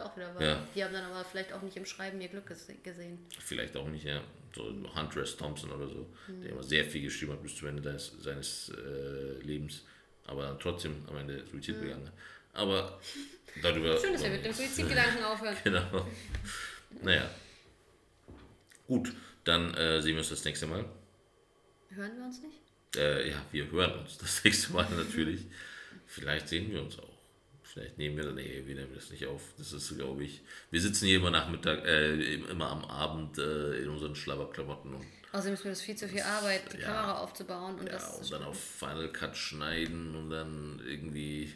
auch 0.00 0.16
wieder 0.16 0.34
wahr. 0.34 0.42
Ja. 0.42 0.68
Die 0.74 0.84
haben 0.84 0.92
dann 0.92 1.04
aber 1.04 1.24
vielleicht 1.24 1.52
auch 1.52 1.62
nicht 1.62 1.76
im 1.76 1.86
Schreiben 1.86 2.20
ihr 2.20 2.28
Glück 2.28 2.46
gesehen. 2.46 3.18
Vielleicht 3.38 3.76
auch 3.76 3.88
nicht, 3.88 4.04
ja. 4.04 4.20
So 4.54 4.72
Hunter 4.94 5.22
S. 5.22 5.36
Thompson 5.36 5.70
oder 5.72 5.88
so, 5.88 6.06
mhm. 6.28 6.42
der 6.42 6.52
immer 6.52 6.62
sehr 6.62 6.84
viel 6.84 7.02
geschrieben 7.02 7.32
hat 7.32 7.42
bis 7.42 7.56
zum 7.56 7.68
Ende 7.68 7.82
des, 7.82 8.12
seines 8.20 8.70
äh, 8.70 9.42
Lebens, 9.42 9.84
aber 10.26 10.56
trotzdem 10.60 11.04
am 11.08 11.16
Ende 11.16 11.44
Suizid 11.46 11.76
mhm. 11.76 11.80
begangen 11.80 12.10
Aber 12.52 13.00
darüber. 13.62 13.98
Schön, 13.98 14.12
dass 14.12 14.22
wir 14.22 14.30
mit 14.30 14.44
dem 14.44 14.52
Suizidgedanken 14.52 15.24
aufhören. 15.24 15.56
genau. 15.64 16.06
Naja. 17.02 17.28
Gut, 18.86 19.12
dann 19.44 19.74
äh, 19.74 20.00
sehen 20.00 20.12
wir 20.12 20.18
uns 20.18 20.28
das 20.28 20.44
nächste 20.44 20.66
Mal. 20.66 20.84
Hören 21.90 22.16
wir 22.16 22.24
uns 22.24 22.42
nicht? 22.42 22.58
Äh, 22.96 23.30
ja, 23.30 23.44
wir 23.50 23.70
hören 23.70 24.00
uns 24.00 24.18
das 24.18 24.44
nächste 24.44 24.72
Mal 24.72 24.88
natürlich. 24.90 25.42
Vielleicht 26.06 26.48
sehen 26.48 26.70
wir 26.70 26.82
uns 26.82 26.98
auch. 26.98 27.13
Vielleicht 27.74 27.98
nehmen 27.98 28.16
wir, 28.16 28.30
nee, 28.30 28.62
wir 28.64 28.76
nehmen 28.76 28.94
das 28.94 29.10
nicht 29.10 29.26
auf. 29.26 29.42
Das 29.58 29.72
ist, 29.72 29.96
glaube 29.96 30.22
ich, 30.22 30.42
wir 30.70 30.80
sitzen 30.80 31.06
hier 31.06 31.16
immer 31.16 31.32
Nachmittag, 31.32 31.84
äh, 31.84 32.34
immer 32.34 32.70
am 32.70 32.84
Abend 32.84 33.36
äh, 33.38 33.82
in 33.82 33.88
unseren 33.88 34.14
Schlabberklamotten. 34.14 34.94
Und, 34.94 35.04
Außerdem 35.32 35.54
ist 35.54 35.64
mir 35.64 35.70
das 35.70 35.82
viel 35.82 35.96
zu 35.96 36.08
viel 36.08 36.22
Arbeit, 36.22 36.72
die 36.72 36.78
ja, 36.78 36.86
Kamera 36.86 37.18
aufzubauen. 37.18 37.80
Und, 37.80 37.86
ja, 37.86 37.94
das 37.94 38.18
und 38.18 38.32
dann 38.32 38.44
auf 38.44 38.60
Final 38.60 39.10
Cut 39.10 39.36
schneiden 39.36 40.14
und 40.14 40.30
dann 40.30 40.80
irgendwie 40.86 41.52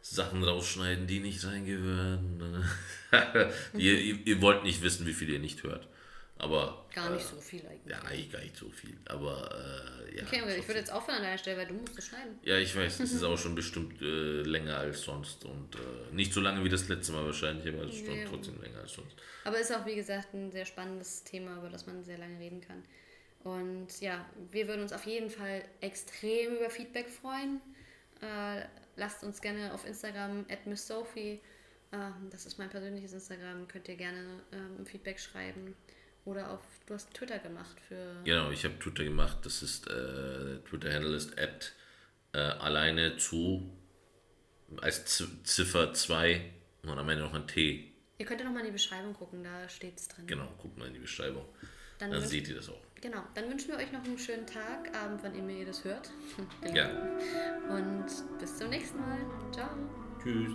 Sachen 0.00 0.42
rausschneiden, 0.42 1.06
die 1.06 1.20
nicht 1.20 1.44
reingehören. 1.44 2.64
ihr, 3.74 4.00
ihr, 4.00 4.26
ihr 4.26 4.40
wollt 4.40 4.62
nicht 4.62 4.80
wissen, 4.80 5.06
wie 5.06 5.12
viel 5.12 5.28
ihr 5.28 5.40
nicht 5.40 5.62
hört. 5.62 5.86
Aber. 6.40 6.86
Gar 6.94 7.10
nicht 7.10 7.24
äh, 7.24 7.34
so 7.34 7.40
viel 7.40 7.60
eigentlich. 7.66 7.90
Ja, 7.92 8.00
eigentlich 8.02 8.32
gar 8.32 8.40
nicht 8.40 8.56
so 8.56 8.68
viel. 8.70 8.96
Aber 9.06 9.48
äh, 10.08 10.16
ja. 10.16 10.22
Okay, 10.24 10.42
ich 10.58 10.66
würde 10.66 10.80
jetzt 10.80 10.90
aufhören 10.92 11.18
an 11.18 11.22
deiner 11.22 11.38
Stelle, 11.38 11.58
weil 11.58 11.66
du 11.66 11.74
musst 11.74 11.96
es 11.98 12.06
schneiden. 12.08 12.38
Ja, 12.42 12.56
ich 12.58 12.74
weiß, 12.74 13.00
es 13.00 13.12
ist 13.12 13.22
auch 13.24 13.38
schon 13.38 13.54
bestimmt 13.54 14.00
äh, 14.02 14.42
länger 14.42 14.76
als 14.78 15.02
sonst 15.02 15.44
und 15.44 15.74
äh, 15.76 16.14
nicht 16.14 16.32
so 16.32 16.40
lange 16.40 16.64
wie 16.64 16.68
das 16.68 16.88
letzte 16.88 17.12
Mal 17.12 17.24
wahrscheinlich, 17.24 17.72
aber 17.72 17.84
es 17.84 17.96
ist 17.96 18.06
Nee. 18.08 18.24
trotzdem 18.28 18.60
länger 18.60 18.78
als 18.80 18.92
sonst. 18.94 19.14
Aber 19.44 19.58
ist 19.58 19.74
auch, 19.74 19.86
wie 19.86 19.94
gesagt, 19.94 20.34
ein 20.34 20.50
sehr 20.50 20.64
spannendes 20.66 21.22
Thema, 21.24 21.56
über 21.58 21.68
das 21.68 21.86
man 21.86 22.02
sehr 22.04 22.18
lange 22.18 22.38
reden 22.40 22.60
kann. 22.60 22.82
Und 23.44 24.00
ja, 24.00 24.26
wir 24.50 24.66
würden 24.68 24.82
uns 24.82 24.92
auf 24.92 25.06
jeden 25.06 25.30
Fall 25.30 25.64
extrem 25.80 26.56
über 26.56 26.68
Feedback 26.70 27.08
freuen. 27.08 27.60
Äh, 28.20 28.64
lasst 28.96 29.22
uns 29.24 29.40
gerne 29.40 29.72
auf 29.72 29.86
Instagram 29.86 30.44
at 30.50 30.66
MissSophie, 30.66 31.40
ähm, 31.92 32.28
das 32.30 32.46
ist 32.46 32.58
mein 32.58 32.68
persönliches 32.68 33.12
Instagram, 33.14 33.66
könnt 33.66 33.88
ihr 33.88 33.96
gerne 33.96 34.40
ähm, 34.52 34.84
Feedback 34.86 35.18
schreiben. 35.18 35.74
Oder 36.30 36.48
auf, 36.52 36.60
du 36.86 36.94
hast 36.94 37.12
Twitter 37.12 37.40
gemacht 37.40 37.76
für. 37.88 38.22
Genau, 38.24 38.52
ich 38.52 38.64
habe 38.64 38.78
Twitter 38.78 39.02
gemacht, 39.02 39.38
das 39.42 39.64
ist, 39.64 39.88
äh, 39.88 40.60
Twitter-Handle 40.68 41.16
ist 41.16 41.36
at 41.36 41.72
äh, 42.32 42.38
alleine 42.38 43.16
zu 43.16 43.68
als 44.80 45.04
Z 45.06 45.28
Ziffer 45.42 45.92
2 45.92 46.40
und 46.84 46.90
am 46.96 47.08
Ende 47.08 47.24
noch 47.24 47.34
ein 47.34 47.48
T. 47.48 47.92
Ihr 48.18 48.26
könnt 48.26 48.40
ja 48.40 48.46
nochmal 48.46 48.60
in 48.60 48.66
die 48.66 48.72
Beschreibung 48.72 49.12
gucken, 49.12 49.42
da 49.42 49.68
steht 49.68 49.98
es 49.98 50.06
drin. 50.06 50.28
Genau, 50.28 50.46
guckt 50.58 50.78
mal 50.78 50.86
in 50.86 50.94
die 50.94 51.00
Beschreibung. 51.00 51.44
Dann, 51.98 52.12
Dann 52.12 52.24
seht 52.24 52.48
ihr 52.48 52.54
das 52.54 52.68
auch. 52.68 52.80
genau, 53.00 53.24
dann 53.34 53.50
wünschen 53.50 53.68
wir 53.72 53.78
euch 53.78 53.90
noch 53.90 54.04
einen 54.04 54.16
schönen 54.16 54.46
Tag, 54.46 54.94
Abend, 54.96 55.24
wann 55.24 55.34
immer 55.34 55.50
ihr 55.50 55.66
das 55.66 55.82
hört. 55.82 56.10
Ja. 56.72 56.88
Und 57.68 58.06
bis 58.38 58.56
zum 58.56 58.70
nächsten 58.70 59.00
Mal. 59.00 59.18
Ciao. 59.52 59.68
Tschüss. 60.22 60.54